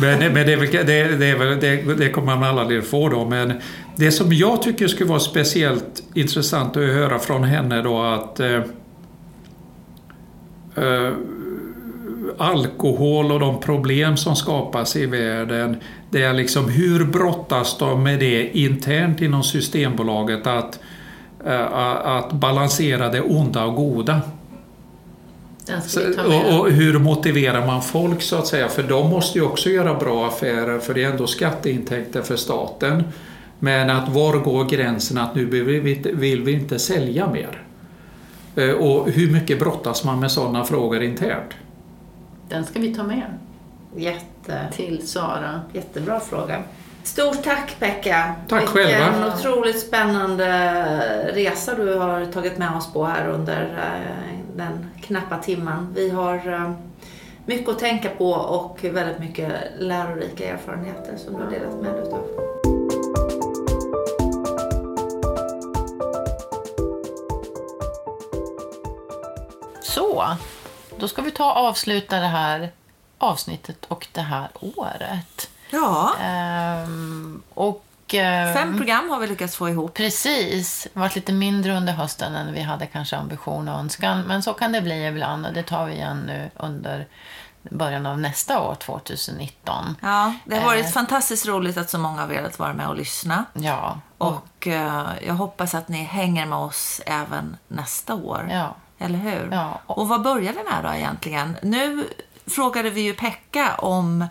Men, 0.00 0.18
men 0.18 0.46
det, 0.46 0.56
det, 0.56 0.82
det, 0.82 1.54
det, 1.60 1.94
det 1.94 2.10
kommer 2.10 2.36
man 2.36 2.58
aldrig 2.58 2.84
få 2.84 3.08
då. 3.08 3.24
Men 3.24 3.52
det 3.96 4.12
som 4.12 4.32
jag 4.32 4.62
tycker 4.62 4.88
skulle 4.88 5.08
vara 5.08 5.20
speciellt 5.20 6.02
intressant 6.14 6.76
att 6.76 6.82
höra 6.82 7.18
från 7.18 7.44
henne 7.44 7.82
då 7.82 8.02
att 8.02 8.40
eh, 8.40 8.60
eh, 10.76 11.12
alkohol 12.38 13.32
och 13.32 13.40
de 13.40 13.60
problem 13.60 14.16
som 14.16 14.36
skapas 14.36 14.96
i 14.96 15.06
världen. 15.06 15.76
Det 16.10 16.22
är 16.22 16.32
liksom 16.32 16.68
hur 16.68 17.04
brottas 17.04 17.78
de 17.78 18.02
med 18.02 18.18
det 18.18 18.58
internt 18.58 19.20
inom 19.20 19.42
Systembolaget 19.42 20.46
att, 20.46 20.80
eh, 21.46 21.76
att 22.06 22.32
balansera 22.32 23.08
det 23.08 23.20
onda 23.20 23.64
och 23.64 23.74
goda. 23.74 24.20
Så, 25.86 26.00
och, 26.26 26.60
och 26.60 26.70
hur 26.70 26.98
motiverar 26.98 27.66
man 27.66 27.82
folk 27.82 28.22
så 28.22 28.36
att 28.36 28.46
säga? 28.46 28.68
För 28.68 28.82
de 28.82 29.10
måste 29.10 29.38
ju 29.38 29.44
också 29.44 29.70
göra 29.70 29.94
bra 29.94 30.26
affärer 30.26 30.78
för 30.78 30.94
det 30.94 31.04
är 31.04 31.10
ändå 31.10 31.26
skatteintäkter 31.26 32.22
för 32.22 32.36
staten. 32.36 33.04
Men 33.58 33.90
att 33.90 34.08
var 34.08 34.36
går 34.38 34.64
gränsen 34.64 35.18
att 35.18 35.34
nu 35.34 35.44
vill 35.44 35.64
vi, 35.80 35.94
inte- 35.96 36.12
vill 36.12 36.42
vi 36.42 36.52
inte 36.52 36.78
sälja 36.78 37.26
mer? 37.30 37.62
Eh, 38.56 38.70
Och 38.70 39.10
hur 39.10 39.30
mycket 39.32 39.58
brottas 39.58 40.04
man 40.04 40.20
med 40.20 40.30
sådana 40.30 40.64
frågor 40.64 41.02
internt? 41.02 41.50
Den 42.48 42.64
ska 42.64 42.80
vi 42.80 42.94
ta 42.94 43.02
med 43.02 43.22
Jätte, 43.96 44.60
till 44.72 45.08
Sara. 45.08 45.60
jättebra 45.72 46.20
fråga. 46.20 46.62
Stort 47.02 47.42
tack 47.44 47.76
Pekka! 47.80 48.32
Tack 48.48 48.62
Vilken 48.76 49.00
själva. 49.00 49.34
otroligt 49.38 49.80
spännande 49.80 50.46
resa 51.34 51.74
du 51.74 51.94
har 51.94 52.24
tagit 52.24 52.58
med 52.58 52.76
oss 52.76 52.92
på 52.92 53.04
här 53.04 53.28
under 53.28 53.62
eh, 53.62 54.35
den 54.56 54.90
knappa 55.02 55.38
timmen. 55.38 55.92
Vi 55.94 56.10
har 56.10 56.52
eh, 56.52 56.72
mycket 57.46 57.68
att 57.68 57.78
tänka 57.78 58.08
på 58.08 58.30
och 58.30 58.84
väldigt 58.84 59.18
mycket 59.18 59.52
lärorika 59.78 60.52
erfarenheter 60.52 61.16
som 61.16 61.34
du 61.34 61.42
har 61.42 61.50
delat 61.50 61.74
med 61.82 61.92
dig 61.94 62.02
utav. 62.02 62.26
Så, 69.82 70.36
då 70.98 71.08
ska 71.08 71.22
vi 71.22 71.30
ta 71.30 71.52
och 71.52 71.56
avsluta 71.68 72.20
det 72.20 72.26
här 72.26 72.72
avsnittet 73.18 73.84
och 73.88 74.06
det 74.12 74.20
här 74.20 74.48
året. 74.60 75.50
Ja, 75.70 76.14
Ehm, 76.20 77.42
och... 77.54 77.82
ehm, 78.14 78.54
fem 78.54 78.76
program 78.76 79.10
har 79.10 79.18
vi 79.20 79.26
lyckats 79.26 79.56
få 79.56 79.68
ihop. 79.68 79.94
Precis. 79.94 80.82
Det 80.82 80.90
har 81.00 81.00
varit 81.06 81.14
lite 81.14 81.32
mindre 81.32 81.76
under 81.76 81.92
hösten 81.92 82.34
än 82.34 82.52
vi 82.52 82.62
hade 82.62 82.86
kanske 82.86 83.16
ambition 83.16 83.68
och 83.68 83.78
önskan. 83.78 84.20
Men 84.22 84.42
så 84.42 84.52
kan 84.52 84.72
det 84.72 84.80
bli 84.80 85.06
ibland 85.06 85.46
och 85.46 85.52
det 85.52 85.62
tar 85.62 85.86
vi 85.86 85.92
igen 85.94 86.20
nu 86.26 86.50
under 86.56 87.06
början 87.70 88.06
av 88.06 88.20
nästa 88.20 88.60
år, 88.60 88.74
2019. 88.74 89.96
Ja, 90.02 90.34
det 90.44 90.56
har 90.56 90.64
varit 90.64 90.84
Eh. 90.86 90.90
fantastiskt 90.90 91.46
roligt 91.46 91.76
att 91.76 91.90
så 91.90 91.98
många 91.98 92.20
har 92.20 92.28
velat 92.28 92.58
vara 92.58 92.72
med 92.72 92.88
och 92.88 92.96
lyssna. 92.96 93.44
Ja. 93.52 94.00
Och, 94.18 94.28
Och 94.58 94.66
eh, 94.66 95.06
jag 95.26 95.34
hoppas 95.34 95.74
att 95.74 95.88
ni 95.88 96.02
hänger 96.02 96.46
med 96.46 96.58
oss 96.58 97.00
även 97.06 97.56
nästa 97.68 98.14
år. 98.14 98.48
ja. 98.52 98.74
Eller 98.98 99.18
hur? 99.18 99.48
Ja, 99.52 99.80
och- 99.86 99.98
Och 99.98 100.08
vad 100.08 100.22
börjar 100.22 100.52
vi 100.52 100.62
med 100.72 100.84
då 100.84 100.94
egentligen? 100.94 101.56
Nu 101.62 102.04
frågade 102.46 102.90
vi 102.90 103.00
ju 103.00 103.14
Pekka 103.14 103.74
om 103.74 104.26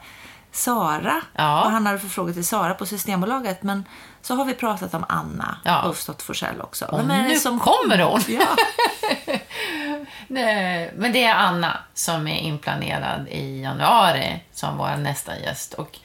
Sara. 0.56 1.22
Ja. 1.34 1.62
Vad 1.64 1.72
han 1.72 1.86
hade 1.86 2.00
för 2.00 2.08
frågor 2.08 2.34
till 2.34 2.46
Sara 2.46 2.74
på 2.74 2.86
Systembolaget. 2.86 3.64
Men 3.64 3.86
så 4.22 4.36
har 4.36 4.46
vi 4.46 4.54
pratat 4.54 4.94
om 4.94 5.06
Anna 5.10 5.58
Ja. 5.64 5.84
Ulfsdotter 5.88 6.24
Forsell 6.26 6.62
också. 6.62 6.86
Och 6.86 7.06
nu 7.08 7.40
kommer 7.62 8.00
hon! 8.00 8.22
Ja. 8.28 8.56
Nej, 10.28 10.92
Men 10.96 11.14
det 11.14 11.24
är 11.24 11.36
Anna 11.36 11.78
som 11.94 12.28
är 12.28 12.40
inplanerad 12.40 13.28
i 13.30 13.62
januari 13.62 14.40
som 14.54 14.78
vår 14.78 14.96
nästa 14.98 15.40
gäst. 15.40 15.74
Och 15.74 16.00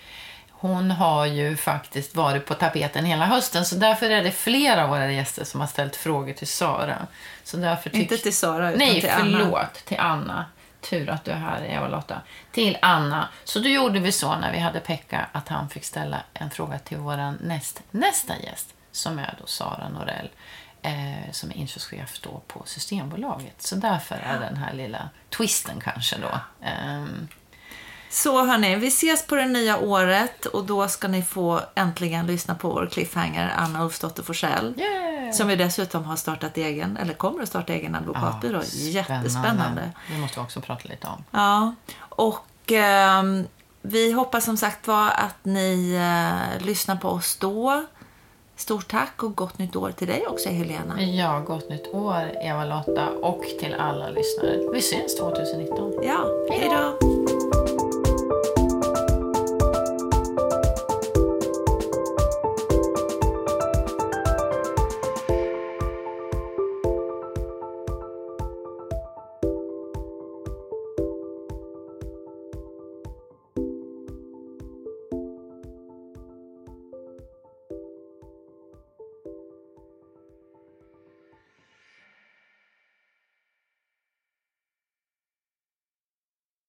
hon 0.51 0.91
har 0.91 1.27
ju 1.27 1.57
faktiskt 1.57 2.15
varit 2.17 2.47
på 2.47 2.55
tapeten 2.55 3.05
hela 3.05 3.27
hösten 3.27 3.65
så 3.65 3.75
därför 3.75 4.11
är 4.11 4.23
det 4.23 4.31
flera 4.33 4.83
av 4.85 4.89
våra 4.89 5.13
gäster 5.13 5.45
som 5.45 5.61
har 5.61 5.67
ställt 5.67 5.97
frågor 5.97 6.33
till 6.33 6.49
Sara. 6.49 6.97
Så 7.45 7.57
därför 7.57 7.91
tyck- 7.91 7.95
Inte 8.01 8.17
till 8.17 8.37
Sara 8.37 8.69
utan 8.69 8.79
Nej, 8.79 9.01
till 9.01 9.11
Anna. 9.11 9.39
förlåt. 9.39 9.75
Till 9.85 9.99
Anna. 10.01 10.45
Tur 10.81 11.11
att 11.11 11.25
du 11.25 11.31
är 11.31 11.37
här, 11.37 11.65
Eva-Lotta. 11.65 12.23
Till 12.53 12.79
Anna. 12.83 13.29
Så 13.45 13.59
då 13.59 13.69
gjorde 13.69 14.01
vi 14.01 14.13
så 14.13 14.37
när 14.37 14.53
vi 14.53 14.59
hade 14.59 14.81
Pekka 14.81 15.27
att 15.33 15.49
han 15.49 15.69
fick 15.69 15.85
ställa 15.85 16.23
en 16.35 16.51
fråga 16.51 16.79
till 16.79 16.99
vår 16.99 17.43
näst, 17.43 17.83
nästa 17.91 18.39
gäst 18.39 18.75
som 18.93 19.19
är 19.19 19.35
då 19.41 19.47
Sara 19.47 19.89
Norell 19.89 20.31
eh, 20.83 21.33
som 21.33 21.51
är 21.51 21.57
inköpschef 21.57 22.21
då 22.21 22.43
på 22.47 22.63
Systembolaget. 22.67 23.63
Så 23.63 23.77
därför 23.77 24.15
är 24.15 24.41
den 24.41 24.57
här 24.57 24.73
lilla 24.73 25.09
twisten 25.37 25.81
kanske 25.81 26.17
då. 26.19 26.41
Ehm, 26.67 27.29
Så 28.11 28.45
hörni, 28.45 28.77
vi 28.77 28.87
ses 28.87 29.27
på 29.27 29.35
det 29.35 29.47
nya 29.47 29.79
året 29.79 30.47
och 30.47 30.65
då 30.65 30.89
ska 30.89 31.09
ni 31.09 31.23
få 31.23 31.61
äntligen 31.75 32.27
lyssna 32.27 32.55
på 32.55 32.69
vår 32.69 32.87
cliffhanger 32.87 33.53
Anna 33.57 33.85
Ulfsdotter 33.85 34.23
Forsell. 34.23 34.75
yeah. 34.77 35.33
Som 35.33 35.49
vi 35.49 35.57
dessutom 35.57 36.05
har 36.05 36.17
startat 36.17 36.57
egen, 36.57 36.97
eller 36.97 37.15
kommer 37.15 37.43
att 37.43 37.49
starta 37.49 37.73
egen 37.73 37.95
advokatbyrå. 37.95 38.63
Jättespännande. 38.73 39.91
Det 40.09 40.19
måste 40.19 40.41
vi 40.41 40.47
också 40.47 40.61
prata 40.61 40.89
lite 40.89 41.07
om. 41.07 41.25
Ja, 41.31 41.75
och 41.99 42.73
ehm, 42.73 43.47
vi 43.83 44.13
hoppas 44.13 44.45
som 44.45 44.57
sagt 44.57 44.87
var 44.87 45.09
att 45.09 45.45
ni 45.45 45.95
eh, 45.95 46.67
lyssnar 46.67 46.97
på 46.97 47.09
oss 47.09 47.37
då. 47.37 47.85
Stort 48.57 48.89
tack 48.91 49.23
och 49.23 49.37
gott 49.37 49.59
nytt 49.59 49.77
år 49.77 49.93
till 49.93 50.07
dig 50.07 50.27
också 50.27 50.49
Helena. 50.49 51.03
Ja, 51.03 51.41
gott 51.41 51.71
nytt 51.71 51.87
år 51.95 52.31
Eva-Lotta 52.43 53.09
och 53.23 53.45
till 53.61 53.75
alla 53.75 54.09
lyssnare. 54.09 54.59
Vi 54.73 54.83
syns 54.83 55.17
2019. 55.17 55.93
Ja, 56.03 56.25
hej 56.51 57.20